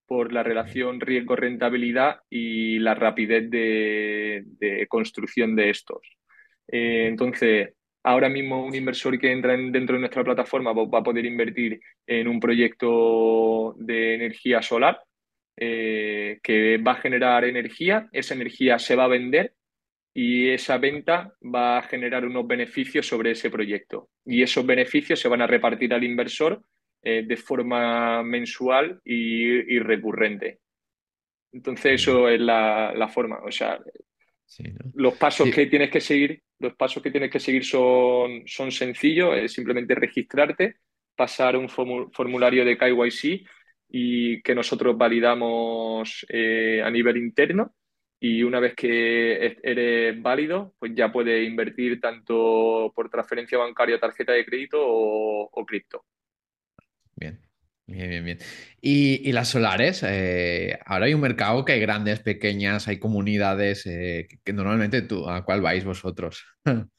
por 0.06 0.32
la 0.32 0.42
relación 0.42 1.00
riesgo-rentabilidad 1.00 2.20
y 2.28 2.78
la 2.80 2.94
rapidez 2.94 3.48
de, 3.50 4.42
de 4.46 4.86
construcción 4.88 5.56
de 5.56 5.70
estos. 5.70 6.00
Eh, 6.70 7.06
entonces, 7.08 7.74
ahora 8.04 8.28
mismo 8.28 8.64
un 8.64 8.74
inversor 8.74 9.18
que 9.18 9.32
entra 9.32 9.54
en- 9.54 9.72
dentro 9.72 9.94
de 9.96 10.00
nuestra 10.00 10.24
plataforma 10.24 10.72
va 10.72 10.98
a 10.98 11.02
poder 11.02 11.26
invertir 11.26 11.80
en 12.06 12.28
un 12.28 12.40
proyecto 12.40 13.74
de 13.78 14.14
energía 14.14 14.62
solar 14.62 15.02
eh, 15.56 16.38
que 16.42 16.78
va 16.78 16.92
a 16.92 17.02
generar 17.02 17.44
energía, 17.44 18.08
esa 18.12 18.34
energía 18.34 18.78
se 18.78 18.96
va 18.96 19.04
a 19.04 19.08
vender 19.08 19.54
y 20.14 20.48
esa 20.48 20.78
venta 20.78 21.34
va 21.42 21.78
a 21.78 21.82
generar 21.82 22.24
unos 22.24 22.46
beneficios 22.46 23.06
sobre 23.06 23.32
ese 23.32 23.50
proyecto. 23.50 24.08
Y 24.24 24.42
esos 24.42 24.64
beneficios 24.64 25.20
se 25.20 25.28
van 25.28 25.42
a 25.42 25.46
repartir 25.46 25.92
al 25.92 26.04
inversor 26.04 26.62
eh, 27.02 27.24
de 27.26 27.36
forma 27.36 28.22
mensual 28.22 29.00
y, 29.04 29.78
recurrente. 29.80 30.60
Entonces, 31.52 32.00
eso 32.00 32.28
es 32.28 32.40
la, 32.40 32.92
la 32.94 33.08
forma. 33.08 33.40
O 33.44 33.50
sea, 33.50 33.78
Sí, 34.50 34.64
¿no? 34.64 34.92
los 34.94 35.14
pasos 35.16 35.46
Sí, 35.46 35.52
que 35.54 35.66
tienes 35.66 35.90
que 35.90 36.00
seguir, 36.00 36.42
los 36.58 36.74
pasos 36.74 37.02
que 37.02 37.10
tienes 37.10 37.30
que 37.30 37.40
seguir 37.40 37.64
son, 37.64 38.42
son 38.46 38.72
sencillos, 38.72 39.36
es 39.36 39.52
simplemente 39.52 39.94
registrarte, 39.94 40.76
pasar 41.14 41.56
un 41.56 41.68
formulario 41.68 42.64
de 42.64 42.76
KYC 42.76 43.46
y 43.88 44.42
que 44.42 44.54
nosotros 44.54 44.96
validamos 44.96 46.26
eh, 46.28 46.82
a 46.84 46.90
nivel 46.90 47.16
interno. 47.18 47.74
Y 48.22 48.42
una 48.42 48.60
vez 48.60 48.74
que 48.74 49.56
eres 49.62 50.20
válido, 50.20 50.74
pues 50.78 50.92
ya 50.94 51.10
puedes 51.10 51.46
invertir 51.48 52.00
tanto 52.00 52.92
por 52.94 53.08
transferencia 53.10 53.56
bancaria, 53.58 53.98
tarjeta 53.98 54.32
de 54.32 54.44
crédito 54.44 54.78
o, 54.80 55.48
o 55.50 55.66
cripto. 55.66 56.04
bien. 57.16 57.49
Bien, 57.90 58.08
bien, 58.08 58.24
bien. 58.24 58.38
Y, 58.80 59.28
y 59.28 59.32
las 59.32 59.48
solares, 59.48 60.04
eh, 60.06 60.78
ahora 60.86 61.06
hay 61.06 61.14
un 61.14 61.20
mercado 61.20 61.64
que 61.64 61.72
hay 61.72 61.80
grandes, 61.80 62.20
pequeñas, 62.20 62.86
hay 62.86 63.00
comunidades 63.00 63.84
eh, 63.86 64.28
que, 64.44 64.52
normalmente 64.52 65.02
tú, 65.02 65.28
¿a 65.28 65.44
cuál 65.44 65.60
vais 65.60 65.84
vosotros? 65.84 66.44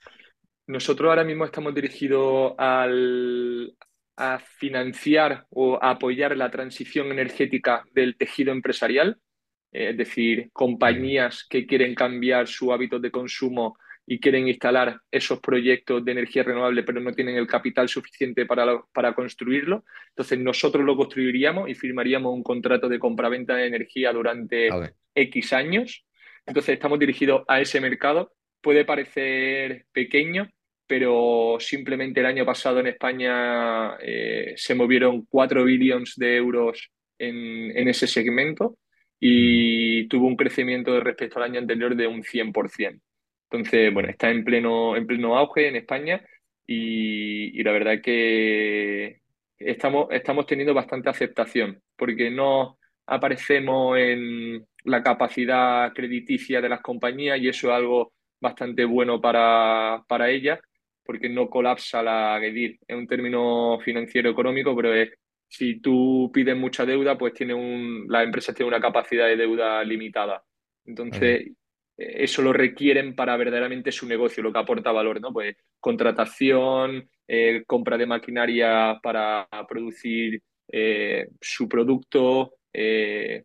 Nosotros 0.67 1.09
ahora 1.09 1.23
mismo 1.23 1.45
estamos 1.45 1.73
dirigidos 1.73 2.53
al, 2.57 3.73
a 4.17 4.39
financiar 4.39 5.45
o 5.49 5.79
a 5.81 5.91
apoyar 5.91 6.35
la 6.35 6.51
transición 6.51 7.09
energética 7.11 7.83
del 7.93 8.17
tejido 8.17 8.51
empresarial. 8.51 9.17
es 9.71 9.95
decir, 9.95 10.49
compañías 10.51 11.45
que 11.49 11.65
quieren 11.65 11.95
cambiar 11.95 12.47
su 12.47 12.73
hábito 12.73 12.99
de 12.99 13.11
consumo 13.11 13.77
y 14.11 14.19
quieren 14.19 14.45
instalar 14.49 14.99
esos 15.09 15.39
proyectos 15.39 16.03
de 16.03 16.11
energía 16.11 16.43
renovable, 16.43 16.83
pero 16.83 16.99
no 16.99 17.13
tienen 17.13 17.37
el 17.37 17.47
capital 17.47 17.87
suficiente 17.87 18.45
para, 18.45 18.81
para 18.91 19.15
construirlo. 19.15 19.85
Entonces, 20.09 20.37
nosotros 20.37 20.83
lo 20.83 20.97
construiríamos 20.97 21.69
y 21.69 21.75
firmaríamos 21.75 22.33
un 22.33 22.43
contrato 22.43 22.89
de 22.89 22.99
compraventa 22.99 23.55
de 23.55 23.67
energía 23.67 24.11
durante 24.11 24.67
X 25.15 25.53
años. 25.53 26.05
Entonces, 26.45 26.73
estamos 26.73 26.99
dirigidos 26.99 27.43
a 27.47 27.61
ese 27.61 27.79
mercado. 27.79 28.33
Puede 28.59 28.83
parecer 28.83 29.85
pequeño, 29.93 30.49
pero 30.85 31.55
simplemente 31.61 32.19
el 32.19 32.25
año 32.25 32.45
pasado 32.45 32.81
en 32.81 32.87
España 32.87 33.95
eh, 34.01 34.55
se 34.57 34.75
movieron 34.75 35.25
4 35.29 35.63
billones 35.63 36.15
de 36.17 36.35
euros 36.35 36.91
en, 37.17 37.77
en 37.77 37.87
ese 37.87 38.07
segmento 38.07 38.77
y 39.21 40.05
tuvo 40.09 40.27
un 40.27 40.35
crecimiento 40.35 40.99
respecto 40.99 41.39
al 41.39 41.45
año 41.45 41.61
anterior 41.61 41.95
de 41.95 42.07
un 42.07 42.23
100%. 42.23 42.99
Entonces, 43.51 43.93
bueno, 43.93 44.09
está 44.09 44.29
en 44.29 44.45
pleno, 44.45 44.95
en 44.95 45.05
pleno 45.05 45.37
auge 45.37 45.67
en 45.67 45.75
España 45.75 46.23
y, 46.65 47.61
la 47.63 47.71
verdad 47.73 47.95
es 47.95 48.01
que 48.01 49.21
estamos, 49.57 50.07
estamos 50.11 50.45
teniendo 50.45 50.73
bastante 50.73 51.09
aceptación 51.09 51.81
porque 51.97 52.31
no 52.31 52.77
aparecemos 53.05 53.97
en 53.97 54.65
la 54.85 55.03
capacidad 55.03 55.91
crediticia 55.93 56.61
de 56.61 56.69
las 56.69 56.81
compañías 56.81 57.39
y 57.39 57.49
eso 57.49 57.67
es 57.67 57.73
algo 57.73 58.13
bastante 58.39 58.85
bueno 58.85 59.19
para, 59.19 60.03
para 60.07 60.29
ellas 60.29 60.59
porque 61.03 61.27
no 61.27 61.49
colapsa 61.49 62.01
la 62.01 62.37
GEDIR. 62.39 62.79
Es 62.87 62.95
un 62.95 63.07
término 63.07 63.79
financiero 63.83 64.29
económico, 64.29 64.73
pero 64.75 64.93
es 64.93 65.09
si 65.49 65.81
tú 65.81 66.31
pides 66.33 66.55
mucha 66.55 66.85
deuda, 66.85 67.17
pues 67.17 67.33
tiene 67.33 67.53
un, 67.53 68.05
las 68.07 68.23
empresas 68.23 68.55
tienen 68.55 68.73
una 68.73 68.81
capacidad 68.81 69.27
de 69.27 69.35
deuda 69.35 69.83
limitada. 69.83 70.41
Entonces, 70.85 71.51
eso 71.97 72.41
lo 72.41 72.53
requieren 72.53 73.15
para 73.15 73.37
verdaderamente 73.37 73.91
su 73.91 74.07
negocio, 74.07 74.41
lo 74.41 74.51
que 74.51 74.59
aporta 74.59 74.91
valor, 74.91 75.21
¿no? 75.21 75.31
Pues 75.31 75.55
contratación, 75.79 77.09
eh, 77.27 77.63
compra 77.65 77.97
de 77.97 78.05
maquinaria 78.05 78.99
para 79.01 79.47
producir 79.67 80.41
eh, 80.67 81.27
su 81.39 81.67
producto, 81.67 82.55
eh, 82.73 83.43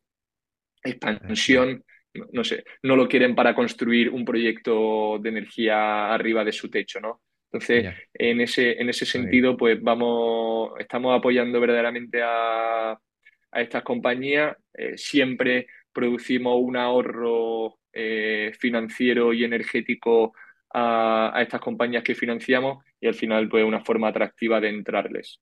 expansión, 0.83 1.85
no, 2.33 2.45
sé, 2.45 2.65
no 2.83 2.97
lo 2.97 3.09
quieren 3.09 3.35
para 3.35 3.55
construir 3.55 4.11
un 4.11 4.25
proyecto 4.25 5.19
de 5.21 5.29
energía 5.29 6.13
arriba 6.13 6.45
de 6.45 6.53
su 6.53 6.71
techo, 6.71 7.01
¿no? 7.01 7.23
Entonces, 7.53 7.95
en 8.13 8.41
ese, 8.41 8.73
en 8.73 8.89
ese 8.89 9.07
sentido, 9.07 9.57
pues 9.57 9.81
vamos, 9.81 10.73
estamos 10.79 11.17
apoyando 11.17 11.61
verdaderamente 11.61 12.21
a, 12.23 12.91
a 12.93 13.61
estas 13.63 13.83
compañías. 13.83 14.57
siempre 14.97 15.67
producimos 15.97 16.59
un 16.61 16.77
ahorro 16.77 17.79
eh, 17.91 18.53
financiero 18.61 19.33
y 19.33 19.45
energético 19.45 20.35
a, 20.75 21.33
estas 21.41 21.59
compañías 21.59 22.05
que 22.05 22.15
financiamos 22.15 22.85
y 23.01 23.07
al 23.07 23.15
final 23.15 23.49
pues 23.49 23.65
una 23.65 23.83
forma 23.83 24.09
atractiva 24.09 24.61
de 24.61 24.69
entrarles. 24.69 25.41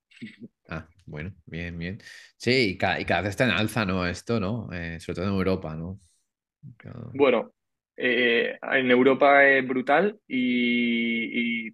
Ah, 0.69 0.87
bueno, 1.07 1.35
bien, 1.45 1.77
bien. 1.77 1.99
Sí, 2.37 2.71
y 2.71 2.79
cada, 2.79 3.21
vez 3.21 3.31
está 3.31 3.45
en 3.45 3.51
alza, 3.51 3.85
¿no? 3.85 4.07
Esto, 4.07 4.39
¿no? 4.39 4.73
Eh, 4.73 5.01
sobre 5.01 5.17
todo 5.17 5.27
en 5.27 5.33
Europa, 5.33 5.75
¿no? 5.75 5.99
Bueno, 7.13 7.53
eh, 7.97 8.57
en 8.63 8.91
Europa 8.91 9.45
es 9.45 9.67
brutal 9.67 10.19
y, 10.29 11.71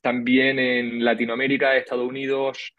también 0.00 0.58
en 0.58 1.04
Latinoamérica, 1.04 1.76
Estados 1.76 2.08
Unidos, 2.08 2.74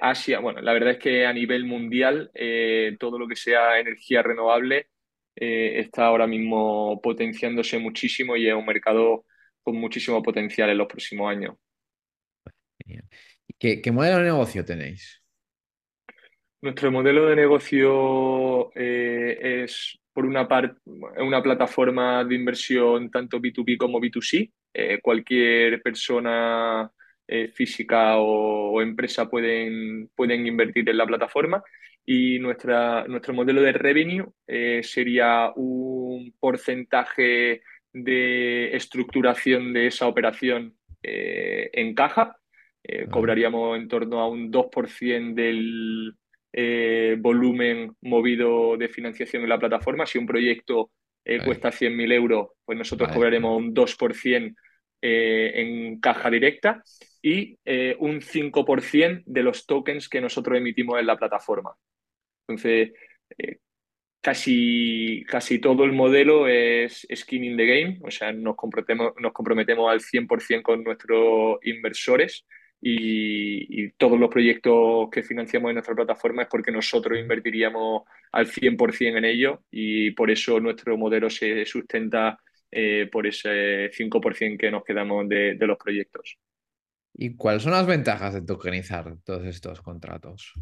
Asia. 0.00 0.40
Bueno, 0.40 0.60
la 0.60 0.72
verdad 0.72 0.92
es 0.92 0.98
que 0.98 1.26
a 1.26 1.32
nivel 1.32 1.64
mundial 1.64 2.30
todo 2.98 3.18
lo 3.18 3.28
que 3.28 3.36
sea 3.36 3.78
energía 3.78 4.22
renovable 4.22 4.88
eh, 5.40 5.78
está 5.78 6.06
ahora 6.06 6.26
mismo 6.26 7.00
potenciándose 7.00 7.78
muchísimo 7.78 8.36
y 8.36 8.48
es 8.48 8.54
un 8.54 8.66
mercado 8.66 9.24
con 9.62 9.76
muchísimo 9.76 10.20
potencial 10.20 10.68
en 10.70 10.78
los 10.78 10.88
próximos 10.88 11.30
años. 11.30 11.54
¿Qué, 13.56 13.80
qué 13.80 13.92
modelo 13.92 14.18
de 14.18 14.24
negocio 14.24 14.64
tenéis? 14.64 15.22
Nuestro 16.60 16.90
modelo 16.90 17.26
de 17.26 17.36
negocio 17.36 18.72
eh, 18.74 19.62
es, 19.62 19.96
por 20.12 20.26
una 20.26 20.48
parte, 20.48 20.80
una 21.18 21.40
plataforma 21.40 22.24
de 22.24 22.34
inversión 22.34 23.08
tanto 23.08 23.38
B2B 23.38 23.76
como 23.76 24.00
B2C. 24.00 24.50
Eh, 24.74 24.98
cualquier 25.00 25.80
persona 25.82 26.90
física 27.52 28.16
o, 28.16 28.80
empresa 28.80 29.28
pueden, 29.28 30.08
pueden 30.14 30.46
invertir 30.46 30.88
en 30.88 30.96
la 30.96 31.06
plataforma 31.06 31.62
y 32.10 32.38
nuestra, 32.38 33.04
nuestro 33.06 33.34
modelo 33.34 33.60
de 33.60 33.72
revenue 33.72 34.24
eh, 34.46 34.80
sería 34.82 35.52
un 35.54 36.32
porcentaje 36.40 37.60
de 37.92 38.74
estructuración 38.74 39.74
de 39.74 39.88
esa 39.88 40.06
operación 40.06 40.74
eh, 41.02 41.68
en 41.70 41.94
caja. 41.94 42.34
Eh, 42.82 43.08
cobraríamos 43.10 43.76
en 43.76 43.88
torno 43.88 44.20
a 44.20 44.28
un 44.30 44.50
2% 44.50 45.34
del 45.34 46.14
volumen 47.20 47.94
movido 48.00 48.78
de 48.78 48.88
financiación 48.88 49.42
en 49.42 49.50
la 49.50 49.58
plataforma. 49.58 50.06
Si 50.06 50.16
un 50.16 50.26
proyecto 50.26 50.90
cuesta 51.44 51.68
100.000 51.68 52.10
euros, 52.10 52.48
pues 52.64 52.78
nosotros 52.78 53.10
cobraremos 53.12 53.54
un 53.54 53.74
2% 53.74 54.54
en 55.00 56.00
caja 56.00 56.30
directa 56.30 56.82
y 57.22 57.56
un 57.98 58.20
5% 58.20 59.22
de 59.26 59.42
los 59.42 59.66
tokens 59.66 60.08
que 60.08 60.20
nosotros 60.20 60.58
emitimos 60.58 60.98
en 60.98 61.06
la 61.06 61.16
plataforma. 61.16 61.74
Entonces, 62.48 62.92
eh, 63.36 63.58
casi, 64.20 65.24
casi 65.28 65.60
todo 65.60 65.84
el 65.84 65.92
modelo 65.92 66.48
es 66.48 67.06
skin 67.14 67.44
in 67.44 67.56
the 67.56 67.66
game, 67.66 67.98
o 68.02 68.10
sea, 68.10 68.32
nos 68.32 68.56
comprometemos, 68.56 69.12
nos 69.18 69.32
comprometemos 69.32 69.90
al 69.90 70.00
100% 70.00 70.62
con 70.62 70.82
nuestros 70.82 71.58
inversores 71.62 72.46
y, 72.80 73.90
todos 73.92 74.18
los 74.18 74.30
proyectos 74.30 75.08
que 75.10 75.22
financiamos 75.22 75.70
en 75.70 75.74
nuestra 75.74 75.94
plataforma 75.94 76.42
es 76.42 76.48
porque 76.48 76.70
nosotros 76.70 77.18
invertiríamos 77.18 78.02
al 78.32 78.46
100% 78.46 79.18
en 79.18 79.24
ellos 79.24 79.58
y 79.70 80.12
por 80.12 80.30
eso 80.30 80.60
nuestro 80.60 80.96
modelo 80.96 81.28
se 81.28 81.64
sustenta 81.66 82.38
eh, 82.70 83.08
por 83.10 83.26
ese 83.26 83.90
5% 83.92 84.58
que 84.58 84.70
nos 84.70 84.84
quedamos 84.84 85.28
de, 85.28 85.54
de 85.54 85.66
los 85.66 85.78
proyectos. 85.78 86.38
¿Y 87.14 87.34
cuáles 87.36 87.62
son 87.62 87.72
las 87.72 87.86
ventajas 87.86 88.34
de 88.34 88.42
tokenizar 88.42 89.16
todos 89.24 89.44
estos 89.44 89.80
contratos? 89.80 90.54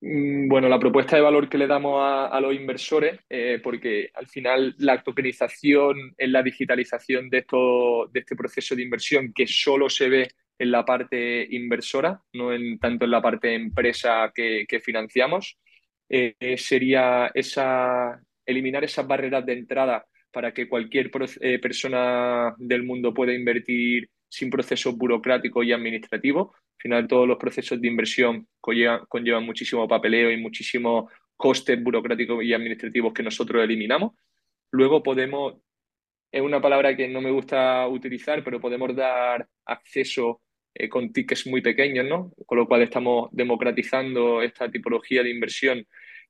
Mm, 0.00 0.48
bueno, 0.48 0.68
la 0.68 0.78
propuesta 0.78 1.16
de 1.16 1.22
valor 1.22 1.48
que 1.48 1.58
le 1.58 1.66
damos 1.66 2.00
a, 2.00 2.40
los 2.40 2.54
inversores, 2.54 3.20
eh, 3.28 3.60
porque 3.62 4.10
al 4.14 4.28
final 4.28 4.74
la 4.78 5.02
tokenización 5.02 6.14
es 6.16 6.28
la 6.28 6.42
digitalización 6.42 7.28
de, 7.28 7.38
esto, 7.38 8.08
de 8.12 8.20
este 8.20 8.36
proceso 8.36 8.76
de 8.76 8.82
inversión 8.82 9.32
que 9.32 9.46
solo 9.46 9.90
se 9.90 10.08
ve 10.08 10.28
en 10.58 10.70
la 10.70 10.84
parte 10.84 11.46
inversora, 11.50 12.22
no 12.32 12.52
en, 12.52 12.78
tanto 12.78 13.04
en 13.04 13.10
la 13.10 13.22
parte 13.22 13.54
empresa 13.54 14.32
que, 14.34 14.66
financiamos, 14.82 15.58
eh, 16.08 16.56
sería 16.56 17.30
esa, 17.34 18.20
eliminar 18.46 18.84
esas 18.84 19.06
barreras 19.06 19.44
de 19.46 19.52
entrada 19.52 20.06
para 20.30 20.52
que 20.52 20.68
cualquier 20.68 21.10
eh, 21.40 21.58
persona 21.58 22.54
del 22.58 22.82
mundo 22.82 23.14
pueda 23.14 23.32
invertir 23.32 24.08
sin 24.28 24.50
procesos 24.50 24.96
burocráticos 24.96 25.64
y 25.64 25.72
administrativos. 25.72 26.48
Al 26.54 26.82
final, 26.82 27.08
todos 27.08 27.26
los 27.26 27.38
procesos 27.38 27.80
de 27.80 27.88
inversión 27.88 28.46
conllevan, 28.60 29.44
muchísimo 29.44 29.88
papeleo 29.88 30.30
y 30.30 30.36
muchísimos 30.36 31.10
costes 31.36 31.82
burocráticos 31.82 32.44
y 32.44 32.52
administrativos 32.52 33.12
que 33.12 33.22
nosotros 33.22 33.62
eliminamos. 33.62 34.12
Luego 34.70 35.02
podemos, 35.02 35.54
es 36.30 36.42
una 36.42 36.60
palabra 36.60 36.96
que 36.96 37.08
no 37.08 37.20
me 37.20 37.30
gusta 37.30 37.88
utilizar, 37.88 38.44
pero 38.44 38.60
podemos 38.60 38.94
dar 38.94 39.48
acceso 39.64 40.42
eh, 40.74 40.88
con 40.88 41.12
tickets 41.12 41.46
muy 41.46 41.62
pequeños, 41.62 42.06
¿no? 42.06 42.32
Con 42.46 42.58
lo 42.58 42.66
cual 42.66 42.82
estamos 42.82 43.30
democratizando 43.32 44.42
esta 44.42 44.70
tipología 44.70 45.22
de 45.22 45.30
inversión 45.30 45.86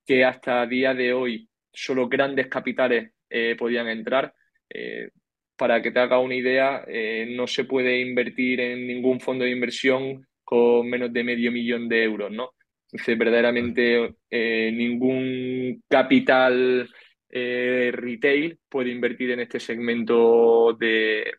que 0.07 0.25
hasta 0.25 0.67
día 0.67 0.95
de 0.95 1.13
hoy 1.13 1.49
solo 1.73 2.09
grandes 2.09 2.47
capitales 2.47 3.13
eh, 3.31 3.57
podían 3.59 3.89
entrar. 3.89 4.35
Eh, 4.71 5.11
para 5.57 5.83
que 5.83 5.91
te 5.91 5.99
haga 5.99 6.19
una 6.21 6.35
idea, 6.35 6.85
eh, 6.87 7.33
no 7.37 7.47
se 7.47 7.65
puede 7.65 8.01
invertir 8.01 8.61
en 8.61 8.87
ningún 8.87 9.21
fondo 9.21 9.45
de 9.45 9.51
inversión 9.51 10.27
con 10.45 10.89
menos 10.89 11.13
de 11.13 11.25
medio 11.25 11.51
millón 11.53 11.89
de 11.89 12.05
euros, 12.05 12.31
¿no? 12.31 12.53
Entonces, 12.91 13.19
verdaderamente 13.19 14.15
ningún 14.31 15.83
capital 15.89 16.89
retail 17.29 18.59
puede 18.69 18.91
invertir 18.91 19.33
en 19.33 19.41
este 19.41 19.61
segmento 19.61 20.73
de, 20.79 21.31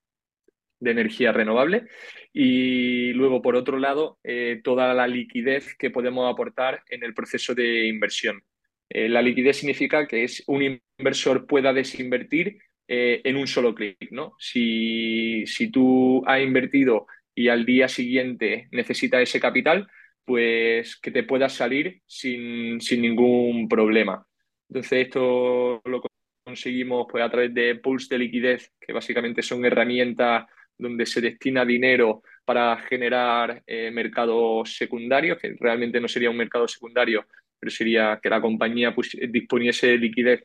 de 0.80 0.91
energía 0.91 1.32
renovable. 1.32 1.88
Y 2.32 3.13
luego, 3.13 3.41
por 3.41 3.56
otro 3.56 3.80
lado, 3.80 4.19
toda 4.63 4.93
la 4.93 5.08
liquidez 5.08 5.75
que 5.75 5.89
podemos 5.89 6.32
aportar 6.32 6.84
en 6.88 7.04
el 7.04 7.15
proceso 7.15 7.56
de 7.56 7.88
inversión. 7.88 8.43
La 8.89 9.21
liquidez 9.21 9.58
significa 9.58 10.08
que 10.08 10.23
es 10.23 10.43
un 10.47 10.82
inversor 10.97 11.45
pueda 11.45 11.73
desinvertir 11.73 12.60
eh, 12.91 13.21
en 13.23 13.38
un 13.38 13.45
solo 13.45 13.75
clic, 13.75 14.10
¿no? 14.10 14.34
Si, 14.39 15.45
si 15.45 15.69
tú 15.69 16.23
has 16.25 16.41
invertido 16.41 17.06
y 17.36 17.49
al 17.49 17.63
día 17.63 17.88
siguiente 17.88 18.67
necesitas 18.71 19.21
ese 19.21 19.39
capital, 19.39 19.88
pues 20.25 20.99
que 20.99 21.12
te 21.12 21.21
puedas 21.21 21.54
salir 21.54 22.02
sin, 22.08 22.82
sin 22.82 23.04
ningún 23.04 23.67
problema. 23.69 24.25
Entonces 24.67 25.06
esto 25.06 25.82
lo 25.86 26.02
conseguimos 26.43 27.06
pues, 27.12 27.23
a 27.23 27.30
través 27.30 27.54
de 27.54 27.75
pools 27.75 28.10
de 28.10 28.17
liquidez, 28.17 28.73
que 28.82 28.91
básicamente 28.91 29.43
son 29.43 29.63
herramientas 29.65 30.47
donde 30.75 31.06
se 31.06 31.21
destina 31.21 31.63
dinero 31.65 32.23
para 32.43 32.75
generar 32.78 33.62
eh, 33.67 33.91
mercados 33.91 34.75
secundarios, 34.75 35.38
que 35.38 35.56
realmente 35.60 36.02
no 36.02 36.08
sería 36.08 36.32
un 36.32 36.38
mercado 36.38 36.67
secundario, 36.67 37.28
pero 37.60 37.72
sería 37.72 38.19
que 38.22 38.30
la 38.30 38.41
compañía 38.41 38.95
disponiese 39.30 39.98
liquidez 39.98 40.43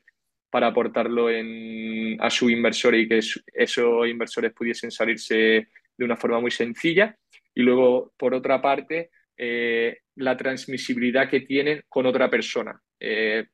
para 0.50 0.68
aportarlo 0.68 1.29
a 1.29 2.31
su 2.31 2.48
inversor 2.48 2.94
y 2.94 3.09
que 3.09 3.18
esos 3.18 4.09
inversores 4.09 4.53
pudiesen 4.53 4.90
salirse 4.90 5.68
de 5.96 6.05
una 6.05 6.16
forma 6.16 6.40
muy 6.40 6.50
sencilla. 6.50 7.16
Y 7.55 7.62
luego, 7.62 8.12
por 8.16 8.35
otra 8.35 8.61
parte, 8.62 9.11
eh, 9.37 9.98
la 10.16 10.37
transmisibilidad 10.37 11.29
que 11.29 11.40
tienen 11.40 11.83
con 11.88 12.07
otra 12.07 12.31
persona. 12.31 12.81
Eh, 13.00 13.46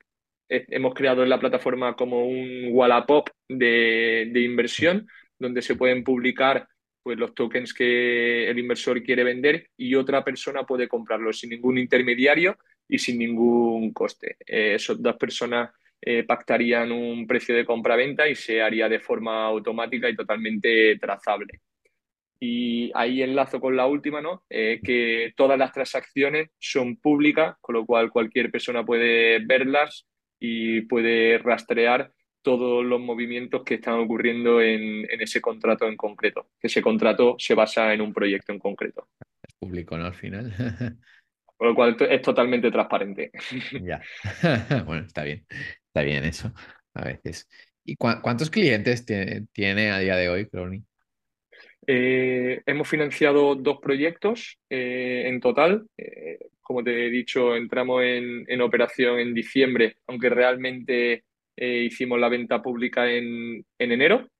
hemos 0.48 0.94
creado 0.94 1.22
en 1.22 1.30
la 1.30 1.40
plataforma 1.40 1.94
como 1.94 2.26
un 2.26 2.68
Wallapop 2.70 3.30
de, 3.48 4.28
de 4.30 4.40
inversión, 4.40 5.06
donde 5.38 5.62
se 5.62 5.76
pueden 5.76 6.04
publicar 6.04 6.68
pues, 7.02 7.18
los 7.18 7.34
tokens 7.34 7.72
que 7.72 8.48
el 8.48 8.58
inversor 8.58 9.02
quiere 9.02 9.24
vender 9.24 9.68
y 9.76 9.94
otra 9.94 10.22
persona 10.22 10.64
puede 10.64 10.86
comprarlos 10.86 11.38
sin 11.38 11.50
ningún 11.50 11.78
intermediario 11.78 12.58
y 12.90 12.98
sin 12.98 13.18
ningún 13.18 13.92
coste. 13.92 14.36
Eh, 14.46 14.74
esas 14.74 15.00
dos 15.00 15.16
personas 15.16 15.70
eh, 16.02 16.24
pactarían 16.24 16.90
un 16.90 17.26
precio 17.26 17.54
de 17.54 17.64
compra-venta 17.64 18.28
y 18.28 18.34
se 18.34 18.60
haría 18.60 18.88
de 18.88 19.00
forma 19.00 19.44
automática 19.44 20.08
y 20.08 20.16
totalmente 20.16 20.98
trazable. 20.98 21.60
Y 22.40 22.90
ahí 22.94 23.22
enlazo 23.22 23.60
con 23.60 23.76
la 23.76 23.86
última, 23.86 24.20
¿no? 24.20 24.44
Eh, 24.48 24.80
que 24.82 25.32
todas 25.36 25.58
las 25.58 25.72
transacciones 25.72 26.50
son 26.58 26.96
públicas, 26.96 27.56
con 27.60 27.74
lo 27.74 27.86
cual 27.86 28.10
cualquier 28.10 28.50
persona 28.50 28.84
puede 28.84 29.38
verlas 29.44 30.06
y 30.40 30.80
puede 30.82 31.38
rastrear 31.38 32.12
todos 32.42 32.82
los 32.82 32.98
movimientos 32.98 33.62
que 33.62 33.74
están 33.74 33.98
ocurriendo 33.98 34.62
en, 34.62 35.06
en, 35.10 35.20
ese 35.20 35.42
contrato 35.42 35.86
en 35.86 35.98
concreto. 35.98 36.48
Ese 36.62 36.80
contrato 36.80 37.36
se 37.38 37.54
basa 37.54 37.92
en 37.92 38.00
un 38.00 38.14
proyecto 38.14 38.52
en 38.52 38.58
concreto. 38.58 39.08
Es 39.46 39.54
público, 39.56 39.98
¿no? 39.98 40.06
Al 40.06 40.14
final. 40.14 40.54
Con 41.60 41.68
lo 41.68 41.74
cual 41.74 41.94
es 42.08 42.22
totalmente 42.22 42.70
transparente. 42.70 43.30
Ya. 43.82 44.00
bueno, 44.86 45.06
está 45.06 45.24
bien. 45.24 45.44
Está 45.50 46.00
bien 46.00 46.24
eso, 46.24 46.50
a 46.94 47.04
veces. 47.04 47.46
¿Y 47.84 47.96
cuántos 47.96 48.48
clientes 48.48 49.04
tiene, 49.04 49.90
a 49.90 49.98
día 49.98 50.16
de 50.16 50.30
hoy, 50.30 50.46
Crony? 50.46 50.82
Eh, 51.86 52.62
hemos 52.64 52.88
financiado 52.88 53.56
dos 53.56 53.76
proyectos 53.78 54.58
eh, 54.70 55.24
en 55.26 55.38
total. 55.38 55.86
Eh, 55.98 56.38
como 56.62 56.82
te 56.82 57.06
he 57.06 57.10
dicho, 57.10 57.54
entramos 57.54 58.04
en, 58.04 58.60
operación 58.62 59.18
en 59.18 59.34
diciembre, 59.34 59.98
aunque 60.06 60.30
realmente 60.30 61.24
hicimos 61.56 62.18
la 62.18 62.30
venta 62.30 62.62
pública 62.62 63.12
en, 63.12 63.66
en, 63.78 63.92
enero. 63.92 64.30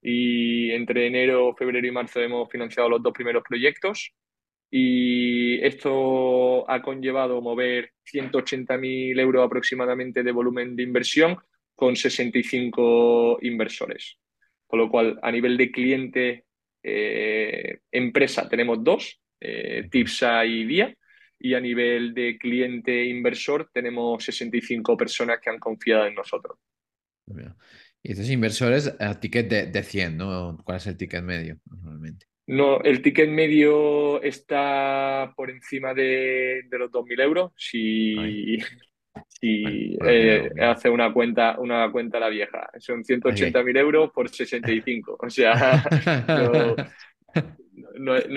Y 0.00 0.70
entre 0.70 1.06
enero, 1.06 1.54
febrero 1.54 1.86
y 1.86 1.90
marzo 1.90 2.18
hemos 2.18 2.50
financiado 2.50 2.88
los 2.88 3.02
dos 3.02 3.12
primeros 3.12 3.42
proyectos. 3.46 4.14
Y 4.74 5.62
esto 5.62 6.68
ha 6.68 6.80
conllevado 6.80 7.42
mover 7.42 7.92
180.000 8.10 9.20
euros 9.20 9.44
aproximadamente 9.44 10.22
de 10.22 10.32
volumen 10.32 10.74
de 10.74 10.82
inversión 10.82 11.36
con 11.74 11.94
65 11.94 13.40
inversores. 13.42 14.16
Con 14.66 14.78
lo 14.78 14.88
cual, 14.88 15.18
a 15.22 15.30
nivel 15.30 15.58
de 15.58 15.70
cliente, 15.70 16.46
eh, 16.82 17.80
empresa, 17.90 18.48
tenemos 18.48 18.82
dos, 18.82 19.20
eh, 19.40 19.88
Tipsa 19.90 20.42
y 20.46 20.64
Día. 20.64 20.96
Y 21.38 21.52
a 21.52 21.60
nivel 21.60 22.14
de 22.14 22.38
cliente 22.38 23.04
inversor, 23.04 23.68
tenemos 23.74 24.24
65 24.24 24.96
personas 24.96 25.38
que 25.38 25.50
han 25.50 25.58
confiado 25.58 26.06
en 26.06 26.14
nosotros. 26.14 26.56
Y 28.02 28.12
estos 28.12 28.30
inversores 28.30 28.94
a 28.98 29.20
ticket 29.20 29.50
de, 29.50 29.66
de 29.66 29.82
100, 29.82 30.16
¿no? 30.16 30.58
¿Cuál 30.64 30.78
es 30.78 30.86
el 30.86 30.96
ticket 30.96 31.22
medio 31.22 31.58
normalmente? 31.66 32.31
No, 32.46 32.80
el 32.80 33.02
ticket 33.02 33.30
medio 33.30 34.20
está 34.22 35.32
por 35.36 35.50
encima 35.50 35.94
de, 35.94 36.64
los 36.70 36.90
2.000 36.90 37.20
euros. 37.22 37.52
Si, 37.56 38.58
si 39.28 39.96
eh, 40.04 40.50
hace 40.60 40.88
una 40.88 41.12
cuenta, 41.12 41.56
una 41.58 41.90
cuenta 41.92 42.18
la 42.18 42.28
vieja, 42.28 42.68
son 42.78 43.04
180.000 43.04 43.78
euros 43.78 44.10
por 44.12 44.28
65. 44.28 45.18
O 45.20 45.30
sea, 45.30 45.84
no, 46.28 46.76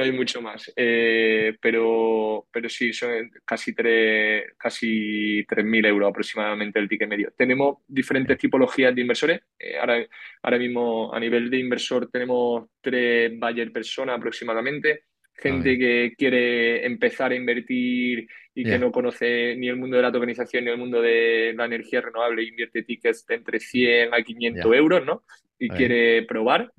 hay 0.01 0.11
mucho 0.11 0.41
más. 0.41 0.71
Eh, 0.75 1.55
pero, 1.61 2.47
pero 2.51 2.69
sí, 2.69 2.93
son 2.93 3.31
casi, 3.43 3.73
tres, 3.73 4.53
casi 4.57 5.45
3.000 5.45 5.87
euros 5.87 6.09
aproximadamente 6.09 6.79
el 6.79 6.89
ticket 6.89 7.09
medio. 7.09 7.33
Tenemos 7.35 7.79
diferentes 7.87 8.37
tipologías 8.37 8.93
de 8.93 9.01
inversores. 9.01 9.41
Eh, 9.59 9.77
ahora, 9.77 10.05
ahora 10.43 10.57
mismo 10.57 11.13
a 11.13 11.19
nivel 11.19 11.49
de 11.49 11.59
inversor 11.59 12.09
tenemos 12.11 12.69
tres 12.81 13.37
buyer 13.39 13.71
personas 13.71 14.17
aproximadamente. 14.17 15.03
Gente 15.37 15.77
que 15.77 16.13
quiere 16.17 16.85
empezar 16.85 17.33
a 17.33 17.35
invertir 17.35 18.25
y 18.53 18.63
que 18.63 18.79
no 18.79 18.89
conoce 18.89 19.53
ni 19.57 19.67
el 19.67 19.75
mundo 19.75 19.97
de 19.97 20.03
la 20.03 20.11
tokenización 20.11 20.63
ni 20.63 20.71
el 20.71 20.77
mundo 20.77 21.01
de 21.01 21.53
la 21.57 21.65
energía 21.65 21.99
renovable, 21.99 22.41
invierte 22.41 22.83
tickets 22.83 23.25
de 23.25 23.35
entre 23.35 23.59
100 23.59 24.13
a 24.13 24.23
500 24.23 24.73
euros, 24.73 25.05
¿no? 25.05 25.23
Y 25.59 25.67
quiere 25.67 26.23
probar. 26.23 26.71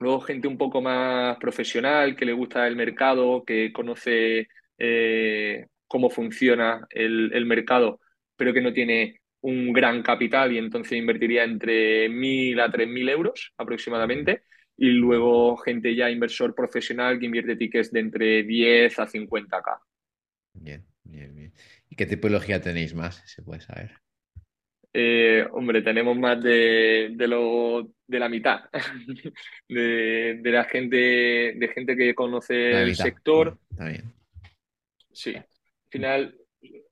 Luego 0.00 0.22
gente 0.22 0.48
un 0.48 0.56
poco 0.56 0.80
más 0.80 1.36
profesional, 1.36 2.16
que 2.16 2.24
le 2.24 2.32
gusta 2.32 2.66
el 2.66 2.74
mercado, 2.74 3.44
que 3.44 3.70
conoce 3.70 4.48
eh, 4.78 5.66
cómo 5.86 6.08
funciona 6.08 6.86
el, 6.88 7.44
mercado, 7.44 8.00
pero 8.34 8.54
que 8.54 8.62
no 8.62 8.72
tiene 8.72 9.20
un 9.42 9.74
gran 9.74 10.02
capital 10.02 10.52
y 10.52 10.58
entonces 10.58 10.92
invertiría 10.98 11.44
entre 11.44 12.08
1.000 12.08 12.60
a 12.60 12.70
3.000 12.72 13.10
euros 13.10 13.52
aproximadamente. 13.58 14.44
Y 14.74 14.88
luego 14.88 15.58
gente 15.58 15.94
ya 15.94 16.10
inversor 16.10 16.54
profesional 16.54 17.18
que 17.18 17.26
invierte 17.26 17.56
tickets 17.56 17.92
de 17.92 18.00
entre 18.00 18.42
10 18.44 18.98
a 18.98 19.06
50k. 19.06 19.80
Bien, 20.54 20.86
bien, 21.04 21.34
bien. 21.34 21.52
¿Y 21.90 21.96
qué 21.96 22.06
tipología 22.06 22.62
tenéis 22.62 22.94
más, 22.94 23.22
se 23.26 23.42
puede 23.42 23.60
saber? 23.60 24.00
Eh, 24.92 25.46
hombre, 25.52 25.82
tenemos 25.82 26.16
más 26.16 26.42
de, 26.42 27.10
de, 27.12 27.28
lo, 27.28 27.88
de 28.06 28.18
la 28.18 28.28
mitad 28.28 28.62
de, 29.68 30.40
la 30.42 30.64
gente, 30.64 30.96
de 31.56 31.70
gente 31.72 31.96
que 31.96 32.14
conoce 32.14 32.82
el 32.82 32.96
sector. 32.96 33.58
Está 33.70 33.88
bien. 33.88 34.12
Sí, 35.12 35.34
al 35.34 35.44
final 35.88 36.36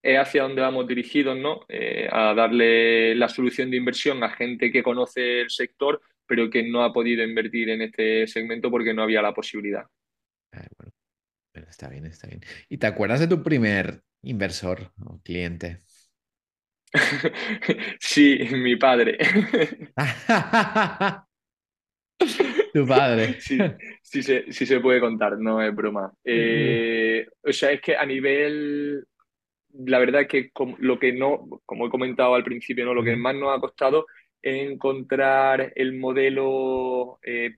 es 0.03 0.19
hacia 0.19 0.43
donde 0.43 0.63
vamos 0.63 0.87
dirigidos, 0.87 1.37
¿no? 1.37 1.65
Eh, 1.69 2.09
a 2.11 2.35
darle 2.35 3.15
la 3.15 3.29
solución 3.29 3.71
de 3.71 3.77
inversión 3.77 4.23
a 4.23 4.31
gente 4.31 4.71
que 4.71 4.83
conoce 4.83 5.41
el 5.41 5.51
sector, 5.51 6.01
pero 6.27 6.49
que 6.49 6.63
no 6.63 6.85
ha 6.85 6.93
podido 6.93 7.25
invertir 7.25 7.71
en 7.71 7.83
este 7.83 8.27
segmento 8.27 8.71
porque 8.71 8.95
no 8.95 9.03
había 9.03 9.23
la 9.23 9.35
posibilidad. 9.35 9.85
Ah, 10.53 10.67
está 11.69 11.89
bien, 11.89 12.07
está 12.07 12.29
bien. 12.29 12.43
¿Y 12.69 12.79
te 12.79 12.87
acuerdas 12.87 13.21
de 13.21 13.29
tu 13.29 13.43
primer 13.43 14.03
inversor 14.23 14.93
o 15.05 15.21
cliente? 15.23 15.83
sí, 18.01 18.39
mi 18.53 18.77
padre. 18.77 19.19
tu 22.73 22.87
padre. 22.87 23.37
Sí, 23.41 23.59
sí, 24.03 24.23
se, 24.23 24.53
se 24.53 24.81
puede 24.81 25.01
contar, 25.01 25.39
no 25.39 25.63
es 25.63 25.75
broma. 25.75 26.13
Eh, 26.25 27.27
o 27.43 27.53
sea, 27.53 27.73
es 27.73 27.81
que 27.81 27.97
a 27.97 28.07
nivel, 28.07 29.05
la 29.73 29.99
verdad 29.99 30.23
es 30.23 30.29
que 30.29 30.51
lo 30.79 30.99
que 30.99 31.13
no, 31.13 31.61
como 31.67 31.87
he 31.87 31.91
comentado 31.91 32.35
al 32.35 32.45
principio, 32.45 32.87
¿no? 32.87 32.95
lo 32.95 33.05
que 33.05 33.17
más 33.17 33.35
nos 33.35 33.57
ha 33.57 33.61
costado 33.61 34.07
es 34.41 34.71
encontrar 34.71 35.73
el 35.75 35.99
modelo 35.99 37.19
eh, 37.23 37.57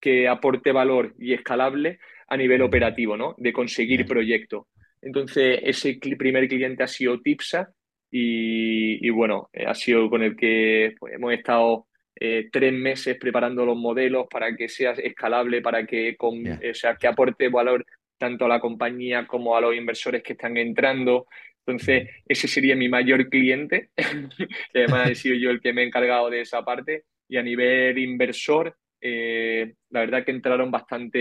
que 0.00 0.28
aporte 0.28 0.72
valor 0.72 1.14
y 1.18 1.34
escalable 1.34 1.98
a 2.28 2.36
nivel 2.36 2.62
operativo, 2.62 3.16
¿no? 3.16 3.34
De 3.36 3.52
conseguir 3.52 4.06
proyectos. 4.06 4.66
Entonces, 5.02 5.60
ese 5.62 5.98
primer 6.18 6.48
cliente 6.48 6.82
ha 6.82 6.88
sido 6.88 7.20
Tipsa, 7.20 7.70
y, 8.16 9.10
bueno, 9.10 9.50
eh, 9.52 9.64
ha 9.66 9.74
sido 9.74 10.08
con 10.08 10.22
el 10.22 10.36
que 10.36 10.94
pues, 11.00 11.14
hemos 11.14 11.32
estado 11.32 11.88
eh, 12.14 12.48
tres 12.52 12.72
meses 12.72 13.16
preparando 13.18 13.66
los 13.66 13.76
modelos 13.76 14.26
para 14.30 14.54
que 14.54 14.68
sea 14.68 14.92
escalable, 14.92 15.60
para 15.60 15.84
que, 15.84 16.16
con, 16.16 16.44
sea, 16.74 16.94
que 16.94 17.08
aporte 17.08 17.48
valor 17.48 17.84
tanto 18.16 18.44
a 18.44 18.48
la 18.48 18.60
compañía 18.60 19.26
como 19.26 19.56
a 19.56 19.60
los 19.60 19.74
inversores 19.74 20.22
que 20.22 20.34
están 20.34 20.56
entrando. 20.56 21.26
Entonces, 21.66 22.08
ese 22.28 22.46
sería 22.46 22.76
mi 22.76 22.88
mayor 22.88 23.28
cliente. 23.28 23.90
además 24.74 25.10
he 25.10 25.14
sido 25.16 25.34
yo 25.34 25.50
el 25.50 25.60
que 25.60 25.72
me 25.72 25.82
he 25.82 25.86
encargado 25.86 26.30
de 26.30 26.42
esa 26.42 26.64
parte. 26.64 27.02
Y 27.28 27.36
a 27.36 27.42
nivel 27.42 27.98
inversor, 27.98 28.76
eh, 29.00 29.74
la 29.90 30.00
verdad 30.00 30.24
que 30.24 30.30
entraron 30.30 30.70
bastante 30.70 31.18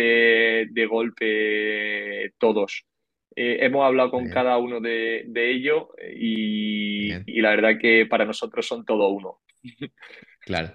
de 0.69 0.85
golpe 0.85 2.33
todos. 2.37 2.85
Eh, 3.35 3.57
hemos 3.61 3.85
hablado 3.85 4.11
con 4.11 4.29
cada 4.29 4.57
uno 4.57 4.79
de, 4.79 5.25
ellos 5.35 5.87
eh, 5.97 6.13
y, 6.15 7.41
la 7.41 7.51
verdad 7.51 7.79
que 7.79 8.05
para 8.05 8.25
nosotros 8.25 8.65
son 8.65 8.85
todo 8.85 9.09
uno. 9.09 9.39
Claro. 10.45 10.73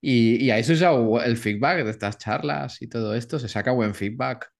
¿Y, 0.00 0.42
y 0.42 0.50
a 0.50 0.56
eso 0.56 0.72
es 0.72 0.80
el 1.26 1.36
feedback 1.36 1.84
de 1.84 1.90
estas 1.90 2.16
charlas 2.16 2.80
y 2.80 2.88
todo 2.88 3.14
esto? 3.14 3.38
¿Se 3.38 3.48
saca 3.48 3.70
buen 3.70 3.94
feedback? 3.94 4.50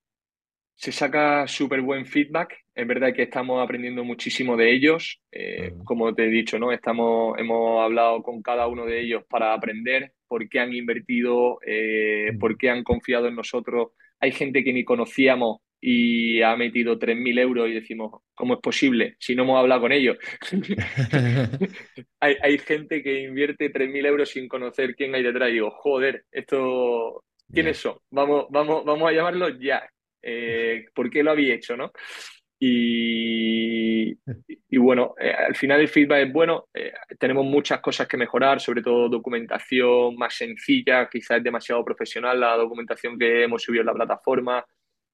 Se 0.76 0.90
saca 0.90 1.46
súper 1.46 1.80
buen 1.80 2.04
feedback. 2.04 2.56
Es 2.74 2.86
verdad 2.86 3.14
que 3.14 3.22
estamos 3.22 3.62
aprendiendo 3.62 4.04
muchísimo 4.04 4.56
de 4.56 4.72
ellos. 4.72 5.22
Eh, 5.30 5.72
como 5.84 6.14
te 6.14 6.24
he 6.24 6.28
dicho, 6.28 6.58
¿no? 6.58 6.72
Estamos, 6.72 7.38
hemos 7.38 7.80
hablado 7.80 8.22
con 8.22 8.42
cada 8.42 8.66
uno 8.66 8.84
de 8.84 9.00
ellos 9.00 9.22
para 9.28 9.54
aprender 9.54 10.12
por 10.26 10.48
qué 10.48 10.58
han 10.58 10.74
invertido, 10.74 11.58
eh, 11.64 12.32
por 12.40 12.58
qué 12.58 12.70
han 12.70 12.82
confiado 12.82 13.28
en 13.28 13.36
nosotros. 13.36 13.92
Hay 14.18 14.32
gente 14.32 14.64
que 14.64 14.72
ni 14.72 14.84
conocíamos 14.84 15.60
y 15.86 16.40
ha 16.40 16.56
metido 16.56 16.98
3.000 16.98 17.38
euros 17.40 17.68
y 17.68 17.74
decimos, 17.74 18.22
¿cómo 18.34 18.54
es 18.54 18.60
posible 18.60 19.16
si 19.18 19.36
no 19.36 19.42
hemos 19.42 19.58
hablado 19.58 19.82
con 19.82 19.92
ellos? 19.92 20.16
hay, 22.20 22.36
hay 22.40 22.58
gente 22.58 23.02
que 23.02 23.22
invierte 23.22 23.70
3.000 23.70 24.06
euros 24.06 24.30
sin 24.30 24.48
conocer 24.48 24.94
quién 24.94 25.14
hay 25.14 25.22
detrás 25.22 25.50
y 25.50 25.54
digo, 25.54 25.70
joder, 25.70 26.24
esto, 26.32 27.24
¿quiénes 27.52 27.76
son? 27.76 27.98
Vamos, 28.10 28.46
vamos, 28.48 28.82
vamos 28.86 29.10
a 29.10 29.12
llamarlos 29.12 29.58
ya 29.60 29.86
eh, 30.22 30.86
¿por 30.94 31.10
qué 31.10 31.22
lo 31.22 31.32
había 31.32 31.54
hecho, 31.54 31.76
no? 31.76 31.92
Y, 32.58 34.12
y 34.70 34.76
bueno, 34.78 35.14
eh, 35.20 35.32
al 35.32 35.54
final 35.54 35.82
el 35.82 35.88
feedback 35.88 36.28
es 36.28 36.32
bueno, 36.32 36.68
eh, 36.72 36.94
tenemos 37.18 37.44
muchas 37.44 37.80
cosas 37.80 38.08
que 38.08 38.16
mejorar, 38.16 38.58
sobre 38.58 38.80
todo 38.80 39.10
documentación 39.10 40.16
más 40.16 40.32
sencilla, 40.32 41.10
quizás 41.10 41.38
es 41.38 41.44
demasiado 41.44 41.84
profesional 41.84 42.40
la 42.40 42.56
documentación 42.56 43.18
que 43.18 43.42
hemos 43.42 43.62
subido 43.62 43.82
en 43.82 43.88
la 43.88 43.92
plataforma, 43.92 44.64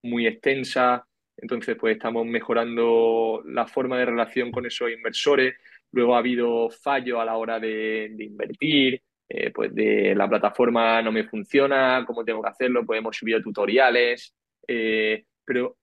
muy 0.03 0.27
extensa, 0.27 1.07
entonces 1.37 1.77
pues 1.79 1.95
estamos 1.97 2.27
mejorando 2.27 3.43
la 3.47 3.67
forma 3.67 3.99
de 3.99 4.05
relación 4.05 4.51
con 4.51 4.67
esos 4.67 4.91
inversores, 4.91 5.55
luego 5.93 6.15
ha 6.15 6.19
habido 6.19 6.71
fallos 6.71 7.19
a 7.19 7.25
la 7.25 7.37
hora 7.37 7.59
de, 7.59 8.15
invertir, 8.19 9.03
eh, 9.29 9.51
pues 9.51 9.75
de 9.75 10.15
la 10.15 10.29
plataforma 10.29 11.01
no 11.03 11.13
me 11.13 11.25
funciona, 11.25 12.05
cómo 12.07 12.25
tengo 12.25 12.43
que 12.43 12.51
hacerlo, 12.51 12.85
pues 12.85 12.99
hemos 12.99 13.17
subido 13.17 13.41
tutoriales, 13.41 14.35
eh, 14.67 15.25
pero 15.45 15.79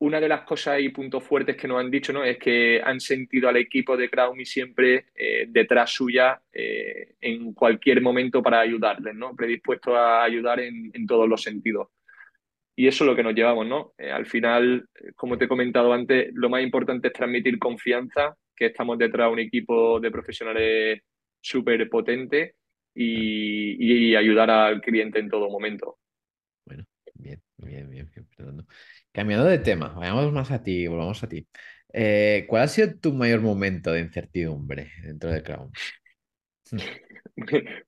una 0.00 0.20
de 0.20 0.28
las 0.28 0.42
cosas 0.42 0.80
y 0.80 0.90
puntos 0.90 1.24
fuertes 1.24 1.56
que 1.56 1.66
nos 1.66 1.80
han 1.80 1.90
dicho 1.90 2.12
¿no? 2.12 2.22
es 2.22 2.38
que 2.38 2.80
han 2.84 3.00
sentido 3.00 3.48
al 3.48 3.56
equipo 3.56 3.96
de 3.96 4.08
CrowdMe 4.08 4.44
siempre 4.44 5.06
eh, 5.14 5.46
detrás 5.48 5.90
suya 5.90 6.40
en 6.52 7.52
cualquier 7.52 8.00
momento 8.00 8.42
para 8.42 8.60
ayudarles, 8.60 9.14
¿no? 9.14 9.34
predispuestos 9.34 9.94
a 9.94 10.22
ayudar 10.22 10.60
en, 10.60 10.90
en, 10.94 11.06
todos 11.06 11.28
los 11.28 11.42
sentidos. 11.42 11.88
Y 12.78 12.86
eso 12.86 13.02
es 13.02 13.10
lo 13.10 13.16
que 13.16 13.24
nos 13.24 13.34
llevamos, 13.34 13.66
¿no? 13.66 13.92
Eh, 13.98 14.08
al 14.08 14.24
final, 14.24 14.88
como 15.16 15.36
te 15.36 15.46
he 15.46 15.48
comentado 15.48 15.92
antes, 15.92 16.30
lo 16.32 16.48
más 16.48 16.62
importante 16.62 17.08
es 17.08 17.12
transmitir 17.12 17.58
confianza, 17.58 18.36
que 18.54 18.66
estamos 18.66 18.96
detrás 18.96 19.26
de 19.26 19.32
un 19.32 19.40
equipo 19.40 19.98
de 19.98 20.12
profesionales 20.12 21.00
súper 21.40 21.90
potente 21.90 22.54
y, 22.94 24.10
y 24.12 24.14
ayudar 24.14 24.50
al 24.50 24.80
cliente 24.80 25.18
en 25.18 25.28
todo 25.28 25.50
momento. 25.50 25.98
Bueno, 26.64 26.84
bien, 27.14 27.42
bien, 27.56 27.90
bien, 27.90 28.08
bien, 28.12 28.28
Fernando. 28.28 28.64
Cambiando 29.10 29.46
de 29.46 29.58
tema, 29.58 29.88
vayamos 29.88 30.32
más 30.32 30.52
a 30.52 30.62
ti, 30.62 30.86
volvamos 30.86 31.20
a 31.24 31.28
ti. 31.28 31.48
Eh, 31.92 32.44
¿cuál 32.46 32.62
ha 32.62 32.68
sido 32.68 32.94
tu 33.00 33.12
mayor 33.12 33.40
momento 33.40 33.90
de 33.90 34.02
incertidumbre 34.02 34.92
dentro 35.02 35.32
de 35.32 35.42
Crown? 35.42 35.72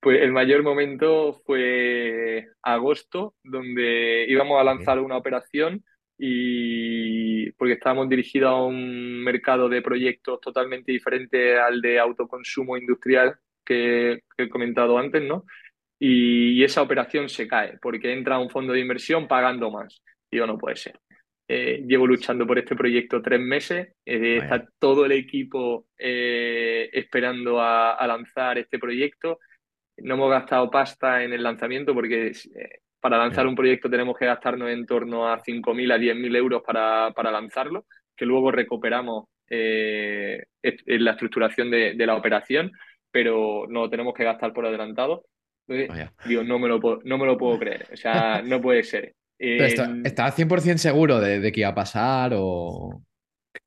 Pues 0.00 0.22
el 0.22 0.30
mayor 0.32 0.62
momento 0.62 1.42
fue 1.44 2.46
agosto, 2.62 3.34
donde 3.42 4.24
íbamos 4.28 4.60
a 4.60 4.64
lanzar 4.64 5.00
una 5.00 5.16
operación 5.16 5.84
y 6.16 7.50
porque 7.52 7.74
estábamos 7.74 8.08
dirigidos 8.08 8.50
a 8.50 8.62
un 8.62 9.24
mercado 9.24 9.68
de 9.68 9.82
proyectos 9.82 10.40
totalmente 10.40 10.92
diferente 10.92 11.58
al 11.58 11.80
de 11.80 11.98
autoconsumo 11.98 12.76
industrial 12.76 13.36
que, 13.64 14.22
que 14.36 14.44
he 14.44 14.48
comentado 14.48 14.98
antes, 14.98 15.22
¿no? 15.22 15.44
Y, 15.98 16.52
y, 16.60 16.64
esa 16.64 16.82
operación 16.82 17.28
se 17.28 17.48
cae 17.48 17.78
porque 17.82 18.12
entra 18.12 18.38
un 18.38 18.50
fondo 18.50 18.72
de 18.72 18.80
inversión 18.80 19.26
pagando 19.26 19.70
más. 19.70 20.02
Digo, 20.30 20.46
no 20.46 20.58
puede 20.58 20.76
ser. 20.76 20.98
Eh, 21.52 21.82
llevo 21.84 22.06
luchando 22.06 22.46
por 22.46 22.60
este 22.60 22.76
proyecto 22.76 23.20
tres 23.20 23.40
meses, 23.40 23.88
eh, 24.06 24.36
está 24.40 24.64
todo 24.78 25.04
el 25.04 25.10
equipo 25.10 25.88
eh, 25.98 26.88
esperando 26.92 27.60
a, 27.60 27.94
a, 27.94 28.06
lanzar 28.06 28.56
este 28.58 28.78
proyecto. 28.78 29.40
No 29.96 30.14
hemos 30.14 30.30
gastado 30.30 30.70
pasta 30.70 31.24
en 31.24 31.32
el 31.32 31.42
lanzamiento 31.42 31.92
porque 31.92 32.30
para 33.00 33.18
lanzar 33.18 33.48
un 33.48 33.56
proyecto 33.56 33.90
tenemos 33.90 34.16
que 34.16 34.26
gastarnos 34.26 34.70
en 34.70 34.86
torno 34.86 35.26
a 35.26 35.42
5.000 35.42 35.92
a 35.92 35.98
10.000 35.98 36.36
euros 36.36 36.62
para, 36.64 37.10
para 37.16 37.32
lanzarlo, 37.32 37.84
que 38.16 38.26
luego 38.26 38.52
recuperamos 38.52 39.24
en 39.48 40.44
la 41.04 41.10
estructuración 41.10 41.68
de, 41.68 41.94
de, 41.94 42.06
la 42.06 42.14
operación, 42.14 42.70
pero 43.10 43.66
no 43.68 43.90
tenemos 43.90 44.14
que 44.14 44.22
gastar 44.22 44.52
por 44.52 44.66
adelantado. 44.66 45.24
Entonces, 45.66 46.12
digo, 46.26 46.44
no 46.44 46.60
me, 46.60 46.68
lo 46.68 46.78
puedo, 46.78 47.00
no 47.02 47.18
me 47.18 47.26
lo 47.26 47.36
puedo 47.36 47.58
creer, 47.58 47.88
o 47.92 47.96
sea, 47.96 48.40
no 48.40 48.60
puede 48.60 48.84
ser. 48.84 49.16
Pero 49.40 49.64
está- 49.64 49.84
En, 49.86 50.04
¿estabas 50.04 50.34
100% 50.36 50.78
seguro 50.78 51.18
de, 51.18 51.40
de 51.40 51.50
que 51.52 51.60
iba 51.60 51.70
a 51.70 51.74
pasar 51.74 52.32
o 52.34 53.02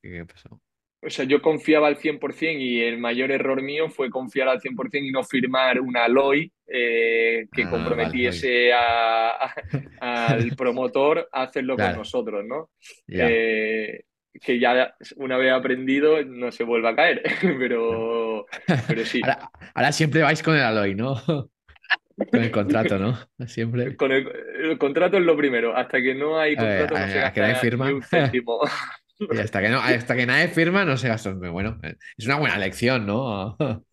qué, 0.00 0.10
qué 0.10 0.24
pasó? 0.24 0.60
O 1.02 1.10
sea, 1.10 1.26
yo 1.26 1.42
confiaba 1.42 1.88
al 1.88 1.96
100% 1.98 2.58
y 2.60 2.80
el 2.80 2.96
mayor 2.98 3.30
error 3.30 3.60
mío 3.60 3.90
fue 3.90 4.08
confiar 4.08 4.48
al 4.48 4.60
100% 4.60 5.06
y 5.06 5.10
no 5.10 5.22
firmar 5.22 5.78
una 5.80 6.08
LOI 6.08 6.50
eh, 6.66 7.46
que 7.52 7.62
Ah, 7.62 7.70
vale, 7.70 7.70
comprometiese 7.70 8.72
a, 8.72 9.28
a, 9.32 9.54
al 10.00 10.50
promotor 10.56 11.28
a 11.30 11.42
hacerlo 11.42 11.76
con 11.76 11.96
nosotros, 11.96 12.44
¿no? 12.46 12.70
Eh, 13.08 14.02
que 14.40 14.58
ya 14.58 14.96
una 15.16 15.36
vez 15.36 15.52
aprendido 15.52 16.24
no 16.24 16.50
se 16.50 16.64
vuelve 16.64 16.88
a 16.88 16.96
caer, 16.96 17.22
pero, 17.58 18.46
pero 18.88 19.04
sí. 19.04 19.20
Ahora, 19.22 19.50
ahora 19.74 19.92
siempre 19.92 20.22
vais 20.22 20.42
con 20.42 20.56
el 20.56 20.62
Aloy, 20.62 20.94
¿no? 20.94 21.50
Con 22.30 22.42
el 22.42 22.50
contrato, 22.50 22.98
¿no? 22.98 23.18
Siempre. 23.46 23.96
Con 23.96 24.12
el, 24.12 24.28
el 24.62 24.78
contrato 24.78 25.16
es 25.16 25.24
lo 25.24 25.36
primero. 25.36 25.76
Hasta 25.76 26.00
que 26.00 26.14
no 26.14 26.38
hay 26.38 26.56
contrato 26.56 26.98
no 26.98 27.08
se 27.08 27.20
a, 27.20 27.28
a 27.28 27.32
que 27.32 27.40
nadie 27.40 27.54
gasta 27.54 27.64
ni 27.64 27.70
firma. 27.70 27.92
un 27.92 28.02
céntimo. 28.02 28.60
Y 29.16 29.38
hasta 29.38 29.62
que 29.62 29.68
no, 29.68 29.78
hasta 29.78 30.16
que 30.16 30.26
nadie 30.26 30.48
firma, 30.48 30.84
no 30.84 30.96
se 30.96 31.06
gasta. 31.08 31.32
Bueno, 31.32 31.78
es 32.16 32.26
una 32.26 32.36
buena 32.36 32.58
lección, 32.58 33.06
¿no? 33.06 33.56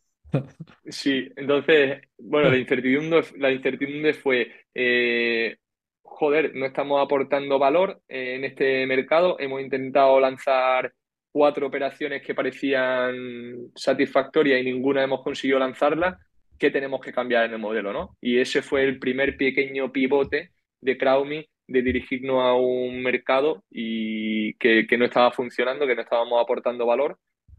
Sí, 0.88 1.30
entonces, 1.36 2.02
bueno, 2.18 2.50
la 2.50 2.58
incertidumbre, 2.58 3.22
la 3.38 3.52
incertidumbre 3.52 4.14
fue, 4.14 4.50
eh, 4.74 5.58
joder, 6.02 6.56
no 6.56 6.66
estamos 6.66 7.04
aportando 7.04 7.60
valor 7.60 8.02
eh, 8.08 8.36
en 8.36 8.46
este 8.46 8.86
mercado. 8.88 9.38
Hemos 9.40 9.62
intentado 9.62 10.20
lanzar 10.22 10.94
cuatro 11.32 11.68
operaciones 11.68 12.22
que 12.26 12.34
parecían 12.34 13.72
satisfactorias 13.76 14.62
y 14.62 14.64
ninguna 14.64 15.04
hemos 15.04 15.22
conseguido 15.22 15.60
lanzarlas. 15.60 16.16
¿Qué 16.62 16.70
tenemos 16.70 17.02
que 17.02 17.12
cambiar 17.12 17.46
en 17.46 17.54
el 17.54 17.58
modelo, 17.58 17.92
no? 17.92 18.16
Y 18.22 18.38
ese 18.38 18.62
fue 18.62 18.84
el 18.84 19.00
primer 19.00 19.36
pequeño 19.36 19.92
pivote 19.92 20.52
de 20.80 20.96
CrowdMe 20.96 21.50
de 21.66 21.82
dirigirnos 21.82 22.40
a 22.44 22.54
un 22.54 23.02
mercado 23.02 23.64
y 23.72 24.54
que, 24.60 24.86
que 24.86 24.96
no 24.96 25.06
estaba 25.06 25.32
funcionando, 25.32 25.88
que 25.88 25.96
no 25.96 26.04
estábamos 26.04 26.40
aportando 26.40 26.86
valor 26.86 27.18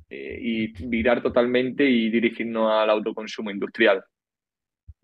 eh, 0.09 0.39
y 0.41 0.87
virar 0.87 1.21
totalmente 1.21 1.85
y 1.85 2.11
dirigirnos 2.11 2.71
al 2.71 2.91
autoconsumo 2.91 3.51
industrial. 3.51 4.05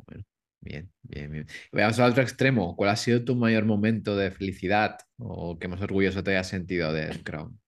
Bueno, 0.06 0.22
bien, 0.61 0.92
bien, 1.02 1.32
bien. 1.32 1.46
Veamos 1.72 1.98
al 1.98 2.12
otro 2.12 2.22
extremo. 2.22 2.76
¿Cuál 2.76 2.90
ha 2.90 2.96
sido 2.96 3.24
tu 3.24 3.34
mayor 3.34 3.64
momento 3.64 4.16
de 4.16 4.30
felicidad 4.30 4.96
o 5.18 5.58
que 5.58 5.66
más 5.66 5.82
orgulloso 5.82 6.22
te 6.22 6.30
hayas 6.30 6.48
sentido 6.48 6.92
del 6.92 7.24
Crown? 7.24 7.58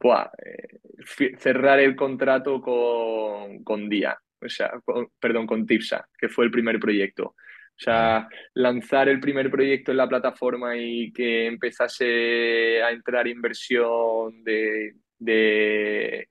Buah, 0.00 0.32
eh, 0.44 1.36
cerrar 1.38 1.78
el 1.78 1.94
contrato 1.94 2.60
con, 2.60 3.62
con 3.62 3.88
Día, 3.88 4.18
o 4.40 4.48
sea, 4.48 4.70
con, 4.84 5.08
perdón, 5.18 5.46
con 5.46 5.66
Tipsa, 5.66 6.08
que 6.18 6.28
fue 6.28 6.44
el 6.44 6.50
primer 6.50 6.78
proyecto. 6.78 7.24
O 7.26 7.80
sea, 7.80 8.28
lanzar 8.54 9.08
el 9.08 9.20
primer 9.20 9.50
proyecto 9.50 9.92
en 9.92 9.98
la 9.98 10.08
plataforma 10.08 10.76
y 10.76 11.12
que 11.12 11.46
empezase 11.46 12.82
a 12.82 12.90
entrar 12.90 13.28
inversión 13.28 14.42
de, 14.42 14.94
de 15.18 16.28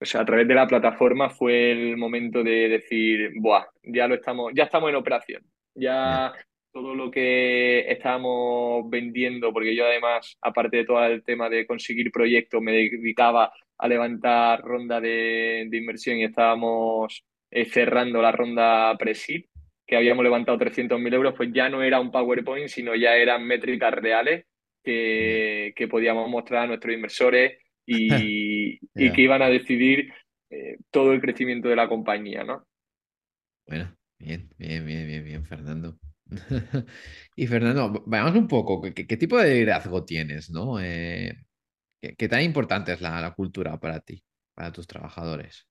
o 0.00 0.04
sea, 0.04 0.20
a 0.20 0.24
través 0.24 0.46
de 0.46 0.54
la 0.54 0.66
plataforma 0.66 1.28
fue 1.28 1.72
el 1.72 1.96
momento 1.96 2.42
de 2.44 2.68
decir, 2.68 3.32
buah, 3.36 3.66
ya 3.82 4.06
lo 4.06 4.14
estamos, 4.14 4.52
ya 4.54 4.64
estamos 4.64 4.90
en 4.90 4.96
operación. 4.96 5.42
Ya 5.74 6.32
todo 6.72 6.94
lo 6.94 7.10
que 7.10 7.90
estábamos 7.90 8.88
vendiendo, 8.88 9.52
porque 9.52 9.74
yo 9.74 9.86
además, 9.86 10.36
aparte 10.40 10.78
de 10.78 10.84
todo 10.84 11.04
el 11.04 11.24
tema 11.24 11.48
de 11.48 11.66
conseguir 11.66 12.12
proyectos, 12.12 12.62
me 12.62 12.72
dedicaba 12.72 13.52
a 13.78 13.88
levantar 13.88 14.60
ronda 14.62 15.00
de, 15.00 15.66
de 15.68 15.76
inversión 15.76 16.18
y 16.18 16.24
estábamos 16.24 17.24
eh, 17.50 17.64
cerrando 17.64 18.20
la 18.20 18.32
ronda 18.32 18.96
pre-seed, 18.98 19.44
que 19.86 19.96
habíamos 19.96 20.24
levantado 20.24 20.58
300.000 20.58 21.14
euros, 21.14 21.34
pues 21.36 21.50
ya 21.52 21.68
no 21.68 21.82
era 21.82 22.00
un 22.00 22.10
PowerPoint, 22.10 22.68
sino 22.68 22.94
ya 22.94 23.16
eran 23.16 23.46
métricas 23.46 23.92
reales 23.94 24.44
que, 24.84 25.72
que 25.74 25.88
podíamos 25.88 26.28
mostrar 26.28 26.64
a 26.64 26.66
nuestros 26.66 26.94
inversores 26.94 27.58
y, 27.86 28.78
y 28.94 29.12
que 29.12 29.22
iban 29.22 29.42
a 29.42 29.48
decidir 29.48 30.12
eh, 30.50 30.78
todo 30.90 31.12
el 31.12 31.20
crecimiento 31.20 31.68
de 31.68 31.76
la 31.76 31.88
compañía, 31.88 32.44
¿no? 32.44 32.66
Bueno, 33.66 33.94
bien, 34.18 34.50
bien, 34.58 34.84
bien, 34.84 35.06
bien, 35.06 35.24
bien, 35.24 35.44
Fernando. 35.44 35.98
Y 37.36 37.46
Fernando, 37.46 38.04
veamos 38.06 38.34
un 38.34 38.48
poco, 38.48 38.82
¿qué, 38.82 39.06
qué 39.06 39.16
tipo 39.16 39.38
de 39.38 39.54
liderazgo 39.54 40.04
tienes, 40.04 40.50
¿no? 40.50 40.80
Eh, 40.80 41.32
¿qué, 42.00 42.14
qué 42.16 42.28
tan 42.28 42.42
importante 42.42 42.92
es 42.92 43.00
la, 43.00 43.20
la 43.20 43.34
cultura 43.34 43.78
para 43.78 44.00
ti, 44.00 44.22
para 44.54 44.72
tus 44.72 44.86
trabajadores? 44.86 45.66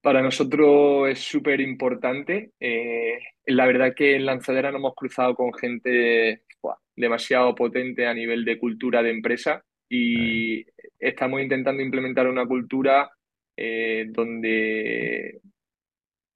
Para 0.00 0.22
nosotros 0.22 1.08
es 1.08 1.20
súper 1.20 1.60
importante. 1.60 2.52
Eh, 2.58 3.18
la 3.46 3.66
verdad 3.66 3.94
que 3.94 4.16
en 4.16 4.26
Lanzadera 4.26 4.70
nos 4.70 4.80
hemos 4.80 4.94
cruzado 4.94 5.34
con 5.34 5.52
gente 5.54 6.42
demasiado 6.96 7.54
potente 7.54 8.06
a 8.06 8.14
nivel 8.14 8.44
de 8.44 8.58
cultura 8.58 9.02
de 9.02 9.10
empresa 9.10 9.62
y 9.88 10.64
estamos 10.98 11.40
intentando 11.40 11.82
implementar 11.82 12.26
una 12.26 12.46
cultura 12.46 13.10
eh, 13.56 14.06
donde 14.08 15.40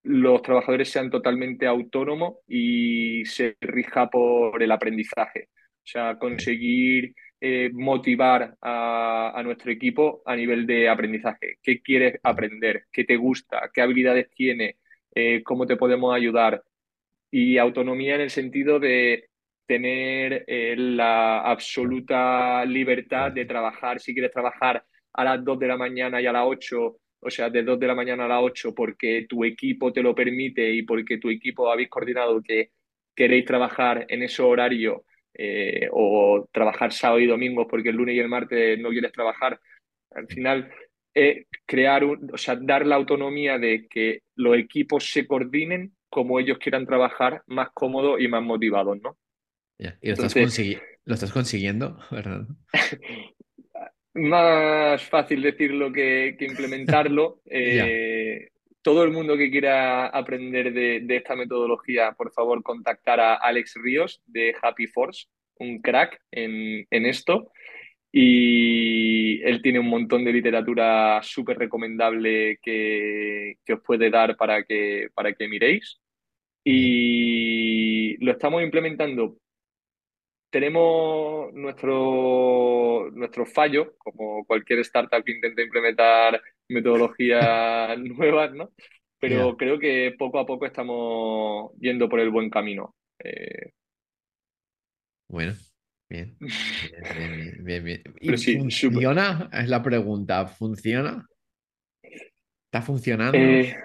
los 0.02 0.42
trabajadores 0.42 0.88
sean 0.90 1.10
totalmente 1.10 1.66
autónomos 1.66 2.38
y 2.46 3.24
se 3.24 3.56
rija 3.60 4.08
por 4.08 4.62
el 4.62 4.70
aprendizaje. 4.70 5.48
O 5.52 5.86
sea, 5.86 6.18
conseguir 6.18 7.14
eh, 7.40 7.70
motivar 7.72 8.56
a, 8.60 9.40
nuestro 9.44 9.70
equipo 9.72 10.22
a 10.26 10.36
nivel 10.36 10.66
de 10.66 10.88
aprendizaje. 10.88 11.58
¿Qué 11.62 11.80
quieres 11.80 12.20
aprender? 12.22 12.84
¿Qué 12.92 13.04
te 13.04 13.16
gusta? 13.16 13.70
¿Qué 13.72 13.80
habilidades 13.80 14.30
tiene? 14.30 14.76
Eh, 15.14 15.42
¿Cómo 15.42 15.66
te 15.66 15.76
podemos 15.76 16.14
ayudar? 16.14 16.62
Y 17.30 17.58
autonomía 17.58 18.16
en 18.16 18.22
el 18.22 18.30
sentido 18.30 18.78
de 18.78 19.30
tener 19.66 20.44
eh, 20.46 20.74
la 20.76 21.40
absoluta 21.40 22.64
libertad 22.66 23.32
de 23.32 23.46
trabajar. 23.46 24.00
Si 24.00 24.12
quieres 24.12 24.32
trabajar 24.32 24.84
a 25.12 25.24
las 25.24 25.44
2 25.44 25.58
de 25.58 25.68
la 25.68 25.76
mañana 25.76 26.20
y 26.20 26.26
a 26.26 26.32
las 26.32 26.44
8 26.46 27.00
o 27.22 27.30
sea, 27.30 27.50
de 27.50 27.62
2 27.62 27.78
de 27.78 27.86
la 27.86 27.94
mañana 27.94 28.24
a 28.24 28.28
las 28.28 28.40
8 28.42 28.74
porque 28.74 29.26
tu 29.28 29.44
equipo 29.44 29.92
te 29.92 30.02
lo 30.02 30.14
permite 30.14 30.70
y 30.72 30.82
porque 30.82 31.18
tu 31.18 31.28
equipo 31.30 31.70
habéis 31.70 31.88
coordinado 31.88 32.42
que 32.42 32.70
queréis 33.14 33.44
trabajar 33.44 34.06
en 34.08 34.22
ese 34.22 34.42
horario 34.42 35.04
eh, 35.34 35.88
o 35.92 36.48
trabajar 36.52 36.92
sábado 36.92 37.20
y 37.20 37.26
domingo 37.26 37.66
porque 37.66 37.90
el 37.90 37.96
lunes 37.96 38.16
y 38.16 38.18
el 38.18 38.28
martes 38.28 38.78
no 38.78 38.90
quieres 38.90 39.12
trabajar. 39.12 39.60
Al 40.10 40.26
final, 40.26 40.70
eh, 41.14 41.46
crear, 41.66 42.04
un, 42.04 42.30
o 42.32 42.38
sea, 42.38 42.56
dar 42.56 42.86
la 42.86 42.96
autonomía 42.96 43.58
de 43.58 43.86
que 43.88 44.22
los 44.36 44.56
equipos 44.56 45.10
se 45.10 45.26
coordinen 45.26 45.92
como 46.08 46.40
ellos 46.40 46.58
quieran 46.58 46.86
trabajar, 46.86 47.42
más 47.46 47.70
cómodos 47.72 48.20
y 48.20 48.28
más 48.28 48.42
motivados, 48.42 49.00
¿no? 49.00 49.16
Y 49.78 49.84
lo, 50.08 50.12
estás 50.12 50.36
lo 51.04 51.14
estás 51.14 51.32
consiguiendo, 51.32 51.98
¿verdad? 52.10 52.46
más 54.14 55.02
fácil 55.04 55.42
decirlo 55.42 55.92
que, 55.92 56.36
implementarlo. 56.40 57.40
Eh, 57.52 58.50
todo 58.82 59.04
el 59.04 59.10
mundo 59.10 59.36
que 59.36 59.50
quiera 59.50 60.06
aprender 60.06 60.72
de, 60.72 61.16
esta 61.16 61.36
metodología, 61.36 62.12
por 62.12 62.32
favor, 62.32 62.62
contactar 62.62 63.20
a 63.20 63.34
Alex 63.34 63.74
Ríos 63.82 64.22
de 64.26 64.54
Happy 64.60 64.86
Force, 64.86 65.26
un 65.56 65.80
crack 65.80 66.20
en, 66.30 66.86
esto. 66.90 67.52
Y 68.12 69.40
él 69.42 69.62
tiene 69.62 69.78
un 69.78 69.88
montón 69.88 70.24
de 70.24 70.32
literatura 70.32 71.20
súper 71.22 71.58
recomendable 71.58 72.58
que, 72.62 73.58
que, 73.64 73.74
os 73.74 73.80
puede 73.82 74.10
dar 74.10 74.36
para 74.36 74.64
que, 74.64 75.08
para 75.14 75.32
que 75.34 75.48
miréis. 75.48 76.00
Y 76.64 78.16
lo 78.24 78.32
estamos 78.32 78.62
implementando 78.62 79.38
tenemos 80.50 81.52
nuestro, 81.54 83.08
nuestro 83.12 83.46
fallo, 83.46 83.96
como 83.98 84.44
cualquier 84.44 84.80
startup 84.80 85.22
que 85.24 85.32
intenta 85.32 85.62
implementar 85.62 86.42
metodologías 86.70 87.98
nuevas, 87.98 88.52
¿no? 88.54 88.70
Pero 89.18 89.56
creo 89.56 89.78
que 89.78 90.14
poco 90.18 90.38
a 90.38 90.46
poco 90.46 90.64
estamos 90.64 91.72
yendo 91.78 92.08
por 92.08 92.20
el 92.20 92.30
buen 92.30 92.48
camino. 92.48 92.94
Eh, 93.22 93.70
bueno, 95.28 95.52
bien. 96.08 96.36
Bien, 97.62 97.84
bien, 97.84 98.02
¿Y 98.20 98.36
funciona? 98.36 99.50
Es 99.52 99.68
la 99.68 99.82
pregunta. 99.82 100.46
¿Funciona? 100.46 101.26
¿Está 102.02 102.82
funcionando? 102.82 103.36
Eh, 103.36 103.76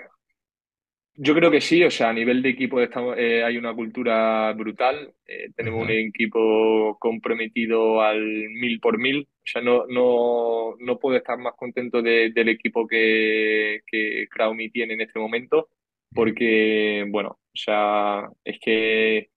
yo 1.15 1.33
creo 1.33 1.49
que 1.49 1.61
sí, 1.61 1.83
o 1.83 1.91
sea, 1.91 2.09
a 2.09 2.13
nivel 2.13 2.41
de 2.41 2.49
equipo 2.49 2.81
estamos, 2.81 3.15
eh, 3.17 3.43
hay 3.43 3.57
una 3.57 3.73
cultura 3.73 4.51
brutal, 4.53 5.13
eh, 5.25 5.49
tenemos 5.55 5.83
un 5.83 5.91
equipo 5.91 6.97
comprometido 6.99 8.01
al 8.01 8.19
mil 8.21 8.79
por 8.79 8.97
mil, 8.97 9.27
o 9.29 9.41
sea, 9.45 9.61
no, 9.61 9.85
no, 9.87 10.75
no 10.79 10.99
puedo 10.99 11.17
estar 11.17 11.37
más 11.37 11.53
contento 11.55 12.01
del 12.01 12.49
equipo 12.49 12.87
que, 12.87 13.81
que 13.87 14.27
Crowmy 14.29 14.69
tiene 14.69 14.95
en 14.95 15.01
este 15.01 15.19
momento, 15.19 15.69
porque, 16.13 17.05
bueno, 17.09 17.29
o 17.29 17.57
sea, 17.57 18.29
es 18.43 18.59
que 18.59 19.29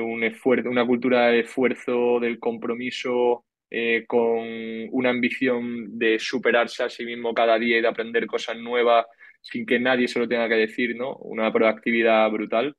un 0.00 0.22
esfuerzo, 0.24 0.68
una 0.70 0.86
cultura 0.86 1.28
de 1.28 1.40
esfuerzo, 1.40 2.20
del 2.20 2.38
compromiso, 2.38 3.44
eh, 3.70 4.04
con 4.06 4.46
una 4.90 5.10
ambición 5.10 5.98
de 5.98 6.18
superarse 6.18 6.82
a 6.82 6.90
sí 6.90 7.06
mismo 7.06 7.32
cada 7.32 7.58
día 7.58 7.78
y 7.78 7.80
de 7.80 7.88
aprender 7.88 8.26
cosas 8.26 8.58
nuevas 8.58 9.06
sin 9.42 9.66
que 9.66 9.78
nadie 9.80 10.08
se 10.08 10.18
lo 10.18 10.28
tenga 10.28 10.48
que 10.48 10.54
decir, 10.54 10.96
¿no? 10.96 11.16
Una 11.16 11.52
proactividad 11.52 12.30
brutal. 12.30 12.76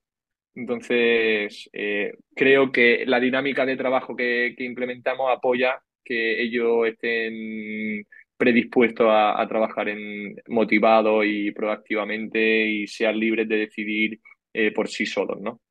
Entonces, 0.56 1.70
eh, 1.74 2.14
creo 2.36 2.72
que 2.72 3.06
la 3.06 3.20
dinámica 3.20 3.66
de 3.66 3.78
trabajo 3.78 4.16
que, 4.16 4.56
implementamos 4.60 5.32
apoya 5.32 5.82
que 6.04 6.42
ellos 6.42 6.88
estén 6.88 8.06
predispuestos 8.38 9.08
a, 9.10 9.46
trabajar 9.48 9.90
en 9.90 10.36
motivado 10.48 11.24
y 11.24 11.52
proactivamente 11.52 12.68
y 12.68 12.88
sean 12.88 13.20
libres 13.20 13.48
de 13.48 13.58
decidir 13.58 14.20
eh, 14.54 14.72
por 14.72 14.90
sí 14.90 15.06
solos, 15.06 15.40
¿no? 15.42 15.62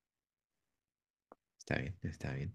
Está 1.58 1.78
bien, 1.78 1.94
está 2.02 2.34
bien. 2.34 2.52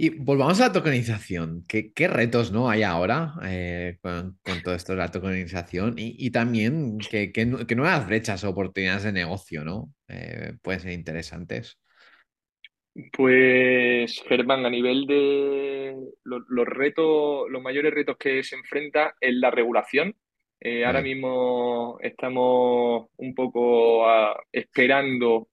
Y 0.00 0.10
volvamos 0.10 0.60
a 0.60 0.68
la 0.68 0.72
tokenización. 0.72 1.64
¿Qué, 1.66 1.92
retos 2.06 2.52
¿no? 2.52 2.70
hay 2.70 2.84
ahora 2.84 3.34
eh, 3.44 3.98
con, 4.00 4.38
todo 4.62 4.76
esto 4.76 4.92
de 4.92 4.98
la 4.98 5.10
tokenización? 5.10 5.94
Y, 5.96 6.30
también 6.30 6.98
qué, 6.98 7.32
nuevas 7.74 8.06
brechas 8.06 8.44
o 8.44 8.50
oportunidades 8.50 9.02
de 9.02 9.12
negocio 9.12 9.64
¿no? 9.64 9.92
Eh, 10.06 10.52
pueden 10.62 10.80
ser 10.82 10.92
interesantes. 10.92 11.80
Pues, 13.12 14.22
Germán, 14.28 14.64
a 14.66 14.70
nivel 14.70 15.04
de 15.06 15.96
los 16.22 16.66
retos, 16.68 17.50
los 17.50 17.60
mayores 17.60 17.92
retos 17.92 18.16
que 18.18 18.44
se 18.44 18.54
enfrenta 18.54 19.16
es 19.20 19.34
la 19.34 19.50
regulación. 19.50 20.14
Eh, 20.60 20.84
ahora 20.84 21.02
mismo 21.02 21.98
estamos 22.00 23.08
un 23.16 23.34
poco 23.34 24.08
ah, 24.08 24.40
esperando 24.52 25.47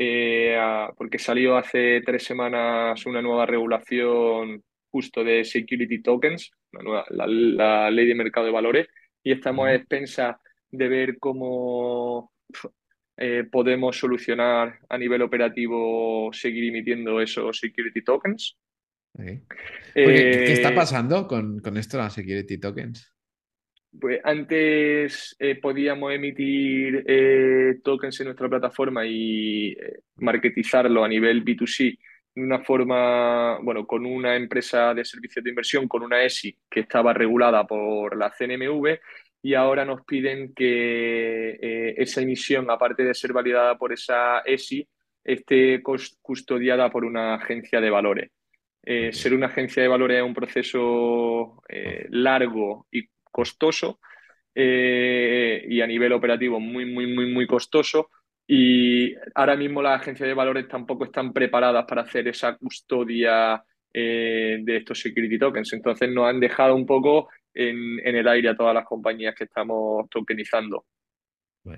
eh, 0.00 0.56
porque 0.96 1.18
salió 1.18 1.56
hace 1.56 2.00
tres 2.06 2.22
semanas 2.22 3.04
una 3.04 3.20
nueva 3.20 3.46
regulación 3.46 4.62
justo 4.88 5.24
de 5.24 5.44
security 5.44 6.00
tokens, 6.00 6.52
la, 7.10 7.90
ley 7.90 8.06
de 8.06 8.14
mercado 8.14 8.46
de 8.46 8.52
valores, 8.52 8.86
y 9.24 9.32
estamos 9.32 9.66
a 9.66 9.74
expensas 9.74 10.36
de 10.70 10.86
ver 10.86 11.18
cómo 11.18 12.32
eh, 13.16 13.42
podemos 13.50 13.98
solucionar 13.98 14.78
a 14.88 14.96
nivel 14.96 15.20
operativo 15.22 16.30
seguir 16.32 16.68
emitiendo 16.68 17.20
esos 17.20 17.58
security 17.58 18.04
tokens. 18.04 18.56
¿Qué 19.16 20.52
está 20.52 20.70
eh, 20.70 20.76
pasando 20.76 21.26
con, 21.26 21.58
con 21.58 21.76
esto, 21.76 21.98
las 21.98 22.12
security 22.12 22.58
tokens? 22.58 23.17
Pues 23.90 24.20
antes 24.22 25.34
eh, 25.38 25.56
podíamos 25.56 26.12
emitir 26.12 27.04
eh, 27.06 27.78
tokens 27.82 28.20
en 28.20 28.26
nuestra 28.26 28.48
plataforma 28.48 29.06
y 29.06 29.72
eh, 29.72 30.00
marketizarlo 30.16 31.02
a 31.02 31.08
nivel 31.08 31.42
B2C 31.42 31.98
de 32.34 32.42
una 32.42 32.60
forma, 32.60 33.58
bueno, 33.62 33.86
con 33.86 34.04
una 34.04 34.36
empresa 34.36 34.92
de 34.94 35.04
servicios 35.04 35.42
de 35.42 35.50
inversión, 35.50 35.88
con 35.88 36.02
una 36.02 36.22
ESI 36.22 36.56
que 36.70 36.80
estaba 36.80 37.14
regulada 37.14 37.66
por 37.66 38.16
la 38.16 38.30
CNMV 38.30 38.98
y 39.42 39.54
ahora 39.54 39.84
nos 39.84 40.04
piden 40.04 40.52
que 40.54 41.94
esa 41.96 42.20
emisión, 42.20 42.70
aparte 42.70 43.04
de 43.04 43.14
ser 43.14 43.32
validada 43.32 43.76
por 43.78 43.92
esa 43.92 44.40
ESI, 44.40 44.86
esté 45.24 45.82
custodiada 45.82 46.90
por 46.90 47.04
una 47.04 47.34
agencia 47.34 47.80
de 47.80 47.90
valores. 47.90 48.30
ser 48.82 49.34
una 49.34 49.46
agencia 49.46 49.82
de 49.82 49.88
valores 49.88 50.18
es 50.18 50.24
un 50.24 50.34
proceso 50.34 51.62
largo 52.10 52.86
y 52.92 53.08
costoso 53.30 54.00
eh, 54.54 55.64
y 55.68 55.80
a 55.80 55.86
nivel 55.86 56.12
operativo 56.12 56.58
muy, 56.58 56.84
muy, 56.84 57.06
muy, 57.06 57.30
muy 57.32 57.46
costoso. 57.46 58.10
Y 58.44 59.14
ahora 59.34 59.54
mismo 59.56 59.82
las 59.82 60.00
agencias 60.00 60.26
de 60.26 60.34
valores 60.34 60.66
tampoco 60.66 61.04
están 61.04 61.32
preparadas 61.32 61.84
para 61.86 62.02
hacer 62.02 62.26
esa 62.28 62.56
custodia 62.56 63.62
eh, 63.92 64.58
de 64.62 64.76
estos 64.78 65.00
security 65.00 65.38
tokens. 65.38 65.72
Entonces 65.72 66.10
nos 66.10 66.28
han 66.28 66.40
dejado 66.40 66.74
un 66.74 66.86
poco 66.86 67.28
en, 67.54 68.00
el 68.04 68.26
aire 68.26 68.48
a 68.48 68.56
todas 68.56 68.74
las 68.74 68.84
compañías 68.84 69.34
que 69.34 69.44
estamos 69.44 70.08
tokenizando. 70.10 70.86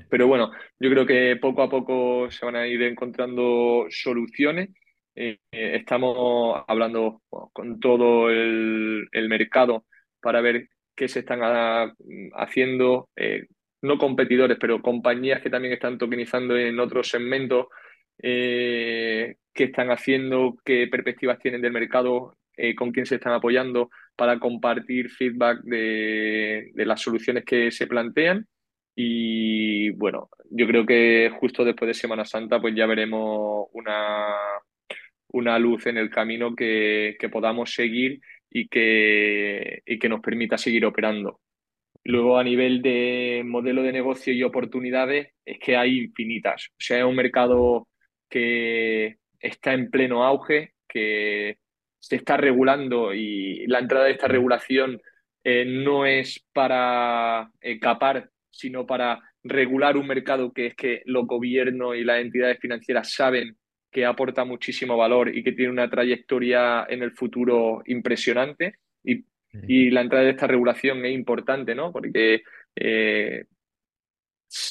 Pero 0.08 0.28
bueno, 0.28 0.52
yo 0.78 0.88
creo 0.88 1.04
que 1.04 1.36
poco 1.36 1.62
a 1.62 1.68
poco 1.68 2.30
se 2.30 2.46
van 2.46 2.56
a 2.56 2.66
ir 2.66 2.80
encontrando 2.82 3.86
soluciones. 3.90 4.70
Eh, 5.14 5.38
estamos 5.50 6.62
hablando 6.68 7.22
con 7.28 7.80
todo 7.80 8.30
el, 8.30 9.08
el 9.10 9.28
mercado 9.28 9.86
para 10.20 10.40
ver 10.40 10.68
que 11.00 11.08
se 11.08 11.20
están 11.20 11.40
haciendo, 12.34 13.08
eh, 13.16 13.46
no 13.80 13.96
competidores, 13.96 14.58
pero 14.60 14.82
compañías 14.82 15.40
que 15.40 15.48
también 15.48 15.72
están 15.72 15.96
tokenizando 15.96 16.58
en 16.58 16.78
otros 16.78 17.08
segmentos, 17.08 17.68
eh, 18.22 19.36
qué 19.54 19.64
están 19.64 19.90
haciendo, 19.90 20.58
qué 20.62 20.88
perspectivas 20.88 21.38
tienen 21.38 21.62
del 21.62 21.72
mercado, 21.72 22.36
eh, 22.54 22.74
con 22.74 22.92
quién 22.92 23.06
se 23.06 23.14
están 23.14 23.32
apoyando 23.32 23.88
para 24.14 24.38
compartir 24.38 25.08
feedback 25.08 25.62
de, 25.62 26.70
las 26.74 27.00
soluciones 27.00 27.46
que 27.46 27.70
se 27.70 27.86
plantean. 27.86 28.46
Y 28.94 29.88
bueno, 29.92 30.28
yo 30.50 30.66
creo 30.66 30.84
que 30.84 31.32
justo 31.40 31.64
después 31.64 31.86
de 31.88 31.94
Semana 31.94 32.26
Santa, 32.26 32.60
pues 32.60 32.74
ya 32.74 32.84
veremos 32.84 33.68
una, 33.72 34.34
una 35.28 35.58
luz 35.58 35.86
en 35.86 35.96
el 35.96 36.10
camino 36.10 36.54
que 36.54 37.16
podamos 37.32 37.72
seguir 37.72 38.20
y 38.50 38.68
que, 38.68 39.82
y 39.86 39.98
que 39.98 40.08
nos 40.08 40.20
permita 40.20 40.58
seguir 40.58 40.84
operando. 40.84 41.40
Luego, 42.04 42.38
a 42.38 42.44
nivel 42.44 42.82
de 42.82 43.42
modelo 43.44 43.82
de 43.82 43.92
negocio 43.92 44.32
y 44.32 44.42
oportunidades, 44.42 45.28
es 45.44 45.58
que 45.58 45.76
hay 45.76 45.98
infinitas. 45.98 46.68
O 46.70 46.76
sea, 46.78 46.98
es 46.98 47.04
un 47.04 47.16
mercado 47.16 47.88
que 48.28 49.16
está 49.38 49.72
en 49.74 49.90
pleno 49.90 50.24
auge, 50.24 50.72
que 50.88 51.58
se 51.98 52.16
está 52.16 52.36
regulando 52.36 53.12
y 53.14 53.66
la 53.66 53.78
entrada 53.78 54.06
de 54.06 54.12
esta 54.12 54.28
regulación 54.28 55.00
eh, 55.44 55.64
no 55.66 56.06
es 56.06 56.44
para 56.52 57.50
capar, 57.80 58.30
sino 58.50 58.86
para 58.86 59.20
regular 59.42 59.96
un 59.96 60.06
mercado 60.06 60.52
que 60.52 60.66
es 60.66 60.74
que 60.74 61.02
los 61.04 61.26
gobiernos 61.26 61.96
y 61.96 62.04
las 62.04 62.20
entidades 62.20 62.58
financieras 62.58 63.12
saben 63.12 63.56
que 63.90 64.06
aporta 64.06 64.44
muchísimo 64.44 64.96
valor 64.96 65.34
y 65.34 65.42
que 65.42 65.52
tiene 65.52 65.72
una 65.72 65.90
trayectoria 65.90 66.86
en 66.88 67.02
el 67.02 67.12
futuro 67.12 67.82
impresionante. 67.86 68.76
Y, 69.02 69.24
y 69.66 69.90
la 69.90 70.02
entrada 70.02 70.24
de 70.24 70.30
esta 70.30 70.46
regulación 70.46 71.04
es 71.04 71.12
importante, 71.12 71.74
¿no? 71.74 71.92
Porque 71.92 72.42
eh, 72.76 73.44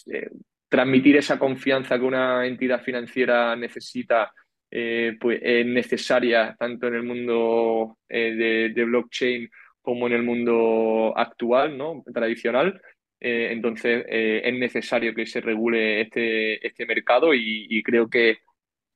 eh, 0.07 0.29
transmitir 0.69 1.17
esa 1.17 1.37
confianza 1.37 1.97
que 1.97 2.05
una 2.05 2.45
entidad 2.45 2.81
financiera 2.81 3.55
necesita 3.55 4.31
eh, 4.71 5.17
pues 5.19 5.39
es 5.41 5.65
necesaria 5.65 6.55
tanto 6.57 6.87
en 6.87 6.95
el 6.95 7.03
mundo 7.03 7.97
de, 8.07 8.71
de, 8.73 8.85
blockchain 8.85 9.49
como 9.81 10.05
en 10.05 10.13
el 10.13 10.21
mundo 10.21 11.11
actual, 11.17 11.75
¿no? 11.75 12.03
tradicional. 12.13 12.79
entonces 13.19 14.05
es 14.07 14.53
necesario 14.53 15.15
que 15.15 15.25
se 15.25 15.41
regule 15.41 16.01
este, 16.01 16.65
este 16.65 16.85
mercado 16.85 17.33
y, 17.33 17.65
y 17.67 17.81
creo 17.81 18.07
que 18.07 18.39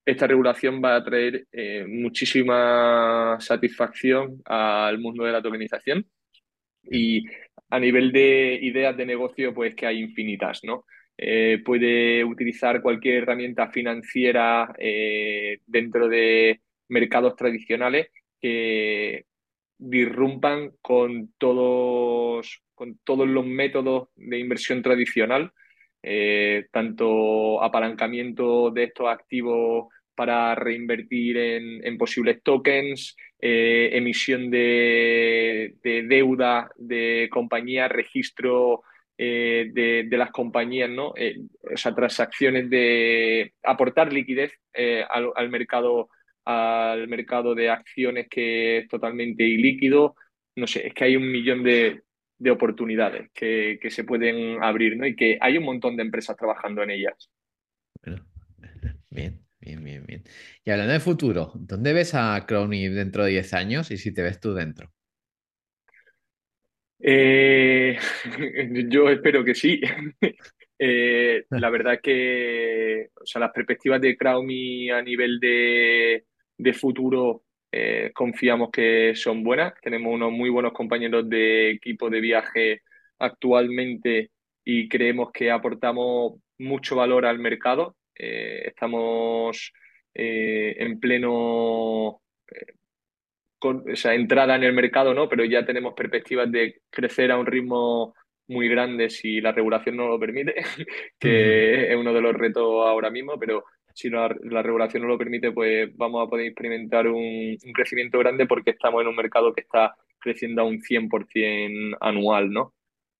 esta 0.06 0.28
regulación 0.28 0.82
va 0.84 0.96
a 0.96 1.04
traer 1.04 1.48
eh, 1.52 1.86
muchísima 1.88 3.38
satisfacción 3.40 4.42
al 4.46 5.00
mundo 5.00 5.24
de 5.24 5.32
la 5.32 5.42
tokenización 5.42 6.06
y 6.84 7.24
a 7.70 7.80
nivel 7.80 8.12
de 8.12 8.60
ideas 8.62 8.96
de 8.98 9.06
negocio, 9.06 9.54
pues 9.54 9.76
que 9.76 9.86
hay 9.86 10.00
infinitas, 10.00 10.60
¿no? 10.64 10.86
Eh, 11.18 11.62
puede 11.64 12.24
utilizar 12.24 12.82
cualquier 12.82 13.24
herramienta 13.24 13.70
financiera 13.70 14.74
eh, 14.78 15.60
dentro 15.66 16.08
de 16.08 16.62
mercados 16.90 17.36
tradicionales 17.36 18.08
que 18.42 19.26
disrumpan 19.78 20.72
con 20.82 21.34
todos, 21.38 22.64
con 22.74 23.00
todos 23.04 23.28
los 23.28 23.46
métodos 23.46 24.10
de 24.16 24.40
inversión 24.40 24.82
tradicional 24.82 25.54
eh, 26.06 26.66
tanto 26.70 27.64
apalancamiento 27.64 28.72
de 28.72 28.84
estos 28.84 29.08
activos 29.08 29.88
para 30.14 30.54
reinvertir 30.54 31.38
en, 31.38 31.98
posibles 31.98 32.44
tokens, 32.44 33.16
eh, 33.40 33.90
emisión 33.94 34.52
de, 34.52 35.76
deuda 35.82 36.70
de 36.76 37.30
compañías, 37.32 37.90
registro 37.90 38.84
eh, 39.18 39.70
de, 39.74 40.18
las 40.18 40.32
compañías, 40.32 40.90
¿no? 40.90 41.14
sea, 41.74 41.96
transacciones 41.96 42.70
de 42.70 43.54
aportar 43.64 44.12
liquidez 44.12 44.52
al, 45.10 45.32
al, 45.36 45.50
mercado 45.50 46.10
al 46.46 47.08
mercado 47.08 47.56
de 47.56 47.70
acciones 47.70 48.28
que 48.30 48.80
es 48.80 48.88
totalmente 48.90 49.44
ilíquido. 49.44 50.16
No 50.58 50.68
sé, 50.68 50.88
es 50.88 50.94
que 50.94 51.06
hay 51.06 51.16
un 51.16 51.32
millón 51.32 51.64
de, 51.64 52.02
de 52.44 52.52
oportunidades 52.52 53.32
que, 53.34 53.80
se 53.90 54.04
pueden 54.04 54.62
abrir, 54.62 54.98
¿no? 54.98 55.08
Y 55.08 55.16
que 55.16 55.38
hay 55.40 55.58
un 55.58 55.64
montón 55.64 55.96
de 55.96 56.04
empresas 56.04 56.36
trabajando 56.36 56.84
en 56.84 56.92
ellas. 56.92 57.30
Bueno, 58.04 58.26
bien, 59.10 59.40
bien, 59.62 59.84
bien, 59.84 60.06
bien. 60.06 60.24
Y 60.66 60.70
hablando 60.70 60.92
de 60.92 61.00
futuro, 61.00 61.54
¿dónde 61.56 61.94
ves 61.94 62.14
a 62.16 62.46
Crowny 62.46 62.90
dentro 62.90 63.24
de 63.24 63.32
10 63.32 63.54
años 63.54 63.92
y 63.92 63.98
si 63.98 64.14
te 64.14 64.24
ves 64.24 64.42
tú 64.42 64.54
dentro? 64.54 64.92
Eh, 67.00 67.98
yo 68.90 69.10
espero 69.10 69.44
que 69.44 69.56
sí. 69.56 69.82
Eh, 70.86 71.46
la 71.52 71.70
verdad 71.70 72.00
que 72.04 73.12
o 73.16 73.26
sea, 73.26 73.40
las 73.40 73.52
perspectivas 73.52 74.02
de 74.02 74.18
Crowny 74.18 74.90
a 74.90 75.02
nivel 75.02 75.40
de, 75.40 76.26
de 76.58 76.74
futuro 76.74 77.46
eh, 77.76 78.12
confiamos 78.14 78.70
que 78.72 79.16
son 79.16 79.44
buenas. 79.44 79.74
Tenemos 79.82 80.14
unos 80.14 80.32
muy 80.32 80.52
buenos 80.52 80.74
compañeros 80.74 81.28
de 81.28 81.72
equipo 81.72 82.08
de 82.08 82.22
viaje 82.22 82.84
actualmente 83.18 84.30
y 84.64 84.88
creemos 84.88 85.32
que 85.32 85.50
aportamos 85.50 86.34
mucho 86.60 86.96
valor 86.98 87.26
al 87.26 87.40
mercado. 87.40 87.96
Eh, 88.14 88.66
estamos 88.68 89.74
eh, 90.14 90.76
en 90.78 91.00
pleno 91.00 92.22
con, 93.58 93.92
o 93.92 93.96
sea, 93.96 94.14
entrada 94.14 94.56
en 94.56 94.64
el 94.64 94.74
mercado, 94.74 95.16
¿no? 95.16 95.28
Pero 95.28 95.44
ya 95.44 95.66
tenemos 95.66 95.96
perspectivas 95.96 96.52
de 96.52 96.82
crecer 96.92 97.32
a 97.32 97.40
un 97.40 97.48
ritmo 97.48 98.14
muy 98.50 98.68
grande 98.68 99.10
si 99.10 99.42
la 99.42 99.52
regulación 99.52 99.98
no 99.98 100.08
lo 100.08 100.20
permite, 100.20 100.54
que 101.20 101.92
es 101.92 101.96
uno 101.96 102.14
de 102.14 102.22
los 102.22 102.36
retos 102.36 102.86
ahora 102.86 103.10
mismo, 103.10 103.40
pero 103.40 103.64
si 103.94 104.10
la, 104.10 104.28
regulación 104.28 105.04
no 105.04 105.10
lo 105.10 105.18
permite, 105.18 105.52
pues 105.52 105.96
vamos 105.96 106.26
a 106.26 106.30
poder 106.30 106.48
experimentar 106.48 107.08
un, 107.08 107.58
crecimiento 107.74 108.20
grande 108.20 108.48
porque 108.48 108.72
estamos 108.72 109.02
en 109.02 109.08
un 109.08 109.16
mercado 109.16 109.54
que 109.54 109.62
está 109.62 109.96
creciendo 110.20 110.62
a 110.62 110.66
un 110.66 110.82
100% 110.82 111.98
anual, 112.02 112.52
¿no? 112.52 112.74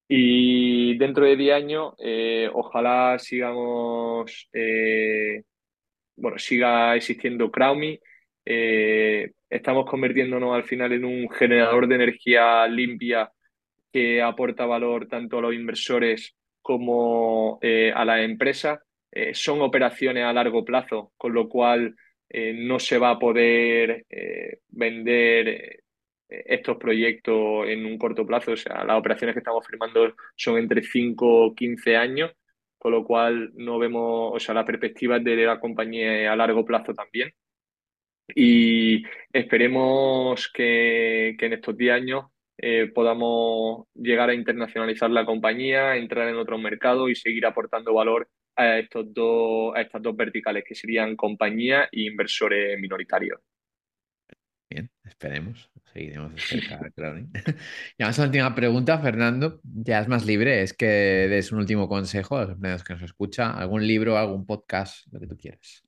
Y 0.08 0.98
dentro 0.98 1.24
de 1.24 1.36
10 1.36 1.54
años, 1.54 1.94
eh, 1.98 2.50
ojalá 2.52 3.18
sigamos, 3.18 4.48
eh, 4.52 5.42
bueno, 6.16 6.38
siga 6.38 6.94
existiendo 6.96 7.50
Crowmy. 7.50 7.98
Eh, 8.44 9.32
estamos 9.48 9.86
convirtiéndonos 9.86 10.54
al 10.54 10.64
final 10.64 10.92
en 10.92 11.04
un 11.04 11.30
generador 11.30 11.88
de 11.88 11.94
energía 11.94 12.66
limpia 12.68 13.30
que 13.92 14.20
aporta 14.22 14.66
valor 14.66 15.08
tanto 15.08 15.38
a 15.38 15.42
los 15.42 15.54
inversores 15.54 16.34
como 16.60 17.58
a 17.62 18.04
las 18.04 18.20
empresas. 18.24 18.78
Eh, 19.14 19.32
son 19.32 19.60
operaciones 19.62 20.24
a 20.24 20.32
largo 20.32 20.64
plazo, 20.64 21.12
con 21.16 21.32
lo 21.32 21.48
cual 21.48 21.94
eh, 22.28 22.52
no 22.52 22.80
se 22.80 22.98
va 22.98 23.10
a 23.10 23.18
poder 23.18 24.04
eh, 24.10 24.58
vender 24.68 25.80
estos 26.28 26.78
proyectos 26.78 27.68
en 27.68 27.86
un 27.86 27.96
corto 27.96 28.26
plazo. 28.26 28.52
O 28.52 28.56
sea, 28.56 28.84
las 28.84 28.98
operaciones 28.98 29.34
que 29.34 29.38
estamos 29.40 29.64
firmando 29.66 30.14
son 30.34 30.58
entre 30.58 30.82
5 30.82 31.46
o 31.46 31.54
15 31.54 31.96
años, 31.96 32.32
con 32.76 32.92
lo 32.92 33.04
cual 33.04 33.52
no 33.54 33.78
vemos, 33.78 34.32
o 34.34 34.40
sea, 34.40 34.54
la 34.54 34.64
perspectiva 34.64 35.20
de 35.20 35.36
la 35.36 35.60
compañía 35.60 36.32
a 36.32 36.36
largo 36.36 36.64
plazo 36.64 36.92
también. 36.92 37.32
Y 38.34 39.04
esperemos 39.32 40.50
que, 40.52 41.36
en 41.38 41.52
estos 41.52 41.76
10 41.76 41.92
años 41.92 42.24
podamos 42.94 43.86
llegar 43.94 44.30
a 44.30 44.34
internacionalizar 44.34 45.10
la 45.10 45.26
compañía, 45.26 45.96
entrar 45.96 46.28
en 46.28 46.36
otros 46.36 46.60
mercados 46.60 47.10
y 47.10 47.14
seguir 47.14 47.46
aportando 47.46 47.92
valor 47.94 48.28
a, 48.56 48.78
estos 48.78 49.12
dos, 49.12 49.74
a 49.74 49.80
estas 49.80 50.02
dos 50.02 50.16
verticales, 50.16 50.64
que 50.66 50.74
serían 50.74 51.16
compañía 51.16 51.88
e 51.90 52.02
inversores 52.02 52.78
minoritarios. 52.78 53.40
Bien, 54.68 54.90
esperemos. 55.04 55.70
Seguiremos 55.92 56.34
de 56.34 56.40
cerca, 56.40 56.90
claro. 56.96 57.18
y 57.98 58.02
vamos 58.02 58.18
a 58.18 58.22
la 58.22 58.26
última 58.26 58.54
pregunta, 58.54 58.98
Fernando. 58.98 59.60
Ya 59.62 60.00
es 60.00 60.08
más 60.08 60.26
libre, 60.26 60.62
es 60.62 60.72
que 60.72 60.86
des 60.86 61.52
un 61.52 61.60
último 61.60 61.88
consejo 61.88 62.36
a 62.36 62.42
los 62.42 62.50
empleados 62.52 62.82
que 62.82 62.94
nos 62.94 63.02
escuchan. 63.02 63.52
¿Algún 63.56 63.86
libro, 63.86 64.18
algún 64.18 64.46
podcast, 64.46 65.06
lo 65.12 65.20
que 65.20 65.26
tú 65.26 65.36
quieras? 65.36 65.84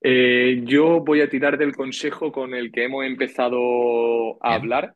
Eh, 0.00 0.62
yo 0.64 1.00
voy 1.00 1.20
a 1.20 1.28
tirar 1.28 1.58
del 1.58 1.74
consejo 1.74 2.30
con 2.30 2.54
el 2.54 2.70
que 2.70 2.84
hemos 2.84 3.04
empezado 3.04 4.38
a 4.44 4.54
hablar, 4.54 4.94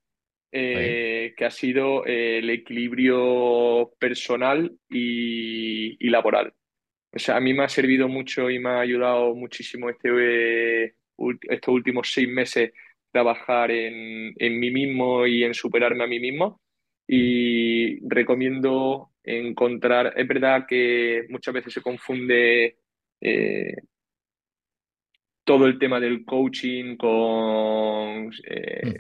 eh, 0.53 1.35
que 1.37 1.45
ha 1.45 1.51
sido 1.51 2.05
eh, 2.07 2.39
el 2.39 2.51
equilibrio 2.51 3.93
personal 3.99 4.77
y, 4.89 6.09
laboral. 6.09 6.53
O 7.13 7.19
sea, 7.19 7.37
a 7.37 7.41
mí 7.41 7.55
me 7.55 7.65
ha 7.65 7.69
servido 7.69 8.09
mucho 8.09 8.51
y 8.51 8.59
me 8.59 8.71
ha 8.71 8.81
ayudado 8.81 9.35
muchísimo 9.35 9.91
este, 9.91 10.09
eh, 10.11 10.95
estos 11.49 11.75
últimos 11.75 12.13
seis 12.13 12.29
meses 12.29 12.73
trabajar 13.13 13.71
en, 13.71 14.35
mí 14.39 14.71
mismo 14.71 15.27
y 15.27 15.45
en 15.45 15.55
superarme 15.55 16.05
a 16.05 16.09
mí 16.09 16.21
mismo. 16.21 16.61
Y 17.07 18.01
recomiendo 18.09 19.11
encontrar, 19.23 20.15
es 20.17 20.27
verdad 20.27 20.67
que 20.69 21.27
muchas 21.29 21.55
veces 21.55 21.75
se 21.75 21.83
confunde 21.83 22.77
todo 25.51 25.67
el 25.67 25.81
tema 25.81 25.99
del 25.99 26.25
coaching 26.25 26.97
con 26.97 28.29
mm, 28.29 28.31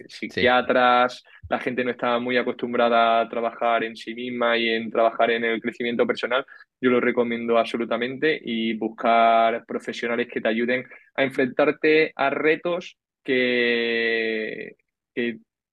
psiquiatras, 0.08 1.22
la 1.48 1.60
gente 1.60 1.84
no 1.84 1.92
está 1.92 2.18
muy 2.18 2.36
acostumbrada 2.38 3.20
a 3.20 3.28
trabajar 3.28 3.84
en 3.84 3.94
sí 3.94 4.16
misma 4.16 4.58
y 4.58 4.68
en 4.68 4.90
trabajar 4.90 5.30
en 5.30 5.44
el 5.44 5.60
crecimiento 5.60 6.04
personal, 6.04 6.44
yo 6.80 6.90
lo 6.90 7.00
recomiendo 7.00 7.56
absolutamente 7.56 8.36
y 8.44 8.72
buscar 8.72 9.64
profesionales 9.64 10.26
que 10.26 10.40
te 10.40 10.48
ayuden 10.48 10.84
a 11.14 11.22
enfrentarte 11.22 12.12
a 12.16 12.30
retos 12.30 12.98
que, 13.22 14.74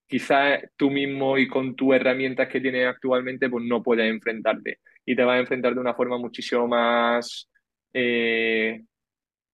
quizás 0.06 0.62
tú 0.76 0.92
mismo 0.92 1.40
y 1.40 1.48
con 1.48 1.76
tus 1.76 1.96
herramientas 1.96 2.50
que 2.50 2.62
tienes 2.62 2.86
actualmente 2.86 3.50
pues 3.50 3.66
no 3.66 3.82
puedes 3.82 4.08
enfrentarte. 4.08 4.78
Y 5.04 5.16
te 5.16 5.24
vas 5.24 5.38
a 5.38 5.40
enfrentar 5.40 5.74
de 5.74 5.82
una 5.82 5.96
forma 5.96 6.20
muchísimo 6.20 6.68
más 6.68 7.50
eh, 7.94 8.84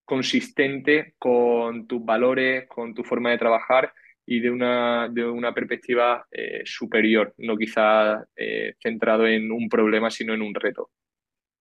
consistente 0.06 1.16
con 1.18 1.88
tus 1.88 2.04
valores, 2.04 2.68
con 2.68 2.94
tu 2.94 3.04
forma 3.04 3.32
de 3.32 3.38
trabajar 3.38 3.94
y 4.26 4.40
de 4.40 4.50
una, 4.50 5.10
de 5.10 5.26
una 5.26 5.54
perspectiva 5.54 6.26
eh, 6.32 6.62
superior, 6.66 7.34
no 7.38 7.58
quizá 7.58 8.26
eh, 8.36 8.76
centrado 8.82 9.28
en 9.28 9.52
un 9.52 9.68
problema, 9.68 10.10
sino 10.10 10.34
en 10.34 10.42
un 10.42 10.54
reto. 10.54 10.92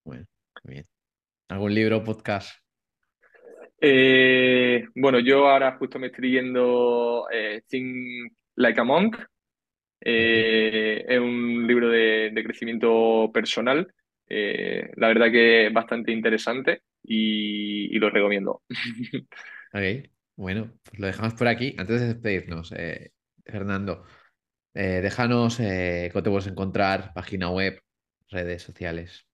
Bueno, 0.04 0.26
bien. 0.64 0.86
¿Algún 1.48 1.74
libro 1.74 1.98
o 1.98 2.04
podcast? 2.04 2.58
Eh, 3.80 4.86
bueno, 4.94 5.18
yo 5.18 5.48
ahora 5.48 5.76
justo 5.76 5.98
me 5.98 6.06
estoy 6.06 6.28
leyendo 6.28 7.26
Think 7.68 8.32
Like 8.54 8.80
a 8.80 8.84
Monk. 8.84 9.16
es 10.00 11.18
un 11.18 11.66
libro 11.66 11.88
de, 11.88 12.30
de 12.32 12.44
crecimiento 12.44 13.30
personal. 13.34 13.92
la 14.28 15.08
verdad 15.08 15.30
que 15.32 15.66
es 15.66 15.72
bastante 15.72 16.12
interesante 16.12 16.82
y, 17.02 17.94
y 17.94 17.98
lo 17.98 18.10
recomiendo. 18.10 18.62
Ok, 19.74 20.10
bueno, 20.36 20.70
pues 20.84 20.98
lo 20.98 21.06
dejamos 21.06 21.34
por 21.34 21.48
aquí. 21.48 21.74
Antes 21.78 22.00
de 22.00 22.08
despedirnos, 22.08 22.72
eh, 22.72 23.12
Fernando, 23.44 24.04
eh, 24.74 25.00
déjanos 25.02 25.58
eh, 25.60 26.10
cómo 26.12 26.22
te 26.22 26.30
puedes 26.30 26.46
encontrar, 26.46 27.12
página 27.14 27.50
web, 27.50 27.80
redes 28.28 28.62
sociales. 28.62 29.26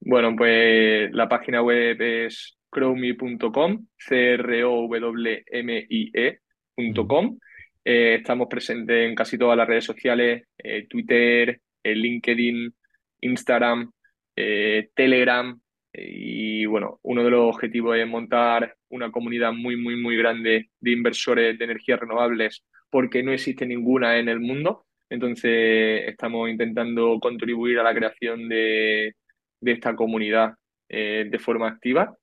Bueno, 0.00 0.34
pues 0.36 1.12
la 1.12 1.28
página 1.28 1.62
web 1.62 2.00
es 2.00 2.58
crowme.com, 2.68 3.86
c 3.96 4.34
r 4.34 4.64
o 4.64 4.88
w 4.88 5.44
m 5.46 5.86
i 5.88 6.10
ecom 6.12 7.38
estamos 7.84 8.48
presentes 8.48 9.08
en 9.08 9.14
casi 9.14 9.38
todas 9.38 9.56
las 9.56 9.66
redes 9.66 9.84
sociales, 9.84 10.46
Twitter, 10.90 11.60
LinkedIn, 11.82 12.74
Instagram, 13.20 13.90
Telegram, 14.34 15.58
y 16.06 16.66
bueno, 16.66 17.00
uno 17.02 17.24
de 17.24 17.30
los 17.30 17.54
objetivos 17.54 17.96
es 17.96 18.06
montar 18.06 18.76
una 18.90 19.10
comunidad 19.10 19.52
muy, 19.52 19.76
muy, 19.76 19.96
muy 19.96 20.16
grande 20.16 20.70
de 20.80 20.90
inversores 20.90 21.58
de 21.58 21.64
energías 21.64 22.00
renovables 22.00 22.64
porque 22.90 23.22
no 23.22 23.32
existe 23.32 23.66
ninguna 23.66 24.18
en 24.18 24.28
el 24.28 24.40
mundo. 24.40 24.86
Entonces 25.10 26.04
estamos 26.06 26.50
intentando 26.50 27.18
contribuir 27.20 27.78
a 27.78 27.82
la 27.82 27.94
creación 27.94 28.48
de, 28.48 29.14
esta 29.62 29.96
comunidad 29.96 30.54
eh, 30.88 31.26
de 31.30 31.38
forma 31.38 31.68
activa. 31.68 32.14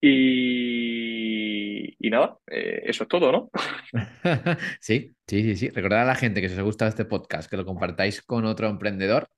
Y, 0.00 1.96
nada, 2.10 2.36
eh, 2.46 2.82
eso 2.84 3.04
es 3.04 3.08
todo, 3.08 3.32
¿no? 3.32 3.50
sí, 4.80 5.12
sí, 5.26 5.42
sí, 5.42 5.56
sí. 5.56 5.68
Recordad 5.70 6.02
a 6.02 6.06
la 6.06 6.14
gente 6.14 6.40
que 6.40 6.48
si 6.48 6.54
os 6.54 6.60
ha 6.60 6.64
gustado 6.64 6.90
este 6.90 7.06
podcast, 7.06 7.50
que 7.50 7.56
lo 7.56 7.64
compartáis 7.64 8.22
con 8.22 8.44
otro 8.44 8.68
emprendedor 8.68 9.28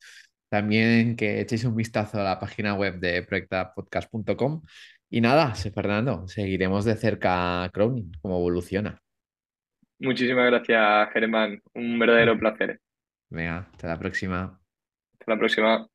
también 0.49 1.17
que 1.17 1.41
echéis 1.41 1.65
un 1.65 1.77
vistazo 1.77 2.21
a 2.21 2.25
la 2.25 2.39
página 2.39 2.75
web 2.75 2.99
de 3.01 3.23
proyectapodcast.com. 3.23 4.63
Y 5.11 5.21
nada, 5.21 5.55
Fernando, 5.55 6.27
seguiremos 6.29 6.85
de 6.85 6.97
cerca 6.97 7.69
Crowning, 7.73 8.13
cómo 8.21 8.39
evoluciona. 8.39 9.03
Muchísimas 9.99 10.47
gracias, 10.47 11.13
Germán. 11.13 11.61
Un 11.75 11.99
verdadero 11.99 12.39
placer. 12.39 12.81
Venga, 13.31 13.69
hasta 13.73 13.89
la 13.89 13.99
próxima. 13.99 14.61
Hasta 15.19 15.33
la 15.33 15.39
próxima. 15.39 15.89